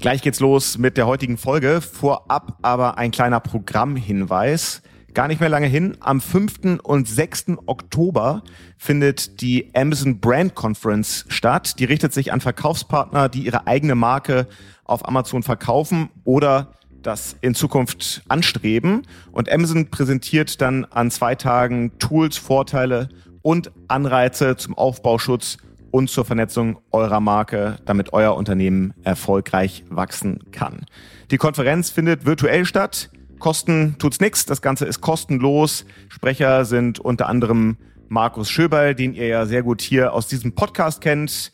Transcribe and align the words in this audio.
Gleich 0.00 0.22
geht's 0.22 0.40
los 0.40 0.78
mit 0.78 0.96
der 0.96 1.06
heutigen 1.06 1.36
Folge. 1.36 1.82
Vorab 1.82 2.56
aber 2.62 2.96
ein 2.96 3.10
kleiner 3.10 3.38
Programmhinweis. 3.38 4.80
Gar 5.12 5.28
nicht 5.28 5.40
mehr 5.40 5.50
lange 5.50 5.66
hin. 5.66 5.98
Am 6.00 6.22
5. 6.22 6.80
und 6.82 7.06
6. 7.06 7.58
Oktober 7.66 8.42
findet 8.78 9.42
die 9.42 9.68
Amazon 9.74 10.18
Brand 10.18 10.54
Conference 10.54 11.26
statt. 11.28 11.78
Die 11.78 11.84
richtet 11.84 12.14
sich 12.14 12.32
an 12.32 12.40
Verkaufspartner, 12.40 13.28
die 13.28 13.44
ihre 13.44 13.66
eigene 13.66 13.94
Marke 13.94 14.46
auf 14.84 15.06
Amazon 15.06 15.42
verkaufen 15.42 16.08
oder 16.24 16.72
das 17.02 17.36
in 17.42 17.54
Zukunft 17.54 18.22
anstreben. 18.26 19.02
Und 19.32 19.52
Amazon 19.52 19.90
präsentiert 19.90 20.62
dann 20.62 20.86
an 20.86 21.10
zwei 21.10 21.34
Tagen 21.34 21.98
Tools, 21.98 22.38
Vorteile 22.38 23.10
und 23.42 23.70
Anreize 23.88 24.56
zum 24.56 24.78
Aufbauschutz 24.78 25.58
und 25.90 26.10
zur 26.10 26.24
Vernetzung 26.24 26.78
eurer 26.90 27.20
Marke, 27.20 27.78
damit 27.84 28.12
euer 28.12 28.36
Unternehmen 28.36 28.94
erfolgreich 29.02 29.84
wachsen 29.88 30.40
kann. 30.52 30.86
Die 31.30 31.38
Konferenz 31.38 31.90
findet 31.90 32.26
virtuell 32.26 32.64
statt. 32.64 33.10
Kosten 33.38 33.96
tut's 33.98 34.20
nix. 34.20 34.46
Das 34.46 34.62
Ganze 34.62 34.84
ist 34.84 35.00
kostenlos. 35.00 35.84
Sprecher 36.08 36.64
sind 36.64 36.98
unter 36.98 37.28
anderem 37.28 37.76
Markus 38.08 38.50
Schöberl, 38.50 38.94
den 38.94 39.14
ihr 39.14 39.26
ja 39.26 39.46
sehr 39.46 39.62
gut 39.62 39.80
hier 39.80 40.12
aus 40.12 40.26
diesem 40.26 40.54
Podcast 40.54 41.00
kennt. 41.00 41.52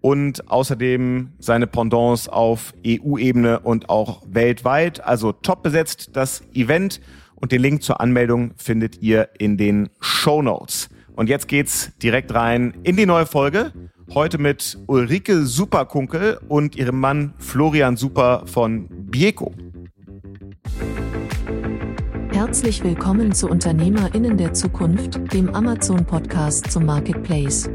Und 0.00 0.48
außerdem 0.48 1.32
seine 1.40 1.66
Pendants 1.66 2.28
auf 2.28 2.72
EU-Ebene 2.86 3.60
und 3.60 3.90
auch 3.90 4.22
weltweit. 4.28 5.04
Also 5.04 5.32
top 5.32 5.62
besetzt 5.62 6.10
das 6.12 6.42
Event. 6.54 7.00
Und 7.34 7.52
den 7.52 7.62
Link 7.62 7.82
zur 7.82 8.00
Anmeldung 8.00 8.52
findet 8.56 9.00
ihr 9.02 9.30
in 9.38 9.56
den 9.56 9.90
Show 10.00 10.42
Notes. 10.42 10.88
Und 11.18 11.28
jetzt 11.28 11.48
geht's 11.48 11.90
direkt 12.00 12.32
rein 12.32 12.74
in 12.84 12.96
die 12.96 13.04
neue 13.04 13.26
Folge. 13.26 13.72
Heute 14.14 14.38
mit 14.38 14.78
Ulrike 14.86 15.44
Superkunkel 15.44 16.38
und 16.46 16.76
ihrem 16.76 17.00
Mann 17.00 17.34
Florian 17.38 17.96
Super 17.96 18.44
von 18.46 18.86
Bieco. 18.88 19.52
Herzlich 22.30 22.84
willkommen 22.84 23.32
zu 23.32 23.48
UnternehmerInnen 23.48 24.36
der 24.36 24.54
Zukunft, 24.54 25.18
dem 25.32 25.52
Amazon-Podcast 25.52 26.70
zum 26.70 26.86
Marketplace. 26.86 27.68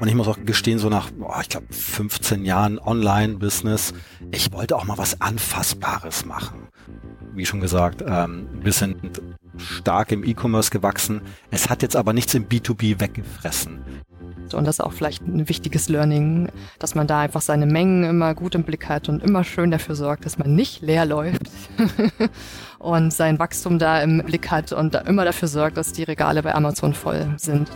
Und 0.00 0.08
ich 0.08 0.14
muss 0.14 0.28
auch 0.28 0.38
gestehen, 0.46 0.78
so 0.78 0.88
nach, 0.88 1.10
boah, 1.10 1.40
ich 1.42 1.50
glaube, 1.50 1.66
15 1.68 2.42
Jahren 2.46 2.78
Online-Business, 2.78 3.92
ich 4.30 4.50
wollte 4.50 4.76
auch 4.76 4.86
mal 4.86 4.96
was 4.96 5.20
Anfassbares 5.20 6.24
machen. 6.24 6.68
Wie 7.34 7.44
schon 7.44 7.60
gesagt, 7.60 8.02
ähm, 8.06 8.48
wir 8.62 8.72
sind 8.72 9.20
stark 9.58 10.12
im 10.12 10.24
E-Commerce 10.24 10.70
gewachsen. 10.70 11.20
Es 11.50 11.70
hat 11.70 11.82
jetzt 11.82 11.96
aber 11.96 12.12
nichts 12.12 12.34
im 12.34 12.48
B2B 12.48 13.00
weggefressen. 13.00 13.80
Und 14.52 14.66
das 14.66 14.76
ist 14.76 14.80
auch 14.80 14.92
vielleicht 14.92 15.22
ein 15.22 15.48
wichtiges 15.48 15.88
Learning, 15.88 16.48
dass 16.78 16.94
man 16.94 17.06
da 17.06 17.20
einfach 17.20 17.40
seine 17.40 17.66
Mengen 17.66 18.04
immer 18.04 18.34
gut 18.34 18.54
im 18.54 18.62
Blick 18.62 18.88
hat 18.88 19.08
und 19.08 19.22
immer 19.22 19.42
schön 19.42 19.70
dafür 19.70 19.94
sorgt, 19.94 20.26
dass 20.26 20.38
man 20.38 20.54
nicht 20.54 20.82
leer 20.82 21.06
läuft 21.06 21.50
und 22.78 23.12
sein 23.12 23.38
Wachstum 23.38 23.78
da 23.78 24.02
im 24.02 24.22
Blick 24.24 24.50
hat 24.50 24.72
und 24.72 24.94
da 24.94 25.00
immer 25.00 25.24
dafür 25.24 25.48
sorgt, 25.48 25.76
dass 25.76 25.92
die 25.92 26.02
Regale 26.04 26.42
bei 26.42 26.54
Amazon 26.54 26.94
voll 26.94 27.34
sind. 27.36 27.70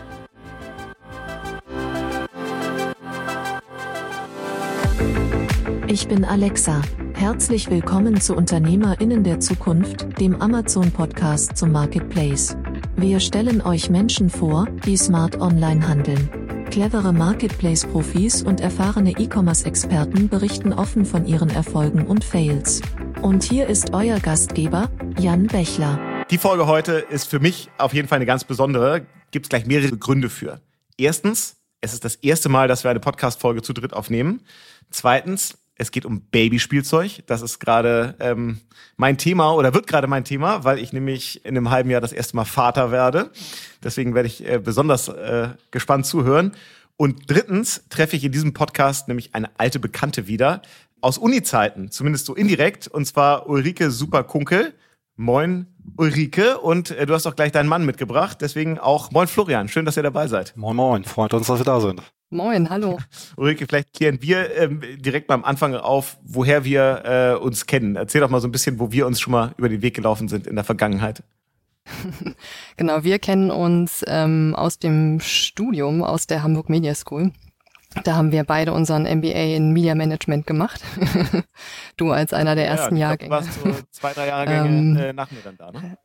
Ich 5.91 6.07
bin 6.07 6.23
Alexa. 6.23 6.83
Herzlich 7.15 7.71
willkommen 7.71 8.21
zu 8.21 8.37
UnternehmerInnen 8.37 9.25
der 9.25 9.41
Zukunft, 9.41 10.21
dem 10.21 10.39
Amazon-Podcast 10.39 11.57
zum 11.57 11.73
Marketplace. 11.73 12.59
Wir 12.97 13.21
stellen 13.21 13.63
euch 13.63 13.89
Menschen 13.89 14.29
vor, 14.29 14.67
die 14.85 14.99
smart 14.99 15.41
online 15.41 15.89
handeln. 15.89 16.67
Clevere 16.71 17.15
Marketplace-Profis 17.15 18.43
und 18.43 18.61
erfahrene 18.61 19.13
E-Commerce-Experten 19.13 20.29
berichten 20.29 20.75
offen 20.75 21.07
von 21.07 21.25
ihren 21.25 21.49
Erfolgen 21.49 22.07
und 22.07 22.23
Fails. 22.23 22.83
Und 23.23 23.43
hier 23.43 23.67
ist 23.67 23.95
euer 23.95 24.21
Gastgeber, 24.21 24.91
Jan 25.19 25.47
Bechler. 25.47 25.99
Die 26.31 26.39
Folge 26.39 26.67
heute 26.67 26.93
ist 26.93 27.31
für 27.31 27.41
mich 27.41 27.71
auf 27.79 27.95
jeden 27.95 28.09
Fall 28.09 28.17
eine 28.17 28.27
ganz 28.27 28.45
besondere. 28.45 29.07
Gibt 29.31 29.47
es 29.47 29.49
gleich 29.49 29.65
mehrere 29.65 29.97
Gründe 29.97 30.29
für. 30.29 30.61
Erstens, 30.99 31.57
es 31.81 31.95
ist 31.95 32.05
das 32.05 32.17
erste 32.17 32.51
Mal, 32.51 32.69
dass 32.69 32.85
wir 32.85 32.91
eine 32.91 33.01
Podcast-Folge 33.01 33.63
zu 33.63 33.73
dritt 33.73 33.95
aufnehmen. 33.95 34.43
Zweitens, 34.91 35.57
es 35.79 35.93
geht 35.93 36.05
um 36.05 36.21
Babyspielzeug. 36.21 37.23
Das 37.27 37.41
ist 37.41 37.61
gerade 37.61 38.17
ähm, 38.19 38.59
mein 38.97 39.17
Thema 39.17 39.55
oder 39.55 39.73
wird 39.73 39.87
gerade 39.87 40.09
mein 40.09 40.25
Thema, 40.25 40.65
weil 40.65 40.79
ich 40.79 40.93
nämlich 40.93 41.45
in 41.45 41.57
einem 41.57 41.71
halben 41.71 41.89
Jahr 41.89 42.01
das 42.01 42.13
erste 42.13 42.37
Mal 42.37 42.45
Vater 42.45 42.91
werde. 42.91 43.31
Deswegen 43.83 44.15
werde 44.15 44.27
ich 44.27 44.47
äh, 44.47 44.59
besonders 44.59 45.09
äh, 45.09 45.51
gespannt 45.71 46.05
zuhören. 46.05 46.53
Und 46.97 47.31
drittens 47.31 47.85
treffe 47.91 48.17
ich 48.17 48.25
in 48.25 48.33
diesem 48.33 48.53
Podcast 48.53 49.07
nämlich 49.07 49.35
eine 49.35 49.51
alte 49.57 49.79
Bekannte 49.79 50.27
wieder 50.27 50.63
aus 51.01 51.17
Uni-Zeiten, 51.17 51.93
zumindest 51.93 52.27
so 52.27 52.35
indirekt, 52.35 52.89
und 52.89 53.07
zwar 53.07 53.49
Ulrike 53.49 53.93
Superkunkel. 53.93 54.75
Moin 55.15 55.67
Ulrike 55.97 56.59
und 56.59 56.91
äh, 56.91 57.07
du 57.07 57.15
hast 57.15 57.27
auch 57.27 57.37
gleich 57.37 57.53
deinen 57.53 57.69
Mann 57.69 57.87
mitgebracht, 57.87 58.39
deswegen 58.41 58.79
auch 58.79 59.11
Moin 59.11 59.27
Florian, 59.27 59.69
schön, 59.69 59.85
dass 59.85 59.97
ihr 59.97 60.03
dabei 60.03 60.27
seid. 60.29 60.57
Moin 60.57 60.77
Moin, 60.77 61.05
freut 61.05 61.35
uns, 61.35 61.47
dass 61.47 61.59
wir 61.59 61.65
da 61.65 61.81
sind. 61.81 62.03
Moin, 62.31 62.69
hallo. 62.69 62.99
Ulrike, 63.37 63.67
vielleicht 63.67 63.95
klären 63.95 64.21
wir 64.21 64.55
ähm, 64.57 64.83
direkt 64.99 65.29
mal 65.29 65.35
am 65.37 65.45
Anfang 65.45 65.75
auf, 65.75 66.19
woher 66.23 66.65
wir 66.65 67.03
äh, 67.05 67.43
uns 67.43 67.65
kennen. 67.65 67.97
Erzähl 67.97 68.21
doch 68.21 68.29
mal 68.29 68.41
so 68.41 68.49
ein 68.49 68.53
bisschen, 68.53 68.79
wo 68.79 68.93
wir 68.93 69.07
uns 69.07 69.19
schon 69.19 69.33
mal 69.33 69.55
über 69.57 69.71
den 69.71 69.81
Weg 69.81 69.95
gelaufen 69.95 70.29
sind 70.29 70.47
in 70.47 70.55
der 70.55 70.65
Vergangenheit. 70.65 71.23
genau, 72.77 73.03
wir 73.03 73.19
kennen 73.19 73.51
uns 73.51 74.05
ähm, 74.07 74.55
aus 74.55 74.79
dem 74.79 75.21
Studium, 75.21 76.03
aus 76.03 76.27
der 76.27 76.43
Hamburg 76.43 76.69
Media 76.69 76.95
School. 76.95 77.33
Da 78.05 78.15
haben 78.15 78.31
wir 78.31 78.45
beide 78.45 78.75
unseren 78.75 79.05
MBA 79.05 79.57
in 79.57 79.73
Media 79.73 79.95
Management 79.95 80.47
gemacht. 80.47 80.83
du 81.97 82.11
als 82.11 82.35
einer 82.35 82.55
der 82.55 82.67
ersten 82.67 82.97
ja, 82.97 83.09
Jahrgänge. 83.09 83.31
Du 83.31 83.37
warst 83.37 83.55
so 83.55 83.75
zwei, 83.91 84.13
drei 84.13 84.27
Jahrgänge 84.29 84.69
ähm, 84.69 84.97
äh, 84.97 85.13
nach 85.15 85.31
mir 85.31 85.41
dann 85.43 85.57
da, 85.57 85.73
ne? 85.73 85.97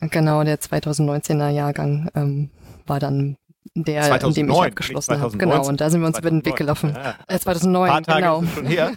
Genau, 0.00 0.42
der 0.42 0.58
2019er 0.58 1.50
Jahrgang 1.50 2.10
ähm, 2.14 2.50
war 2.86 2.98
dann 2.98 3.36
der, 3.74 4.02
2009, 4.02 4.28
in 4.28 4.34
dem 4.34 4.50
ich 4.50 4.62
abgeschlossen 4.62 5.20
habe. 5.20 5.36
Genau, 5.36 5.66
und 5.66 5.80
da 5.80 5.90
sind 5.90 6.00
wir 6.00 6.06
uns 6.06 6.16
2009, 6.16 6.20
über 6.20 6.30
den 6.30 6.46
Weg 6.46 6.56
gelaufen. 6.56 6.94
Ja. 6.94 7.14
Äh, 7.26 7.38
2009, 7.38 7.90
Ein 7.90 8.02
paar 8.02 8.02
Tage 8.02 8.22
genau. 8.22 8.42
Schon 8.54 8.66
her. 8.66 8.92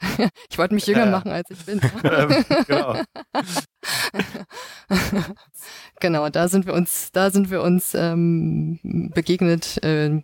ich 0.50 0.58
wollte 0.58 0.74
mich 0.74 0.86
jünger 0.86 1.06
ja. 1.06 1.10
machen, 1.10 1.30
als 1.30 1.50
ich 1.50 1.64
bin. 1.64 1.80
Ähm, 2.02 2.44
genau. 2.66 2.96
genau, 6.00 6.28
da 6.28 6.48
sind 6.48 6.66
wir 6.66 6.74
uns, 6.74 7.10
da 7.12 7.30
sind 7.30 7.50
wir 7.50 7.62
uns 7.62 7.94
ähm, 7.94 9.10
begegnet. 9.14 9.82
Äh, 9.84 10.22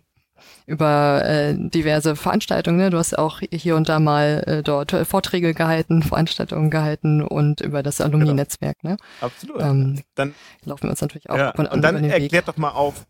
über 0.67 1.23
äh, 1.25 1.55
diverse 1.57 2.15
Veranstaltungen. 2.17 2.77
Ne? 2.77 2.89
Du 2.89 2.97
hast 2.97 3.17
auch 3.17 3.39
hier 3.51 3.77
und 3.77 3.87
da 3.87 3.99
mal 3.99 4.43
äh, 4.45 4.63
dort 4.63 4.91
Vorträge 5.07 5.53
gehalten, 5.53 6.03
Veranstaltungen 6.03 6.69
gehalten 6.69 7.23
und 7.23 7.61
über 7.61 7.81
das 7.81 8.01
Alumni-Netzwerk. 8.01 8.83
Ne? 8.83 8.97
Absolut. 9.21 9.61
Ähm, 9.61 10.03
dann 10.15 10.35
laufen 10.65 10.83
wir 10.83 10.89
uns 10.89 11.01
natürlich 11.01 11.29
auch 11.29 11.37
ja, 11.37 11.49
ab 11.49 11.59
und. 11.59 11.67
Und 11.67 11.81
dann 11.81 12.03
erklärt 12.03 12.33
Weg. 12.33 12.45
doch 12.45 12.57
mal 12.57 12.71
auf, 12.71 13.07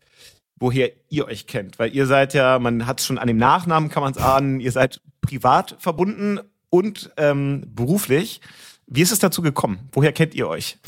woher 0.56 0.92
ihr 1.08 1.26
euch 1.26 1.48
kennt. 1.48 1.80
Weil 1.80 1.92
ihr 1.94 2.06
seid 2.06 2.32
ja, 2.32 2.60
man 2.60 2.86
hat 2.86 3.00
es 3.00 3.06
schon 3.06 3.18
an 3.18 3.26
dem 3.26 3.38
Nachnamen, 3.38 3.90
kann 3.90 4.04
man 4.04 4.12
es 4.12 4.18
ahnen, 4.18 4.60
ihr 4.60 4.72
seid 4.72 5.00
privat 5.20 5.74
verbunden 5.80 6.38
und 6.70 7.10
ähm, 7.16 7.64
beruflich. 7.74 8.40
Wie 8.86 9.02
ist 9.02 9.10
es 9.10 9.18
dazu 9.18 9.42
gekommen? 9.42 9.88
Woher 9.90 10.12
kennt 10.12 10.34
ihr 10.34 10.48
euch? 10.48 10.78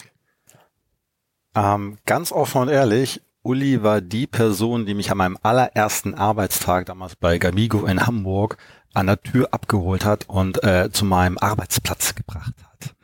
Ähm, 1.57 1.99
ganz 2.07 2.31
offen 2.31 2.63
und 2.63 2.69
ehrlich, 2.69 3.21
Uli 3.43 3.83
war 3.83 4.03
die 4.03 4.27
Person, 4.27 4.84
die 4.84 4.95
mich 4.95 5.11
an 5.11 5.19
meinem 5.19 5.39
allerersten 5.43 6.15
Arbeitstag 6.15 6.87
damals 6.87 7.17
bei 7.17 7.39
Gamigo 7.39 7.87
in 7.87 8.06
Hamburg 8.06 8.59
an 8.93 9.06
der 9.06 9.23
Tür 9.23 9.49
abgeholt 9.53 10.05
hat 10.05 10.28
und 10.28 10.62
äh, 10.62 10.91
zu 10.93 11.05
meinem 11.05 11.39
Arbeitsplatz 11.39 12.15
gebracht 12.15 12.55
hat. 12.62 12.95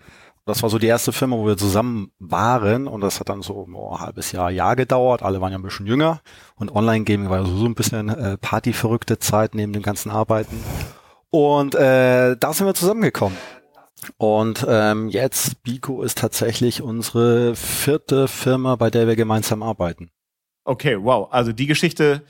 Das 0.45 0.63
war 0.63 0.71
so 0.71 0.79
die 0.79 0.87
erste 0.87 1.13
Firma, 1.13 1.37
wo 1.37 1.47
wir 1.47 1.57
zusammen 1.57 2.13
waren 2.19 2.87
und 2.87 3.01
das 3.01 3.19
hat 3.19 3.31
dann 3.31 3.43
so 3.43 3.67
oh, 3.73 3.95
ein 3.95 4.01
halbes 4.01 4.31
Jahr, 4.31 4.51
Jahr 4.51 4.77
gedauert. 4.77 5.23
Alle 5.23 5.41
waren 5.41 5.53
ja 5.53 5.59
ein 5.59 5.63
bisschen 5.63 5.87
jünger 5.87 6.21
und 6.57 6.71
Online-Gaming 6.71 7.31
war 7.31 7.45
so, 7.47 7.65
ein 7.65 7.75
bisschen 7.75 8.11
äh, 8.11 8.37
partyverrückte 8.37 9.19
Zeit 9.19 9.55
neben 9.55 9.73
dem 9.73 9.83
ganzen 9.83 10.11
Arbeiten. 10.11 10.63
Und 11.31 11.75
äh, 11.75 12.37
da 12.37 12.53
sind 12.53 12.67
wir 12.67 12.75
zusammengekommen. 12.75 13.37
Und 14.19 14.65
ähm, 14.69 15.09
jetzt, 15.09 15.63
Bico 15.63 16.03
ist 16.03 16.19
tatsächlich 16.19 16.83
unsere 16.83 17.57
vierte 17.57 18.29
Firma, 18.29 18.77
bei 18.77 18.91
der 18.91 19.09
wir 19.09 19.17
gemeinsam 19.17 19.63
arbeiten. 19.63 20.11
Okay, 20.67 20.99
wow. 21.01 21.29
Also 21.31 21.53
die 21.53 21.67
Geschichte, 21.67 22.23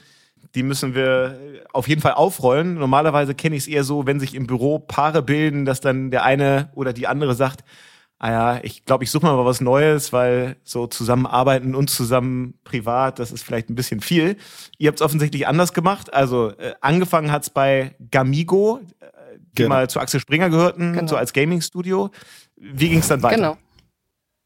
die 0.54 0.62
müssen 0.62 0.94
wir 0.94 1.38
auf 1.72 1.88
jeden 1.88 2.02
Fall 2.02 2.12
aufrollen. 2.12 2.74
Normalerweise 2.74 3.34
kenne 3.34 3.56
ich 3.56 3.62
es 3.62 3.68
eher 3.68 3.82
so, 3.82 4.06
wenn 4.06 4.20
sich 4.20 4.34
im 4.34 4.46
Büro 4.46 4.78
Paare 4.78 5.22
bilden, 5.22 5.64
dass 5.64 5.80
dann 5.80 6.10
der 6.10 6.22
eine 6.22 6.70
oder 6.74 6.92
die 6.92 7.06
andere 7.06 7.34
sagt, 7.34 7.64
ah 8.18 8.30
ja, 8.30 8.60
ich 8.62 8.84
glaube, 8.84 9.04
ich 9.04 9.10
suche 9.10 9.24
mal 9.24 9.42
was 9.42 9.62
Neues, 9.62 10.12
weil 10.12 10.56
so 10.64 10.86
zusammenarbeiten 10.86 11.74
und 11.74 11.88
zusammen 11.88 12.54
privat, 12.62 13.18
das 13.18 13.32
ist 13.32 13.42
vielleicht 13.42 13.70
ein 13.70 13.74
bisschen 13.74 14.00
viel. 14.00 14.36
Ihr 14.76 14.88
habt 14.88 15.00
es 15.00 15.02
offensichtlich 15.04 15.48
anders 15.48 15.72
gemacht. 15.72 16.12
Also 16.12 16.50
äh, 16.58 16.74
angefangen 16.82 17.32
hat's 17.32 17.48
bei 17.48 17.96
Gamigo, 18.10 18.80
äh, 19.00 19.06
die 19.38 19.62
genau. 19.62 19.70
mal 19.70 19.88
zu 19.88 19.98
Axel 19.98 20.20
Springer 20.20 20.50
gehörten, 20.50 20.92
genau. 20.92 21.06
so 21.06 21.16
als 21.16 21.32
Gaming-Studio. 21.32 22.10
Wie 22.56 22.90
ging 22.90 22.98
es 22.98 23.08
dann 23.08 23.22
weiter? 23.22 23.36
Genau. 23.36 23.56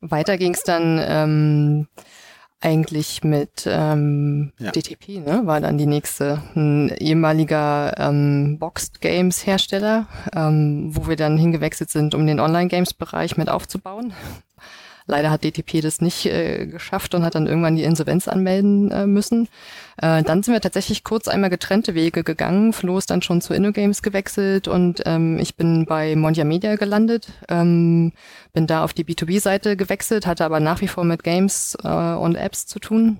Weiter 0.00 0.38
ging 0.38 0.54
es 0.54 0.62
dann 0.62 1.00
ähm, 1.02 1.86
eigentlich 2.60 3.24
mit 3.24 3.64
ähm, 3.66 4.52
ja. 4.58 4.70
DTP, 4.70 5.24
ne? 5.24 5.42
War 5.44 5.60
dann 5.60 5.78
die 5.78 5.86
nächste. 5.86 6.42
Ein 6.54 6.90
ehemaliger 6.98 7.94
ähm, 7.98 8.58
Boxed 8.58 9.00
Games 9.00 9.46
Hersteller, 9.46 10.06
ähm, 10.34 10.94
wo 10.94 11.08
wir 11.08 11.16
dann 11.16 11.38
hingewechselt 11.38 11.90
sind, 11.90 12.14
um 12.14 12.26
den 12.26 12.38
Online-Games-Bereich 12.38 13.36
mit 13.36 13.48
aufzubauen. 13.48 14.12
Leider 15.10 15.30
hat 15.30 15.42
DTP 15.42 15.82
das 15.82 16.00
nicht 16.00 16.24
äh, 16.26 16.66
geschafft 16.66 17.14
und 17.14 17.24
hat 17.24 17.34
dann 17.34 17.48
irgendwann 17.48 17.74
die 17.74 17.82
Insolvenz 17.82 18.28
anmelden 18.28 18.90
äh, 18.92 19.06
müssen. 19.06 19.48
Äh, 19.96 20.22
dann 20.22 20.42
sind 20.42 20.54
wir 20.54 20.60
tatsächlich 20.60 21.02
kurz 21.02 21.26
einmal 21.26 21.50
getrennte 21.50 21.94
Wege 21.94 22.22
gegangen. 22.22 22.72
Flo 22.72 22.96
ist 22.96 23.10
dann 23.10 23.20
schon 23.20 23.40
zu 23.40 23.52
InnoGames 23.52 24.02
gewechselt 24.02 24.68
und 24.68 25.02
ähm, 25.06 25.38
ich 25.40 25.56
bin 25.56 25.84
bei 25.84 26.14
Mondia 26.14 26.44
Media 26.44 26.76
gelandet. 26.76 27.28
Ähm, 27.48 28.12
bin 28.52 28.68
da 28.68 28.84
auf 28.84 28.92
die 28.92 29.04
B2B-Seite 29.04 29.76
gewechselt, 29.76 30.26
hatte 30.26 30.44
aber 30.44 30.60
nach 30.60 30.80
wie 30.80 30.88
vor 30.88 31.04
mit 31.04 31.24
Games 31.24 31.76
äh, 31.82 31.88
und 31.88 32.36
Apps 32.36 32.66
zu 32.66 32.78
tun. 32.78 33.18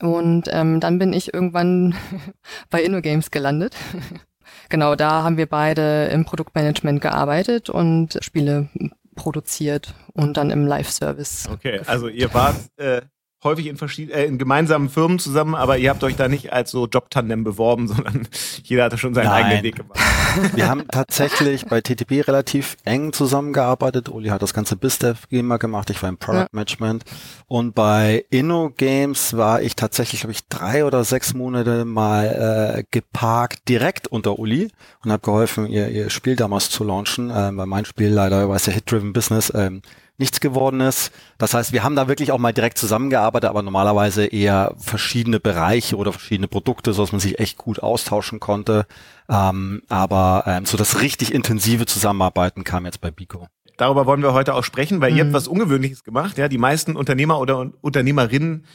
Und 0.00 0.44
ähm, 0.52 0.80
dann 0.80 0.98
bin 0.98 1.14
ich 1.14 1.32
irgendwann 1.32 1.94
bei 2.70 2.82
InnoGames 2.82 3.30
gelandet. 3.30 3.74
genau, 4.68 4.94
da 4.96 5.22
haben 5.22 5.38
wir 5.38 5.46
beide 5.46 6.06
im 6.12 6.26
Produktmanagement 6.26 7.00
gearbeitet 7.00 7.70
und 7.70 8.18
Spiele 8.20 8.68
produziert 9.14 9.94
und 10.20 10.36
dann 10.36 10.50
im 10.50 10.66
Live-Service. 10.66 11.48
Okay, 11.52 11.80
also 11.86 12.08
ihr 12.08 12.32
wart 12.34 12.56
äh, 12.76 13.02
häufig 13.42 13.66
in 13.66 13.76
verschiedenen, 13.76 14.18
äh, 14.18 14.24
in 14.26 14.38
gemeinsamen 14.38 14.88
Firmen 14.88 15.18
zusammen, 15.18 15.54
aber 15.54 15.78
ihr 15.78 15.90
habt 15.90 16.04
euch 16.04 16.16
da 16.16 16.28
nicht 16.28 16.52
als 16.52 16.70
so 16.70 16.86
Jobtandem 16.86 17.44
beworben, 17.44 17.88
sondern 17.88 18.28
jeder 18.62 18.84
hatte 18.84 18.98
schon 18.98 19.14
seinen 19.14 19.26
Nein. 19.26 19.44
eigenen 19.44 19.62
Weg 19.62 19.76
gemacht. 19.76 19.98
Wir 20.54 20.68
haben 20.68 20.86
tatsächlich 20.88 21.66
bei 21.66 21.80
TTP 21.80 22.26
relativ 22.28 22.76
eng 22.84 23.12
zusammengearbeitet. 23.12 24.08
Uli 24.08 24.28
hat 24.28 24.42
das 24.42 24.54
ganze 24.54 24.76
BizDev 24.76 25.26
GEMA 25.28 25.56
gemacht, 25.56 25.90
ich 25.90 26.00
war 26.02 26.08
im 26.08 26.18
Product 26.18 26.42
ja. 26.42 26.46
Management 26.52 27.04
und 27.46 27.74
bei 27.74 28.24
Inno 28.30 28.70
Games 28.70 29.36
war 29.36 29.62
ich 29.62 29.74
tatsächlich, 29.74 30.20
glaube 30.20 30.32
ich, 30.32 30.46
drei 30.48 30.84
oder 30.84 31.02
sechs 31.04 31.34
Monate 31.34 31.84
mal 31.84 32.76
äh, 32.78 32.84
geparkt 32.90 33.68
direkt 33.68 34.06
unter 34.06 34.38
Uli 34.38 34.70
und 35.02 35.10
habe 35.10 35.22
geholfen, 35.22 35.66
ihr, 35.66 35.88
ihr 35.88 36.10
Spiel 36.10 36.36
damals 36.36 36.70
zu 36.70 36.84
launchen, 36.84 37.30
äh, 37.30 37.50
weil 37.56 37.66
mein 37.66 37.84
Spiel 37.84 38.10
leider, 38.10 38.48
war 38.48 38.56
es 38.56 38.66
ja 38.66 38.72
Hit-Driven 38.72 39.12
Business, 39.12 39.52
ähm, 39.54 39.82
nichts 40.20 40.38
geworden 40.38 40.80
ist. 40.80 41.10
Das 41.38 41.54
heißt, 41.54 41.72
wir 41.72 41.82
haben 41.82 41.96
da 41.96 42.06
wirklich 42.06 42.30
auch 42.30 42.38
mal 42.38 42.52
direkt 42.52 42.78
zusammengearbeitet, 42.78 43.50
aber 43.50 43.62
normalerweise 43.62 44.26
eher 44.26 44.74
verschiedene 44.76 45.40
Bereiche 45.40 45.96
oder 45.96 46.12
verschiedene 46.12 46.46
Produkte, 46.46 46.92
so 46.92 47.02
dass 47.02 47.12
man 47.12 47.20
sich 47.20 47.40
echt 47.40 47.56
gut 47.56 47.80
austauschen 47.80 48.38
konnte. 48.38 48.86
Ähm, 49.28 49.82
aber 49.88 50.44
ähm, 50.46 50.66
so 50.66 50.76
das 50.76 51.00
richtig 51.00 51.34
intensive 51.34 51.86
Zusammenarbeiten 51.86 52.62
kam 52.62 52.84
jetzt 52.84 53.00
bei 53.00 53.10
Bico. 53.10 53.48
Darüber 53.76 54.06
wollen 54.06 54.22
wir 54.22 54.34
heute 54.34 54.54
auch 54.54 54.62
sprechen, 54.62 55.00
weil 55.00 55.10
mhm. 55.10 55.16
ihr 55.16 55.22
habt 55.24 55.30
mhm. 55.30 55.36
was 55.36 55.48
Ungewöhnliches 55.48 56.04
gemacht. 56.04 56.38
Ja, 56.38 56.48
die 56.48 56.58
meisten 56.58 56.96
Unternehmer 56.96 57.40
oder 57.40 57.72
Unternehmerinnen 57.80 58.66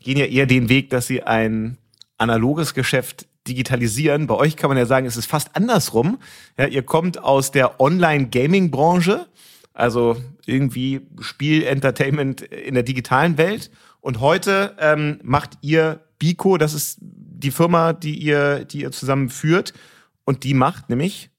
gehen 0.00 0.16
ja 0.16 0.26
eher 0.26 0.46
den 0.46 0.68
Weg, 0.68 0.90
dass 0.90 1.08
sie 1.08 1.22
ein 1.22 1.78
analoges 2.16 2.74
Geschäft 2.74 3.26
digitalisieren. 3.48 4.28
Bei 4.28 4.36
euch 4.36 4.56
kann 4.56 4.68
man 4.68 4.78
ja 4.78 4.86
sagen, 4.86 5.04
es 5.06 5.16
ist 5.16 5.26
fast 5.26 5.56
andersrum. 5.56 6.18
Ja, 6.56 6.66
ihr 6.66 6.84
kommt 6.84 7.18
aus 7.18 7.50
der 7.50 7.80
Online-Gaming-Branche 7.80 9.26
also 9.74 10.16
irgendwie 10.46 11.00
Spiel-Entertainment 11.20 12.42
in 12.42 12.74
der 12.74 12.82
digitalen 12.82 13.38
Welt. 13.38 13.70
Und 14.00 14.20
heute 14.20 14.76
ähm, 14.78 15.20
macht 15.22 15.58
ihr 15.60 16.00
Bico, 16.18 16.58
das 16.58 16.74
ist 16.74 16.98
die 17.00 17.50
Firma, 17.50 17.92
die 17.92 18.16
ihr, 18.16 18.64
die 18.64 18.82
ihr 18.82 18.92
zusammen 18.92 19.28
führt. 19.28 19.72
Und 20.24 20.44
die 20.44 20.54
macht 20.54 20.88
nämlich 20.88 21.30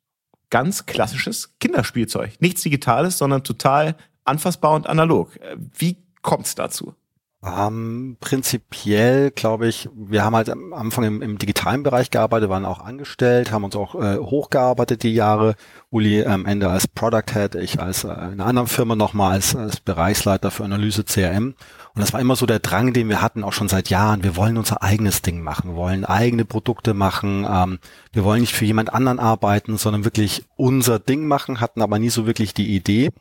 ganz 0.50 0.86
klassisches 0.86 1.58
Kinderspielzeug. 1.60 2.40
Nichts 2.40 2.62
Digitales, 2.62 3.18
sondern 3.18 3.44
total 3.44 3.96
anfassbar 4.24 4.74
und 4.74 4.88
analog. 4.88 5.32
Wie 5.78 5.98
kommt's 6.22 6.56
dazu? 6.56 6.96
Ähm, 7.46 8.16
prinzipiell 8.22 9.30
glaube 9.30 9.68
ich, 9.68 9.90
wir 9.94 10.24
haben 10.24 10.34
halt 10.34 10.50
am 10.50 10.72
Anfang 10.72 11.04
im, 11.04 11.22
im, 11.22 11.38
digitalen 11.38 11.84
Bereich 11.84 12.10
gearbeitet, 12.10 12.50
waren 12.50 12.64
auch 12.64 12.80
angestellt, 12.80 13.52
haben 13.52 13.66
uns 13.66 13.76
auch 13.76 13.96
äh, 13.96 14.18
hochgearbeitet 14.18 15.04
die 15.04 15.14
Jahre. 15.14 15.56
Uli 15.90 16.26
am 16.26 16.46
Ende 16.46 16.70
als 16.70 16.88
Product 16.88 17.34
Head, 17.34 17.56
ich 17.56 17.82
als 17.82 18.06
äh, 18.06 18.08
in 18.08 18.14
einer 18.14 18.46
anderen 18.46 18.70
Firma 18.70 18.96
nochmal 18.96 19.34
als, 19.34 19.58
als 19.58 19.82
Bereichsleiter 19.82 20.52
für 20.52 20.64
Analyse 20.64 21.04
CRM. 21.04 21.56
Und 21.94 22.02
das 22.02 22.14
war 22.14 22.22
immer 22.22 22.38
so 22.38 22.46
der 22.46 22.60
Drang, 22.60 22.94
den 22.94 23.10
wir 23.10 23.22
hatten, 23.22 23.44
auch 23.44 23.52
schon 23.52 23.68
seit 23.68 23.90
Jahren. 23.90 24.24
Wir 24.24 24.38
wollen 24.38 24.58
unser 24.58 24.82
eigenes 24.82 25.22
Ding 25.22 25.42
machen, 25.42 25.72
wir 25.72 25.76
wollen 25.76 26.06
eigene 26.06 26.46
Produkte 26.46 26.94
machen. 26.94 27.46
Ähm, 27.50 27.80
wir 28.14 28.24
wollen 28.24 28.40
nicht 28.40 28.56
für 28.56 28.66
jemand 28.66 28.94
anderen 28.94 29.20
arbeiten, 29.20 29.78
sondern 29.78 30.06
wirklich 30.06 30.46
unser 30.56 30.98
Ding 30.98 31.28
machen, 31.28 31.60
hatten 31.60 31.82
aber 31.82 32.00
nie 32.00 32.10
so 32.10 32.26
wirklich 32.26 32.54
die 32.54 32.74
Idee. 32.74 33.12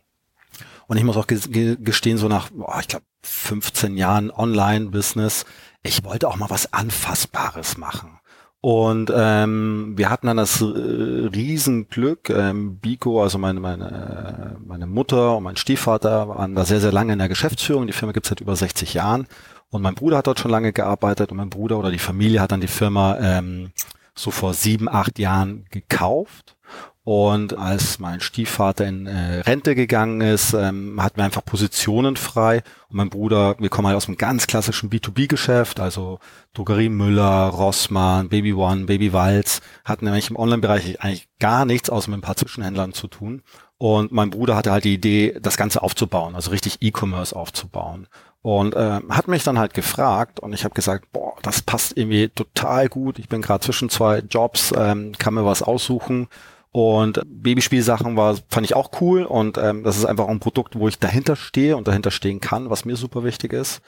Und 0.86 0.96
ich 0.96 1.02
muss 1.02 1.16
auch 1.16 1.26
gestehen, 1.26 2.18
so 2.18 2.28
nach, 2.28 2.50
boah, 2.50 2.78
ich 2.80 2.88
glaube, 2.88 3.04
15 3.22 3.96
Jahren 3.96 4.30
Online-Business, 4.30 5.44
ich 5.82 6.04
wollte 6.04 6.28
auch 6.28 6.36
mal 6.36 6.50
was 6.50 6.72
Anfassbares 6.72 7.76
machen. 7.76 8.18
Und 8.60 9.12
ähm, 9.12 9.94
wir 9.96 10.08
hatten 10.08 10.28
dann 10.28 10.36
das 10.36 10.60
äh, 10.60 10.64
Riesenglück, 10.64 12.30
ähm, 12.30 12.78
Biko, 12.78 13.20
also 13.20 13.36
meine, 13.36 13.58
meine, 13.58 14.56
meine 14.64 14.86
Mutter 14.86 15.36
und 15.36 15.42
mein 15.42 15.56
Stiefvater 15.56 16.28
waren 16.28 16.54
da 16.54 16.64
sehr, 16.64 16.78
sehr 16.78 16.92
lange 16.92 17.12
in 17.12 17.18
der 17.18 17.28
Geschäftsführung. 17.28 17.88
Die 17.88 17.92
Firma 17.92 18.12
gibt's 18.12 18.28
seit 18.28 18.40
über 18.40 18.54
60 18.54 18.94
Jahren. 18.94 19.26
Und 19.70 19.82
mein 19.82 19.96
Bruder 19.96 20.18
hat 20.18 20.28
dort 20.28 20.38
schon 20.38 20.52
lange 20.52 20.72
gearbeitet 20.72 21.32
und 21.32 21.38
mein 21.38 21.50
Bruder 21.50 21.76
oder 21.76 21.90
die 21.90 21.98
Familie 21.98 22.40
hat 22.40 22.52
dann 22.52 22.60
die 22.60 22.68
Firma 22.68 23.18
ähm, 23.18 23.72
so 24.14 24.30
vor 24.30 24.54
sieben, 24.54 24.88
acht 24.88 25.18
Jahren 25.18 25.64
gekauft 25.70 26.56
und 27.04 27.58
als 27.58 27.98
mein 27.98 28.20
Stiefvater 28.20 28.86
in 28.86 29.06
äh, 29.06 29.40
Rente 29.40 29.74
gegangen 29.74 30.20
ist, 30.20 30.52
ähm, 30.52 31.02
hatten 31.02 31.16
wir 31.16 31.24
einfach 31.24 31.44
Positionen 31.44 32.16
frei. 32.16 32.62
Und 32.90 32.96
mein 32.96 33.10
Bruder, 33.10 33.56
wir 33.58 33.70
kommen 33.70 33.88
halt 33.88 33.96
aus 33.96 34.06
einem 34.06 34.18
ganz 34.18 34.46
klassischen 34.46 34.88
B2B-Geschäft, 34.88 35.80
also 35.80 36.20
Drogerie 36.54 36.90
Müller, 36.90 37.48
Rossmann, 37.48 38.28
Baby 38.28 38.52
One, 38.52 38.84
Baby 38.84 39.12
Walz, 39.12 39.62
hatten 39.84 40.04
nämlich 40.04 40.30
im 40.30 40.36
Online-Bereich 40.36 41.00
eigentlich 41.00 41.28
gar 41.40 41.64
nichts 41.64 41.90
außer 41.90 42.08
mit 42.08 42.18
ein 42.18 42.22
paar 42.22 42.36
Zwischenhändlern 42.36 42.92
zu 42.92 43.08
tun. 43.08 43.42
Und 43.78 44.12
mein 44.12 44.30
Bruder 44.30 44.54
hatte 44.54 44.70
halt 44.70 44.84
die 44.84 44.94
Idee, 44.94 45.36
das 45.42 45.56
Ganze 45.56 45.82
aufzubauen, 45.82 46.36
also 46.36 46.52
richtig 46.52 46.82
E-Commerce 46.82 47.34
aufzubauen. 47.34 48.06
Und 48.42 48.76
äh, 48.76 49.00
hat 49.08 49.26
mich 49.26 49.42
dann 49.42 49.58
halt 49.58 49.74
gefragt 49.74 50.38
und 50.38 50.52
ich 50.52 50.62
habe 50.62 50.74
gesagt, 50.74 51.10
boah, 51.12 51.34
das 51.42 51.62
passt 51.62 51.96
irgendwie 51.96 52.28
total 52.28 52.88
gut. 52.88 53.18
Ich 53.18 53.28
bin 53.28 53.42
gerade 53.42 53.64
zwischen 53.64 53.88
zwei 53.88 54.18
Jobs, 54.18 54.72
ähm, 54.76 55.12
kann 55.18 55.34
mir 55.34 55.44
was 55.44 55.62
aussuchen 55.62 56.28
und 56.72 57.20
Babyspielsachen 57.26 58.16
war, 58.16 58.36
fand 58.48 58.64
ich 58.64 58.74
auch 58.74 58.90
cool. 59.00 59.24
Und 59.24 59.58
ähm, 59.58 59.84
das 59.84 59.98
ist 59.98 60.06
einfach 60.06 60.26
ein 60.28 60.40
Produkt, 60.40 60.78
wo 60.78 60.88
ich 60.88 60.98
dahinter 60.98 61.36
stehe 61.36 61.76
und 61.76 61.86
dahinter 61.86 62.10
stehen 62.10 62.40
kann, 62.40 62.70
was 62.70 62.86
mir 62.86 62.96
super 62.96 63.24
wichtig 63.24 63.52
ist. 63.52 63.82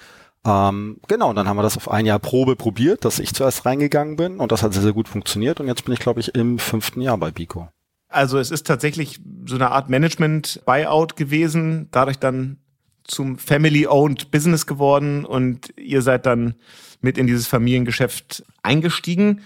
Ähm, 0.46 0.98
genau, 1.08 1.30
und 1.30 1.36
dann 1.36 1.48
haben 1.48 1.56
wir 1.56 1.62
das 1.62 1.78
auf 1.78 1.90
ein 1.90 2.04
Jahr 2.04 2.18
Probe 2.18 2.56
probiert, 2.56 3.06
dass 3.06 3.18
ich 3.18 3.32
zuerst 3.32 3.64
reingegangen 3.64 4.16
bin. 4.16 4.38
Und 4.38 4.52
das 4.52 4.62
hat 4.62 4.74
sehr, 4.74 4.82
sehr 4.82 4.92
gut 4.92 5.08
funktioniert. 5.08 5.60
Und 5.60 5.66
jetzt 5.66 5.86
bin 5.86 5.94
ich, 5.94 6.00
glaube 6.00 6.20
ich, 6.20 6.34
im 6.34 6.58
fünften 6.58 7.00
Jahr 7.00 7.16
bei 7.16 7.30
Bico. 7.30 7.68
Also 8.08 8.38
es 8.38 8.50
ist 8.50 8.66
tatsächlich 8.66 9.18
so 9.46 9.54
eine 9.54 9.70
Art 9.70 9.88
Management-Buyout 9.88 11.16
gewesen, 11.16 11.88
dadurch 11.90 12.18
dann 12.18 12.58
zum 13.04 13.38
Family-Owned 13.38 14.30
Business 14.30 14.66
geworden. 14.66 15.24
Und 15.24 15.72
ihr 15.78 16.02
seid 16.02 16.26
dann 16.26 16.54
mit 17.00 17.16
in 17.16 17.26
dieses 17.26 17.46
Familiengeschäft 17.46 18.44
eingestiegen 18.62 19.40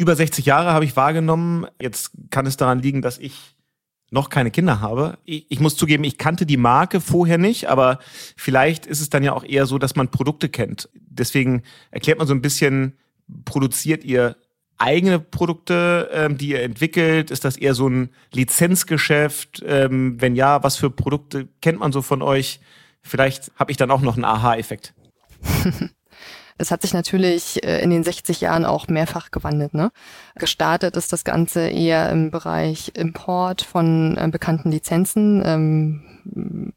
über 0.00 0.16
60 0.16 0.46
Jahre 0.46 0.72
habe 0.72 0.86
ich 0.86 0.96
wahrgenommen. 0.96 1.66
Jetzt 1.78 2.12
kann 2.30 2.46
es 2.46 2.56
daran 2.56 2.80
liegen, 2.80 3.02
dass 3.02 3.18
ich 3.18 3.54
noch 4.10 4.30
keine 4.30 4.50
Kinder 4.50 4.80
habe. 4.80 5.18
Ich, 5.26 5.44
ich, 5.50 5.60
muss 5.60 5.76
zugeben, 5.76 6.04
ich 6.04 6.16
kannte 6.16 6.46
die 6.46 6.56
Marke 6.56 7.02
vorher 7.02 7.36
nicht, 7.36 7.68
aber 7.68 7.98
vielleicht 8.34 8.86
ist 8.86 9.02
es 9.02 9.10
dann 9.10 9.22
ja 9.22 9.34
auch 9.34 9.44
eher 9.44 9.66
so, 9.66 9.76
dass 9.76 9.96
man 9.96 10.10
Produkte 10.10 10.48
kennt. 10.48 10.88
Deswegen 10.94 11.64
erklärt 11.90 12.16
man 12.16 12.26
so 12.26 12.32
ein 12.32 12.40
bisschen, 12.40 12.96
produziert 13.44 14.02
ihr 14.02 14.36
eigene 14.78 15.20
Produkte, 15.20 16.08
ähm, 16.14 16.38
die 16.38 16.48
ihr 16.48 16.62
entwickelt? 16.62 17.30
Ist 17.30 17.44
das 17.44 17.58
eher 17.58 17.74
so 17.74 17.86
ein 17.86 18.08
Lizenzgeschäft? 18.32 19.62
Ähm, 19.66 20.18
wenn 20.18 20.34
ja, 20.34 20.62
was 20.62 20.76
für 20.78 20.88
Produkte 20.88 21.46
kennt 21.60 21.78
man 21.78 21.92
so 21.92 22.00
von 22.00 22.22
euch? 22.22 22.60
Vielleicht 23.02 23.52
habe 23.56 23.70
ich 23.70 23.76
dann 23.76 23.90
auch 23.90 24.00
noch 24.00 24.14
einen 24.14 24.24
Aha-Effekt. 24.24 24.94
Es 26.60 26.70
hat 26.70 26.82
sich 26.82 26.92
natürlich 26.92 27.64
äh, 27.64 27.82
in 27.82 27.90
den 27.90 28.04
60 28.04 28.42
Jahren 28.42 28.66
auch 28.66 28.88
mehrfach 28.88 29.30
gewandelt. 29.30 29.72
Ne? 29.72 29.90
Gestartet 30.36 30.94
ist 30.96 31.12
das 31.12 31.24
Ganze 31.24 31.68
eher 31.68 32.10
im 32.10 32.30
Bereich 32.30 32.92
Import 32.94 33.62
von 33.62 34.16
äh, 34.18 34.28
bekannten 34.30 34.70
Lizenzen. 34.70 35.42
Ähm, 35.44 36.02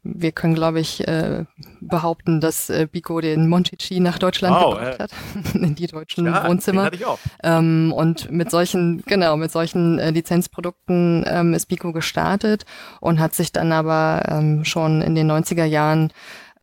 wir 0.02 0.32
können, 0.32 0.54
glaube 0.54 0.80
ich, 0.80 1.06
äh, 1.06 1.44
behaupten, 1.82 2.40
dass 2.40 2.70
äh, 2.70 2.88
Bico 2.90 3.20
den 3.20 3.46
Monchichi 3.46 4.00
nach 4.00 4.18
Deutschland 4.18 4.56
wow, 4.56 4.74
gebracht 4.74 5.00
hat, 5.00 5.10
in 5.54 5.74
die 5.74 5.86
deutschen 5.86 6.24
ja, 6.24 6.48
Wohnzimmer. 6.48 6.82
Den 6.82 6.86
hatte 6.86 6.96
ich 6.96 7.04
auch. 7.04 7.18
Ähm, 7.42 7.92
und 7.94 8.30
mit 8.30 8.50
solchen, 8.50 9.02
genau, 9.06 9.36
mit 9.36 9.52
solchen 9.52 9.98
äh, 9.98 10.10
Lizenzprodukten 10.10 11.26
ähm, 11.28 11.52
ist 11.52 11.66
Bico 11.66 11.92
gestartet 11.92 12.64
und 13.00 13.20
hat 13.20 13.34
sich 13.34 13.52
dann 13.52 13.70
aber 13.72 14.62
schon 14.62 15.02
in 15.02 15.14
den 15.14 15.30
90er 15.30 15.64
Jahren 15.64 16.10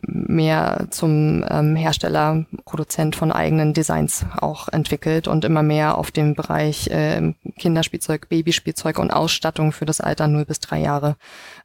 mehr 0.08 0.88
zum 0.90 1.46
ähm, 1.50 1.76
Hersteller, 1.76 2.46
Produzent 2.66 3.16
von 3.16 3.32
eigenen 3.32 3.74
Designs 3.74 4.26
auch 4.40 4.68
entwickelt 4.68 5.28
und 5.28 5.46
immer 5.46 5.64
mehr 5.64 5.98
auf 5.98 6.12
dem 6.12 6.36
Bereich 6.36 6.88
äh, 6.88 7.34
Kinderspielzeug, 7.58 8.30
Babyspielzeug 8.30 9.00
und 9.00 9.12
Ausstattung 9.12 9.72
für 9.72 9.86
das 9.86 10.02
Alter 10.02 10.28
0 10.28 10.46
bis 10.46 10.60
3 10.60 10.80
Jahre 10.80 11.16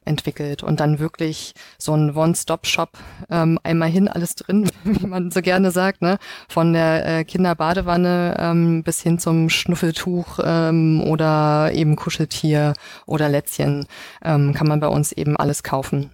entwickelt 0.05 0.63
und 0.63 0.79
dann 0.79 0.99
wirklich 0.99 1.53
so 1.77 1.93
ein 1.93 2.15
One-Stop-Shop, 2.15 2.97
ähm, 3.29 3.59
einmal 3.63 3.89
hin, 3.89 4.07
alles 4.07 4.35
drin, 4.35 4.69
wie 4.83 5.07
man 5.07 5.31
so 5.31 5.41
gerne 5.41 5.71
sagt, 5.71 6.01
ne? 6.01 6.17
Von 6.47 6.73
der 6.73 7.05
äh, 7.05 7.23
Kinderbadewanne 7.23 8.37
ähm, 8.39 8.83
bis 8.83 9.01
hin 9.01 9.19
zum 9.19 9.49
Schnuffeltuch 9.49 10.39
ähm, 10.43 11.01
oder 11.01 11.71
eben 11.73 11.95
Kuscheltier 11.95 12.73
oder 13.05 13.29
Lätzchen 13.29 13.87
ähm, 14.23 14.53
kann 14.53 14.67
man 14.67 14.79
bei 14.79 14.87
uns 14.87 15.11
eben 15.11 15.37
alles 15.37 15.63
kaufen. 15.63 16.11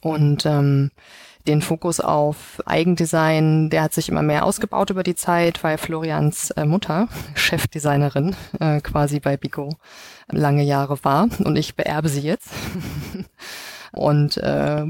Und 0.00 0.46
ähm, 0.46 0.90
den 1.46 1.62
Fokus 1.62 2.00
auf 2.00 2.62
Eigendesign, 2.66 3.70
der 3.70 3.82
hat 3.82 3.92
sich 3.92 4.08
immer 4.08 4.22
mehr 4.22 4.44
ausgebaut 4.44 4.90
über 4.90 5.02
die 5.02 5.14
Zeit, 5.14 5.62
weil 5.62 5.78
Florians 5.78 6.50
äh, 6.52 6.64
Mutter, 6.64 7.08
Chefdesignerin, 7.34 8.34
äh, 8.60 8.80
quasi 8.80 9.20
bei 9.20 9.36
Bico 9.36 9.76
lange 10.30 10.62
Jahre 10.62 11.02
war 11.04 11.28
und 11.44 11.56
ich 11.56 11.74
beerbe 11.74 12.08
sie 12.08 12.20
jetzt. 12.20 12.50
Und 13.96 14.38
äh, 14.38 14.84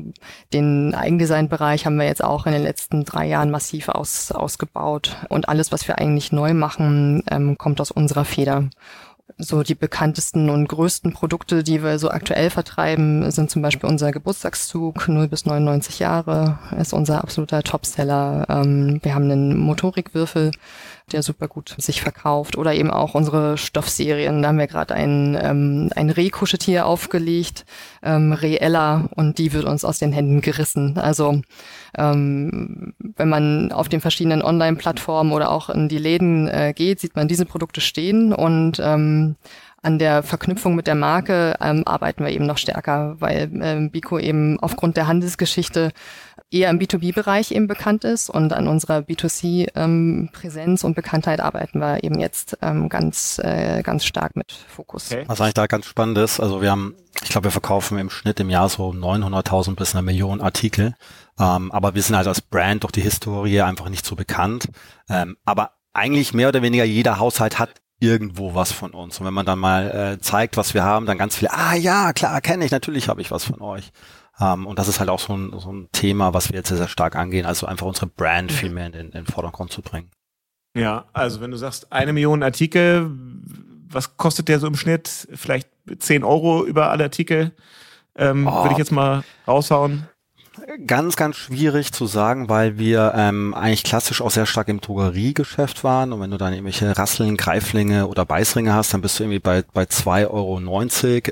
den 0.55 0.95
Eigendesign-Bereich 0.95 1.85
haben 1.85 1.99
wir 1.99 2.07
jetzt 2.07 2.25
auch 2.25 2.47
in 2.47 2.53
den 2.53 2.63
letzten 2.63 3.05
drei 3.05 3.27
Jahren 3.27 3.51
massiv 3.51 3.91
aus, 3.91 4.33
ausgebaut. 4.33 5.19
Und 5.29 5.47
alles, 5.47 5.73
was 5.73 5.87
wir 5.87 5.99
eigentlich 5.99 6.33
neu 6.33 6.55
machen, 6.55 7.23
ähm, 7.31 7.59
kommt 7.59 7.83
aus 7.83 7.91
unserer 7.91 8.25
Feder. 8.25 8.71
So 9.39 9.63
die 9.63 9.75
bekanntesten 9.75 10.51
und 10.51 10.69
größten 10.69 11.13
Produkte, 11.15 11.63
die 11.63 11.83
wir 11.83 11.99
so 11.99 12.11
aktuell 12.11 12.51
vertreiben, 12.51 13.31
sind 13.31 13.51
zum 13.51 13.63
Beispiel 13.63 13.89
unser 13.89 14.13
Geburtstagszug, 14.13 15.09
0 15.09 15.29
bis 15.29 15.47
99 15.47 15.99
Jahre, 15.99 16.59
ist 16.79 16.93
unser 16.93 17.23
absoluter 17.23 17.63
Topseller. 17.63 18.47
Ähm, 18.51 19.01
wir 19.03 19.15
haben 19.15 19.25
einen 19.25 19.59
Motorikwürfel, 19.59 20.53
der 21.13 21.23
super 21.23 21.49
gut 21.49 21.75
sich 21.79 22.01
verkauft. 22.01 22.57
Oder 22.57 22.75
eben 22.75 22.91
auch 22.91 23.15
unsere 23.15 23.59
Stoffserien. 23.59 24.43
Da 24.43 24.49
haben 24.49 24.59
wir 24.59 24.67
gerade 24.67 24.95
ein, 24.95 25.39
ähm, 25.41 25.91
ein 25.95 26.11
Rehkuschetier 26.11 26.87
aufgelegt, 26.87 27.65
ähm, 28.03 28.33
Reella, 28.33 29.09
und 29.15 29.39
die 29.39 29.53
wird 29.53 29.65
uns 29.65 29.85
aus 29.85 29.99
den 29.99 30.13
Händen 30.13 30.41
gerissen. 30.41 30.99
Also 30.99 31.43
ähm, 31.97 32.95
wenn 33.17 33.29
man 33.29 33.73
auf 33.73 33.89
den 33.89 34.01
verschiedenen 34.01 34.43
Online-Plattformen 34.43 35.33
oder 35.33 35.51
auch 35.51 35.71
in 35.71 35.89
die 35.89 35.99
Läden 35.99 36.49
äh, 36.49 36.73
geht, 36.75 37.01
sieht 37.01 37.17
man 37.17 37.29
diese 37.29 37.47
Produkte 37.47 37.81
stehen 37.81 38.33
und 38.33 38.81
ähm, 38.83 39.37
an 39.85 39.99
der 39.99 40.23
Verknüpfung 40.23 40.75
mit 40.75 40.87
der 40.87 40.95
Marke 40.95 41.55
ähm, 41.61 41.83
arbeiten 41.87 42.25
wir 42.25 42.33
eben 42.33 42.47
noch 42.47 42.59
stärker, 42.59 43.17
weil 43.21 43.51
ähm, 43.63 43.91
Bico 43.91 44.19
eben 44.19 44.59
aufgrund 44.61 44.97
der 44.97 45.07
Handelsgeschichte 45.07 45.93
eher 46.51 46.71
im 46.71 46.79
B2B-Bereich 46.79 47.51
eben 47.51 47.67
bekannt 47.67 48.05
ist 48.05 48.31
und 48.31 48.53
an 48.53 48.69
unserer 48.69 48.99
B2C-Präsenz 48.99 50.83
ähm, 50.83 50.87
und 50.87 50.95
Bekanntheit 50.95 51.41
arbeiten 51.41 51.81
wir 51.81 52.03
eben 52.05 52.19
jetzt 52.21 52.57
ähm, 52.63 52.89
ganz, 52.89 53.41
äh, 53.43 53.83
ganz 53.83 54.05
stark 54.05 54.37
mit 54.37 54.53
Fokus. 54.53 55.11
Okay. 55.11 55.25
Was 55.27 55.41
eigentlich 55.41 55.55
da 55.55 55.67
ganz 55.67 55.87
spannend 55.87 56.19
ist, 56.19 56.41
also 56.41 56.63
wir 56.63 56.71
haben, 56.71 56.95
ich 57.23 57.29
glaube, 57.29 57.45
wir 57.45 57.51
verkaufen 57.51 57.99
im 57.99 58.11
Schnitt 58.11 58.41
im 58.41 58.51
Jahr 58.51 58.69
so 58.69 58.91
900.000 58.91 59.75
bis 59.75 59.95
eine 59.95 60.03
Million 60.03 60.41
Artikel, 60.41 60.95
ähm, 61.39 61.73
aber 61.73 61.95
wir 61.95 62.03
sind 62.03 62.17
halt 62.17 62.29
als 62.29 62.41
Brand 62.41 62.85
durch 62.85 62.93
die 62.93 63.03
Historie 63.03 63.61
einfach 63.61 63.89
nicht 63.89 64.07
so 64.07 64.17
bekannt, 64.17 64.69
ähm, 65.09 65.37
aber 65.45 65.73
eigentlich 65.93 66.35
mehr 66.35 66.49
oder 66.49 66.63
weniger 66.63 66.85
jeder 66.85 67.19
Haushalt 67.19 67.59
hat 67.59 67.71
irgendwo 68.01 68.55
was 68.55 68.73
von 68.73 68.93
uns. 68.93 69.19
Und 69.19 69.27
wenn 69.27 69.35
man 69.35 69.47
dann 69.47 69.59
mal 69.59 69.91
äh, 69.91 70.21
zeigt, 70.21 70.57
was 70.57 70.75
wir 70.75 70.85
haben, 70.85 71.07
dann 71.07 71.19
ganz 71.19 71.37
viele, 71.37 71.53
ah 71.53 71.75
ja, 71.75 72.13
klar, 72.13 72.41
kenne 72.41 72.65
ich, 72.65 72.71
natürlich 72.71 73.09
habe 73.09 73.21
ich 73.21 73.31
was 73.31 73.45
von 73.45 73.61
euch. 73.61 73.93
Um, 74.39 74.47
ähm, 74.47 74.67
und 74.67 74.81
das 74.81 74.89
ist 74.89 74.99
halt 74.99 75.11
auch 75.11 75.21
so 75.21 75.37
ein, 75.37 75.57
so 75.61 75.73
ein 75.73 75.89
Thema, 75.93 76.35
was 76.35 76.51
wir 76.51 76.57
jetzt 76.57 76.69
sehr, 76.69 76.77
sehr 76.77 76.89
stark 76.89 77.15
angehen, 77.15 77.47
also 77.47 77.67
einfach 77.67 77.87
unsere 77.87 78.09
Brand 78.09 78.51
viel 78.51 78.71
mehr 78.71 78.87
in 78.87 78.93
den, 78.93 79.07
in 79.07 79.13
den 79.13 79.27
Vordergrund 79.27 79.71
zu 79.71 79.81
bringen. 79.81 80.11
Ja, 80.77 81.05
also 81.13 81.41
wenn 81.41 81.53
du 81.53 81.57
sagst, 81.57 81.93
eine 81.93 82.13
Million 82.13 82.43
Artikel, 82.43 83.13
was 83.89 84.17
kostet 84.17 84.49
der 84.49 84.59
so 84.59 84.67
im 84.67 84.75
Schnitt? 84.75 85.29
Vielleicht 85.33 85.69
10 85.99 86.25
Euro 86.25 86.65
über 86.65 86.91
alle 86.91 87.05
Artikel? 87.05 87.53
Ähm, 88.17 88.49
oh. 88.49 88.65
Würde 88.65 88.73
ich 88.73 88.79
jetzt 88.79 88.91
mal 88.91 89.23
raushauen. 89.47 90.09
Ganz, 90.87 91.17
ganz 91.17 91.37
schwierig 91.37 91.93
zu 91.93 92.07
sagen, 92.07 92.49
weil 92.49 92.79
wir 92.79 93.13
ähm, 93.17 93.55
eigentlich 93.55 93.83
klassisch 93.83 94.23
auch 94.23 94.31
sehr 94.31 94.47
stark 94.47 94.69
im 94.69 94.81
Drogeriegeschäft 94.81 95.83
waren. 95.83 96.13
Und 96.13 96.21
wenn 96.21 96.31
du 96.31 96.37
dann 96.37 96.53
irgendwelche 96.53 96.97
Rasseln, 96.97 97.37
Greiflinge 97.37 98.07
oder 98.07 98.25
Beißringe 98.25 98.73
hast, 98.73 98.95
dann 98.95 99.01
bist 99.01 99.19
du 99.19 99.25
irgendwie 99.25 99.41
bei, 99.41 99.65
bei 99.73 99.83
2,90 99.83 100.31
Euro. 100.31 100.61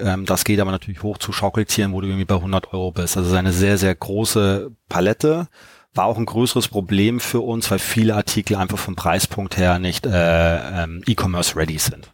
Ähm, 0.09 0.27
das 0.27 0.45
geht 0.45 0.59
aber 0.61 0.73
natürlich 0.73 1.03
hoch 1.03 1.19
zu 1.19 1.33
Schaukeltieren, 1.33 1.93
wo 1.93 2.01
du 2.01 2.09
irgendwie 2.09 2.25
bei 2.25 2.35
100 2.35 2.73
Euro 2.73 2.91
bist. 2.91 3.17
Also 3.17 3.35
eine 3.37 3.53
sehr, 3.53 3.79
sehr 3.79 3.95
große 3.95 4.73
Palette. 4.89 5.49
War 5.95 6.07
auch 6.07 6.19
ein 6.19 6.27
größeres 6.27 6.69
Problem 6.69 7.21
für 7.21 7.41
uns, 7.41 7.71
weil 7.71 7.79
viele 7.79 8.17
Artikel 8.17 8.57
einfach 8.57 8.79
vom 8.79 8.97
Preispunkt 8.97 9.57
her 9.57 9.79
nicht 9.79 10.07
äh, 10.07 10.83
ähm, 10.83 11.03
E-Commerce 11.07 11.55
ready 11.55 11.79
sind. 11.79 12.13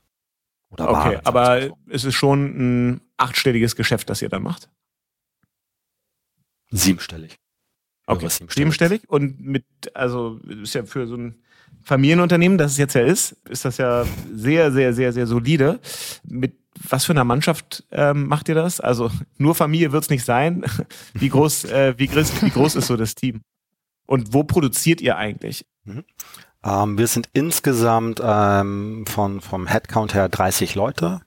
Oder 0.70 0.90
okay, 0.90 1.14
waren, 1.14 1.20
aber 1.26 1.62
so. 1.62 1.78
es 1.88 2.04
ist 2.04 2.14
schon 2.14 2.44
ein 2.94 3.00
achtstelliges 3.16 3.76
Geschäft, 3.76 4.10
das 4.10 4.20
ihr 4.20 4.28
da 4.28 4.38
macht. 4.40 4.68
Siebenstellig. 6.70 7.38
Okay, 8.06 8.28
siebenstellig. 8.28 8.54
siebenstellig. 8.54 9.08
Und 9.08 9.40
mit, 9.40 9.64
also 9.94 10.40
ist 10.62 10.74
ja 10.74 10.84
für 10.84 11.06
so 11.06 11.16
ein 11.16 11.42
Familienunternehmen, 11.82 12.58
das 12.58 12.72
es 12.72 12.78
jetzt 12.78 12.94
ja 12.94 13.02
ist, 13.02 13.32
ist 13.48 13.64
das 13.64 13.76
ja 13.78 14.04
sehr, 14.32 14.72
sehr, 14.72 14.92
sehr, 14.92 15.12
sehr 15.12 15.26
solide. 15.26 15.80
Mit 16.24 16.54
was 16.88 17.04
für 17.04 17.12
einer 17.12 17.24
Mannschaft 17.24 17.84
ähm, 17.90 18.26
macht 18.28 18.48
ihr 18.48 18.54
das? 18.54 18.80
Also 18.80 19.10
nur 19.36 19.54
Familie 19.54 19.92
wird's 19.92 20.10
nicht 20.10 20.24
sein. 20.24 20.64
Wie 21.14 21.28
groß, 21.28 21.64
äh, 21.64 21.94
wie, 21.96 22.06
groß, 22.06 22.42
wie 22.42 22.50
groß 22.50 22.76
ist 22.76 22.86
so 22.86 22.96
das 22.96 23.14
Team? 23.14 23.42
Und 24.06 24.32
wo 24.32 24.44
produziert 24.44 25.00
ihr 25.00 25.16
eigentlich? 25.16 25.66
Mhm. 25.84 26.04
Ähm, 26.64 26.98
wir 26.98 27.06
sind 27.06 27.28
insgesamt 27.32 28.20
ähm, 28.24 29.04
von, 29.06 29.40
vom 29.40 29.66
Headcount 29.66 30.14
her 30.14 30.28
30 30.28 30.74
Leute. 30.74 31.20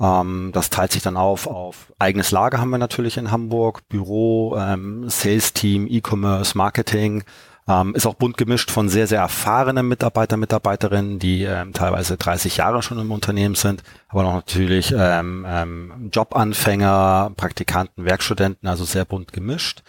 Ähm, 0.00 0.50
das 0.52 0.70
teilt 0.70 0.92
sich 0.92 1.02
dann 1.02 1.16
auf 1.16 1.46
auf 1.46 1.92
eigenes 1.98 2.30
Lager 2.30 2.58
haben 2.58 2.70
wir 2.70 2.78
natürlich 2.78 3.16
in 3.16 3.30
Hamburg, 3.30 3.88
Büro, 3.88 4.56
ähm, 4.56 5.08
Sales 5.08 5.52
Team, 5.52 5.86
E-Commerce, 5.88 6.56
Marketing. 6.56 7.24
Ähm, 7.68 7.96
ist 7.96 8.06
auch 8.06 8.14
bunt 8.14 8.36
gemischt 8.36 8.70
von 8.70 8.88
sehr, 8.88 9.08
sehr 9.08 9.20
erfahrenen 9.20 9.88
Mitarbeiter, 9.88 10.36
Mitarbeiterinnen, 10.36 11.18
die 11.18 11.42
ähm, 11.42 11.72
teilweise 11.72 12.16
30 12.16 12.58
Jahre 12.58 12.80
schon 12.80 12.98
im 13.00 13.10
Unternehmen 13.10 13.56
sind, 13.56 13.82
aber 14.08 14.22
noch 14.22 14.34
natürlich 14.34 14.94
ähm, 14.96 15.44
ähm, 15.48 16.10
Jobanfänger, 16.12 17.32
Praktikanten, 17.36 18.04
Werkstudenten, 18.04 18.68
also 18.68 18.84
sehr 18.84 19.04
bunt 19.04 19.32
gemischt. 19.32 19.82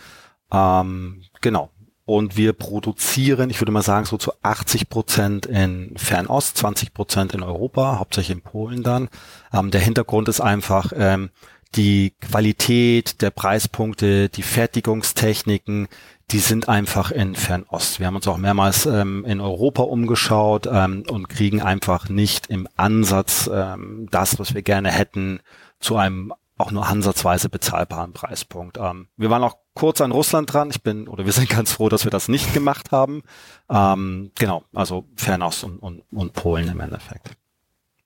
Ähm, 0.51 1.21
genau, 1.41 1.69
und 2.07 2.37
wir 2.37 2.53
produzieren, 2.53 3.49
ich 3.49 3.59
würde 3.59 3.73
mal 3.73 3.81
sagen, 3.81 4.05
so 4.05 4.15
zu 4.15 4.31
80 4.41 4.87
Prozent 4.87 5.45
in 5.45 5.91
Fernost, 5.97 6.55
20 6.55 6.93
Prozent 6.93 7.33
in 7.33 7.43
Europa, 7.43 7.99
hauptsächlich 7.99 8.37
in 8.37 8.41
Polen 8.41 8.81
dann. 8.81 9.09
Ähm, 9.53 9.71
der 9.71 9.81
Hintergrund 9.81 10.29
ist 10.29 10.39
einfach 10.39 10.93
ähm, 10.95 11.31
die 11.75 12.13
Qualität 12.21 13.21
der 13.21 13.31
Preispunkte, 13.31 14.29
die 14.29 14.41
Fertigungstechniken, 14.41 15.89
die 16.31 16.39
sind 16.39 16.69
einfach 16.69 17.11
in 17.11 17.35
Fernost. 17.35 17.99
Wir 17.99 18.07
haben 18.07 18.15
uns 18.15 18.27
auch 18.29 18.37
mehrmals 18.37 18.85
ähm, 18.85 19.25
in 19.25 19.41
Europa 19.41 19.83
umgeschaut 19.83 20.65
ähm, 20.71 21.03
und 21.09 21.27
kriegen 21.27 21.61
einfach 21.61 22.07
nicht 22.07 22.47
im 22.47 22.69
Ansatz 22.77 23.49
ähm, 23.53 24.07
das, 24.11 24.39
was 24.39 24.53
wir 24.53 24.61
gerne 24.61 24.91
hätten, 24.91 25.41
zu 25.81 25.97
einem 25.97 26.31
auch 26.57 26.71
nur 26.71 26.87
ansatzweise 26.87 27.49
bezahlbaren 27.49 28.13
Preispunkt. 28.13 28.77
Ähm, 28.77 29.07
wir 29.15 29.29
waren 29.29 29.43
auch 29.43 29.57
kurz 29.73 30.01
an 30.01 30.11
Russland 30.11 30.51
dran. 30.51 30.69
Ich 30.71 30.81
bin, 30.81 31.07
oder 31.07 31.25
wir 31.25 31.31
sind 31.31 31.49
ganz 31.49 31.71
froh, 31.71 31.89
dass 31.89 32.03
wir 32.03 32.11
das 32.11 32.27
nicht 32.27 32.53
gemacht 32.53 32.91
haben. 32.91 33.23
Ähm, 33.69 34.31
genau, 34.35 34.63
also 34.73 35.07
Fernost 35.15 35.63
und, 35.63 35.77
und, 35.79 36.03
und 36.11 36.33
Polen 36.33 36.67
im 36.67 36.79
Endeffekt. 36.79 37.31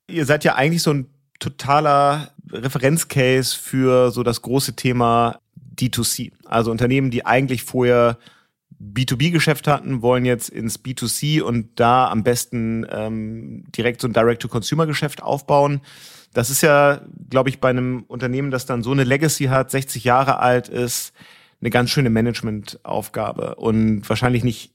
Ihr 0.07 0.25
seid 0.25 0.43
ja 0.43 0.55
eigentlich 0.55 0.83
so 0.83 0.91
ein 0.91 1.07
totaler 1.39 2.31
Referenzcase 2.51 3.57
für 3.57 4.11
so 4.11 4.23
das 4.23 4.41
große 4.41 4.75
Thema 4.75 5.39
D2C. 5.75 6.33
Also 6.45 6.71
Unternehmen, 6.71 7.09
die 7.09 7.25
eigentlich 7.25 7.63
vorher 7.63 8.17
B2B-Geschäft 8.81 9.67
hatten, 9.67 10.01
wollen 10.01 10.25
jetzt 10.25 10.49
ins 10.49 10.79
B2C 10.79 11.41
und 11.41 11.79
da 11.79 12.09
am 12.09 12.23
besten 12.23 12.85
ähm, 12.89 13.63
direkt 13.71 14.01
so 14.01 14.07
ein 14.07 14.13
Direct-to-Consumer-Geschäft 14.13 15.21
aufbauen. 15.23 15.81
Das 16.33 16.49
ist 16.49 16.61
ja, 16.61 17.01
glaube 17.29 17.49
ich, 17.49 17.59
bei 17.59 17.69
einem 17.69 18.03
Unternehmen, 18.07 18.51
das 18.51 18.65
dann 18.65 18.83
so 18.83 18.91
eine 18.91 19.03
Legacy 19.03 19.45
hat, 19.45 19.71
60 19.71 20.03
Jahre 20.03 20.39
alt 20.39 20.69
ist, 20.69 21.13
eine 21.59 21.69
ganz 21.69 21.89
schöne 21.89 22.09
Managementaufgabe 22.09 23.55
und 23.55 24.07
wahrscheinlich 24.07 24.43
nicht 24.43 24.73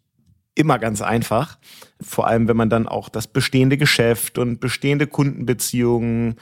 immer 0.54 0.78
ganz 0.78 1.02
einfach. 1.02 1.58
Vor 2.00 2.26
allem, 2.26 2.48
wenn 2.48 2.56
man 2.56 2.70
dann 2.70 2.88
auch 2.88 3.08
das 3.08 3.26
bestehende 3.26 3.76
Geschäft 3.76 4.38
und 4.38 4.60
bestehende 4.60 5.06
Kundenbeziehungen 5.06 6.36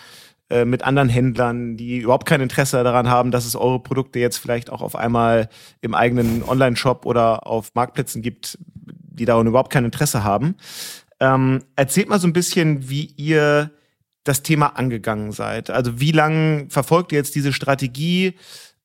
äh, 0.50 0.64
mit 0.64 0.85
anderen 0.85 1.09
Händlern, 1.09 1.76
die 1.76 1.99
überhaupt 1.99 2.26
kein 2.26 2.40
Interesse 2.40 2.83
daran 2.85 3.09
haben, 3.09 3.30
dass 3.30 3.47
es 3.47 3.56
eure 3.56 3.80
Produkte 3.80 4.18
jetzt 4.18 4.38
vielleicht 4.38 4.71
auch 4.71 4.83
auf 4.83 4.94
einmal 4.94 5.49
im 5.80 5.94
eigenen 5.94 6.42
Online-Shop 6.42 7.06
oder 7.06 7.47
auf 7.47 7.75
Marktplätzen 7.75 8.23
gibt, 8.23 8.59
die 8.62 9.25
daran 9.25 9.47
überhaupt 9.47 9.73
kein 9.73 9.85
Interesse 9.85 10.23
haben. 10.23 10.56
Ähm, 11.21 11.62
erzählt 11.76 12.09
mal 12.09 12.21
so 12.21 12.26
ein 12.26 12.33
bisschen, 12.33 12.88
wie 12.88 13.12
ihr 13.16 13.71
das 14.25 14.43
Thema 14.43 14.76
angegangen 14.76 15.33
seid. 15.33 15.71
Also 15.71 16.00
wie 16.00 16.12
lange 16.12 16.66
verfolgt 16.71 17.12
ihr 17.12 17.19
jetzt 17.19 17.35
diese 17.35 17.52
Strategie? 17.52 18.35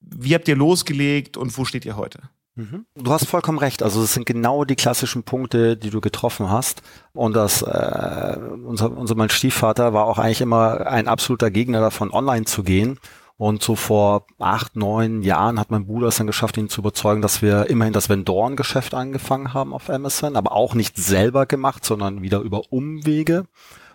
Wie 0.01 0.35
habt 0.35 0.47
ihr 0.47 0.55
losgelegt 0.55 1.37
und 1.37 1.57
wo 1.57 1.65
steht 1.65 1.85
ihr 1.85 1.97
heute? 1.97 2.19
Mhm. 2.55 2.85
Du 2.95 3.11
hast 3.11 3.25
vollkommen 3.25 3.57
recht. 3.57 3.81
Also 3.81 4.03
es 4.03 4.13
sind 4.13 4.25
genau 4.25 4.65
die 4.65 4.75
klassischen 4.75 5.23
Punkte, 5.23 5.77
die 5.77 5.89
du 5.89 6.01
getroffen 6.01 6.51
hast. 6.51 6.81
Und 7.13 7.35
das 7.35 7.61
äh, 7.61 8.37
unser, 8.65 8.95
unser 8.95 9.15
mein 9.15 9.29
Stiefvater 9.29 9.93
war 9.93 10.05
auch 10.05 10.19
eigentlich 10.19 10.41
immer 10.41 10.85
ein 10.87 11.07
absoluter 11.07 11.51
Gegner 11.51 11.79
davon, 11.79 12.11
online 12.11 12.45
zu 12.45 12.63
gehen. 12.63 12.99
Und 13.37 13.63
so 13.63 13.77
vor 13.77 14.25
acht, 14.37 14.75
neun 14.75 15.21
Jahren 15.21 15.61
hat 15.61 15.71
mein 15.71 15.85
Bruder 15.85 16.09
es 16.09 16.17
dann 16.17 16.27
geschafft, 16.27 16.57
ihn 16.57 16.67
zu 16.67 16.81
überzeugen, 16.81 17.21
dass 17.21 17.41
wir 17.41 17.69
immerhin 17.69 17.93
das 17.93 18.09
Vendorengeschäft 18.09 18.93
angefangen 18.93 19.53
haben 19.53 19.73
auf 19.73 19.89
Amazon, 19.89 20.35
aber 20.35 20.51
auch 20.51 20.75
nicht 20.75 20.97
selber 20.97 21.45
gemacht, 21.45 21.85
sondern 21.85 22.21
wieder 22.21 22.41
über 22.41 22.63
Umwege. 22.69 23.45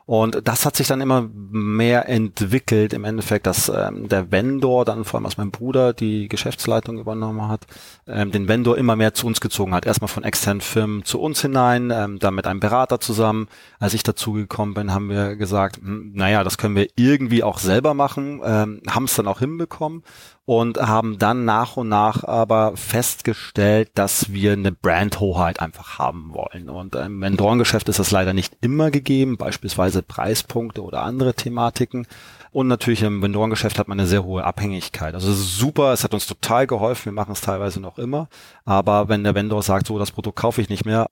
Und 0.07 0.47
das 0.47 0.67
hat 0.67 0.77
sich 0.77 0.87
dann 0.87 1.01
immer 1.01 1.31
mehr 1.33 2.09
entwickelt 2.09 2.93
im 2.93 3.05
Endeffekt, 3.05 3.47
dass 3.47 3.71
ähm, 3.71 4.07
der 4.09 4.31
Vendor, 4.31 4.85
dann 4.85 5.05
vor 5.05 5.19
allem 5.19 5.25
als 5.25 5.39
mein 5.39 5.51
Bruder 5.51 5.95
die 5.95 6.29
Geschäftsleitung 6.29 6.99
übernommen 6.99 7.49
hat, 7.49 7.67
ähm, 8.07 8.31
den 8.31 8.47
Vendor 8.47 8.77
immer 8.77 8.97
mehr 8.97 9.15
zu 9.15 9.27
uns 9.27 9.41
gezogen 9.41 9.75
hat. 9.75 9.87
Erstmal 9.87 10.09
von 10.09 10.23
externen 10.23 10.61
Firmen 10.61 11.05
zu 11.05 11.21
uns 11.21 11.41
hinein, 11.41 11.91
ähm, 11.91 12.19
dann 12.19 12.35
mit 12.35 12.47
einem 12.47 12.61
Berater 12.61 13.01
zusammen. 13.01 13.49
Als 13.79 13.95
ich 13.95 14.03
dazugekommen 14.03 14.75
bin, 14.75 14.93
haben 14.93 15.09
wir 15.09 15.37
gesagt, 15.37 15.79
hm, 15.79 16.13
naja, 16.15 16.45
das 16.45 16.59
können 16.59 16.77
wir 16.77 16.89
irgendwie 16.97 17.43
auch 17.43 17.59
selber 17.59 17.95
machen, 17.95 18.43
ähm, 18.45 18.83
haben 18.87 19.05
es 19.05 19.15
dann 19.15 19.27
auch 19.27 19.39
hinbekommen 19.39 20.03
und 20.47 20.79
haben 20.79 21.19
dann 21.19 21.45
nach 21.45 21.77
und 21.77 21.89
nach 21.89 22.23
aber 22.25 22.77
festgestellt, 22.77 23.91
dass 23.95 24.33
wir 24.33 24.53
eine 24.53 24.73
Brandhoheit 24.73 25.61
einfach 25.61 25.99
haben 25.99 26.35
wollen. 26.35 26.69
Und 26.69 26.95
im 26.95 27.21
Vendorengeschäft 27.21 27.89
ist 27.89 27.99
das 27.99 28.11
leider 28.11 28.35
nicht 28.35 28.55
immer 28.61 28.91
gegeben, 28.91 29.39
beispielsweise 29.39 30.03
Preispunkte 30.03 30.83
oder 30.83 31.03
andere 31.03 31.35
Thematiken. 31.35 32.07
Und 32.53 32.69
natürlich 32.69 33.03
im 33.03 33.23
Vendorengeschäft 33.23 33.79
hat 33.79 33.89
man 33.89 33.99
eine 33.99 34.07
sehr 34.07 34.25
hohe 34.25 34.45
Abhängigkeit. 34.45 35.15
Also 35.15 35.31
es 35.31 35.39
ist 35.39 35.57
super, 35.57 35.93
es 35.93 36.05
hat 36.05 36.13
uns 36.13 36.27
total 36.27 36.67
geholfen, 36.67 37.07
wir 37.07 37.13
machen 37.13 37.33
es 37.33 37.41
teilweise 37.41 37.81
noch 37.81 37.99
immer. 37.99 38.29
Aber 38.67 39.09
wenn 39.09 39.25
der 39.25 39.35
Vendor 39.35 39.63
sagt, 39.63 39.87
so 39.87 39.99
das 39.99 40.13
Produkt 40.13 40.39
kaufe 40.39 40.61
ich 40.61 40.69
nicht 40.69 40.85
mehr, 40.85 41.09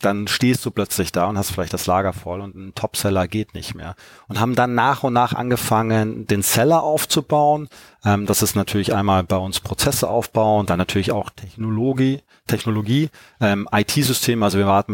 dann 0.00 0.26
stehst 0.26 0.64
du 0.66 0.70
plötzlich 0.70 1.12
da 1.12 1.26
und 1.26 1.38
hast 1.38 1.52
vielleicht 1.52 1.72
das 1.72 1.86
Lager 1.86 2.12
voll 2.12 2.40
und 2.40 2.56
ein 2.56 2.74
Topseller 2.74 3.28
geht 3.28 3.54
nicht 3.54 3.74
mehr. 3.74 3.94
Und 4.28 4.40
haben 4.40 4.56
dann 4.56 4.74
nach 4.74 5.04
und 5.04 5.12
nach 5.12 5.32
angefangen, 5.34 6.26
den 6.26 6.42
Seller 6.42 6.82
aufzubauen. 6.82 7.68
Ähm, 8.04 8.26
das 8.26 8.42
ist 8.42 8.56
natürlich 8.56 8.94
einmal 8.94 9.22
bei 9.22 9.36
uns 9.36 9.60
Prozesse 9.60 10.08
aufbauen, 10.08 10.66
dann 10.66 10.78
natürlich 10.78 11.12
auch 11.12 11.30
Technologie, 11.30 12.22
Technologie, 12.46 13.10
ähm, 13.40 13.68
IT-System, 13.70 14.42
also 14.42 14.58
wir 14.58 14.66
arbeiten 14.66 14.92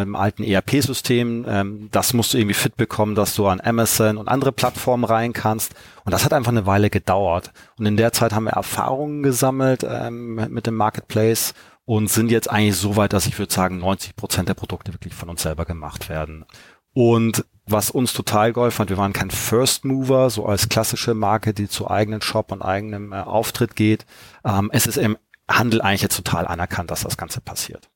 mit 0.00 0.06
einem 0.06 0.16
alten 0.16 0.42
ERP-System. 0.42 1.46
Ähm, 1.48 1.88
das 1.92 2.12
musst 2.12 2.34
du 2.34 2.38
irgendwie 2.38 2.54
fit 2.54 2.76
bekommen, 2.76 3.14
dass 3.14 3.34
du 3.34 3.46
an 3.46 3.60
Amazon 3.60 4.18
und 4.18 4.28
andere 4.28 4.52
Plattformen 4.52 5.04
rein 5.04 5.32
kannst. 5.32 5.74
Und 6.04 6.12
das 6.12 6.24
hat 6.24 6.32
einfach 6.32 6.52
eine 6.52 6.66
Weile 6.66 6.90
gedauert. 6.90 7.52
Und 7.78 7.86
in 7.86 7.96
der 7.96 8.12
Zeit 8.12 8.32
haben 8.32 8.44
wir 8.44 8.52
Erfahrungen 8.52 9.22
gesammelt 9.22 9.86
ähm, 9.88 10.34
mit 10.34 10.66
dem 10.66 10.74
Marketplace 10.74 11.54
und 11.90 12.08
sind 12.08 12.30
jetzt 12.30 12.48
eigentlich 12.48 12.76
so 12.76 12.94
weit, 12.94 13.12
dass 13.12 13.26
ich 13.26 13.36
würde 13.36 13.52
sagen, 13.52 13.78
90 13.78 14.14
Prozent 14.14 14.48
der 14.48 14.54
Produkte 14.54 14.94
wirklich 14.94 15.12
von 15.12 15.28
uns 15.28 15.42
selber 15.42 15.64
gemacht 15.64 16.08
werden. 16.08 16.44
Und 16.92 17.44
was 17.66 17.90
uns 17.90 18.12
total 18.12 18.52
geholfen 18.52 18.78
hat, 18.78 18.90
wir 18.90 18.96
waren 18.96 19.12
kein 19.12 19.32
First 19.32 19.84
Mover, 19.84 20.30
so 20.30 20.46
als 20.46 20.68
klassische 20.68 21.14
Marke, 21.14 21.52
die 21.52 21.68
zu 21.68 21.90
eigenen 21.90 22.22
Shop 22.22 22.52
und 22.52 22.62
eigenem 22.62 23.12
äh, 23.12 23.16
Auftritt 23.16 23.74
geht. 23.74 24.06
Ähm, 24.44 24.70
es 24.72 24.86
ist 24.86 24.98
im 24.98 25.18
Handel 25.50 25.82
eigentlich 25.82 26.02
jetzt 26.02 26.14
total 26.14 26.46
anerkannt, 26.46 26.92
dass 26.92 27.00
das 27.00 27.16
Ganze 27.16 27.40
passiert. 27.40 27.90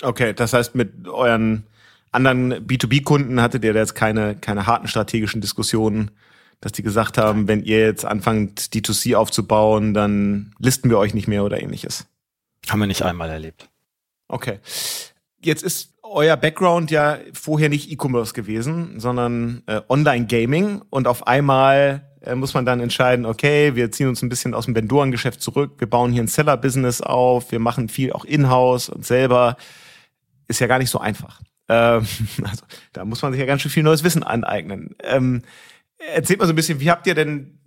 Okay, 0.00 0.32
das 0.32 0.54
heißt, 0.54 0.74
mit 0.74 1.06
euren 1.06 1.66
anderen 2.12 2.54
B2B-Kunden 2.66 3.42
hattet 3.42 3.62
ihr 3.62 3.74
jetzt 3.74 3.94
keine, 3.94 4.36
keine 4.36 4.66
harten 4.66 4.88
strategischen 4.88 5.42
Diskussionen, 5.42 6.12
dass 6.62 6.72
die 6.72 6.82
gesagt 6.82 7.18
haben, 7.18 7.46
wenn 7.46 7.62
ihr 7.62 7.80
jetzt 7.80 8.06
anfangt, 8.06 8.58
D2C 8.58 9.16
aufzubauen, 9.16 9.92
dann 9.92 10.54
listen 10.58 10.88
wir 10.88 10.96
euch 10.96 11.12
nicht 11.12 11.28
mehr 11.28 11.44
oder 11.44 11.62
ähnliches? 11.62 12.06
Haben 12.68 12.80
wir 12.80 12.86
nicht 12.86 13.02
einmal 13.02 13.30
erlebt. 13.30 13.68
Okay. 14.28 14.60
Jetzt 15.40 15.62
ist 15.62 15.94
euer 16.02 16.36
Background 16.36 16.90
ja 16.90 17.18
vorher 17.32 17.68
nicht 17.68 17.90
E-Commerce 17.90 18.32
gewesen, 18.32 18.98
sondern 18.98 19.62
äh, 19.66 19.80
Online-Gaming 19.88 20.82
und 20.90 21.06
auf 21.06 21.26
einmal 21.26 22.08
äh, 22.22 22.34
muss 22.34 22.54
man 22.54 22.64
dann 22.64 22.80
entscheiden, 22.80 23.26
okay, 23.26 23.74
wir 23.74 23.90
ziehen 23.92 24.08
uns 24.08 24.22
ein 24.22 24.28
bisschen 24.28 24.54
aus 24.54 24.64
dem 24.64 24.74
Vendorengeschäft 24.74 25.40
zurück, 25.40 25.74
wir 25.78 25.88
bauen 25.88 26.12
hier 26.12 26.22
ein 26.22 26.28
Seller-Business 26.28 27.00
auf, 27.00 27.52
wir 27.52 27.60
machen 27.60 27.88
viel 27.88 28.12
auch 28.12 28.24
in-house 28.24 28.88
und 28.88 29.06
selber. 29.06 29.56
Ist 30.48 30.60
ja 30.60 30.66
gar 30.66 30.78
nicht 30.78 30.90
so 30.90 30.98
einfach. 30.98 31.40
Ähm, 31.68 32.06
also 32.44 32.64
da 32.92 33.04
muss 33.04 33.22
man 33.22 33.32
sich 33.32 33.40
ja 33.40 33.46
ganz 33.46 33.62
schön 33.62 33.70
viel 33.70 33.82
neues 33.82 34.04
Wissen 34.04 34.22
aneignen. 34.22 34.96
Ähm, 35.02 35.42
erzählt 36.14 36.40
mal 36.40 36.46
so 36.46 36.52
ein 36.52 36.56
bisschen, 36.56 36.80
wie 36.80 36.90
habt 36.90 37.06
ihr 37.06 37.14
denn, 37.14 37.58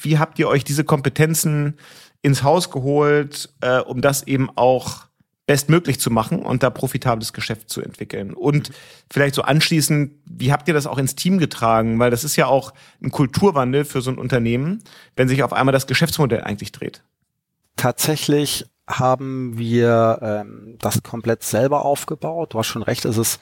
wie 0.00 0.18
habt 0.18 0.38
ihr 0.38 0.48
euch 0.48 0.64
diese 0.64 0.84
Kompetenzen 0.84 1.78
ins 2.22 2.42
Haus 2.42 2.70
geholt, 2.70 3.52
äh, 3.60 3.78
um 3.78 4.00
das 4.00 4.26
eben 4.26 4.50
auch 4.56 5.08
bestmöglich 5.46 5.98
zu 5.98 6.10
machen 6.10 6.42
und 6.42 6.62
da 6.62 6.68
profitables 6.68 7.32
Geschäft 7.32 7.70
zu 7.70 7.80
entwickeln. 7.80 8.34
Und 8.34 8.70
vielleicht 9.10 9.34
so 9.34 9.42
anschließend, 9.42 10.12
wie 10.26 10.52
habt 10.52 10.68
ihr 10.68 10.74
das 10.74 10.86
auch 10.86 10.98
ins 10.98 11.14
Team 11.14 11.38
getragen? 11.38 11.98
Weil 11.98 12.10
das 12.10 12.22
ist 12.22 12.36
ja 12.36 12.46
auch 12.46 12.74
ein 13.02 13.10
Kulturwandel 13.10 13.86
für 13.86 14.02
so 14.02 14.10
ein 14.10 14.18
Unternehmen, 14.18 14.84
wenn 15.16 15.26
sich 15.26 15.42
auf 15.42 15.54
einmal 15.54 15.72
das 15.72 15.86
Geschäftsmodell 15.86 16.42
eigentlich 16.42 16.70
dreht. 16.70 17.02
Tatsächlich 17.76 18.66
haben 18.86 19.56
wir 19.56 20.18
ähm, 20.20 20.76
das 20.80 21.02
komplett 21.02 21.42
selber 21.42 21.84
aufgebaut. 21.84 22.52
Du 22.52 22.58
hast 22.58 22.66
schon 22.66 22.82
recht, 22.82 23.06
es 23.06 23.16
ist, 23.16 23.40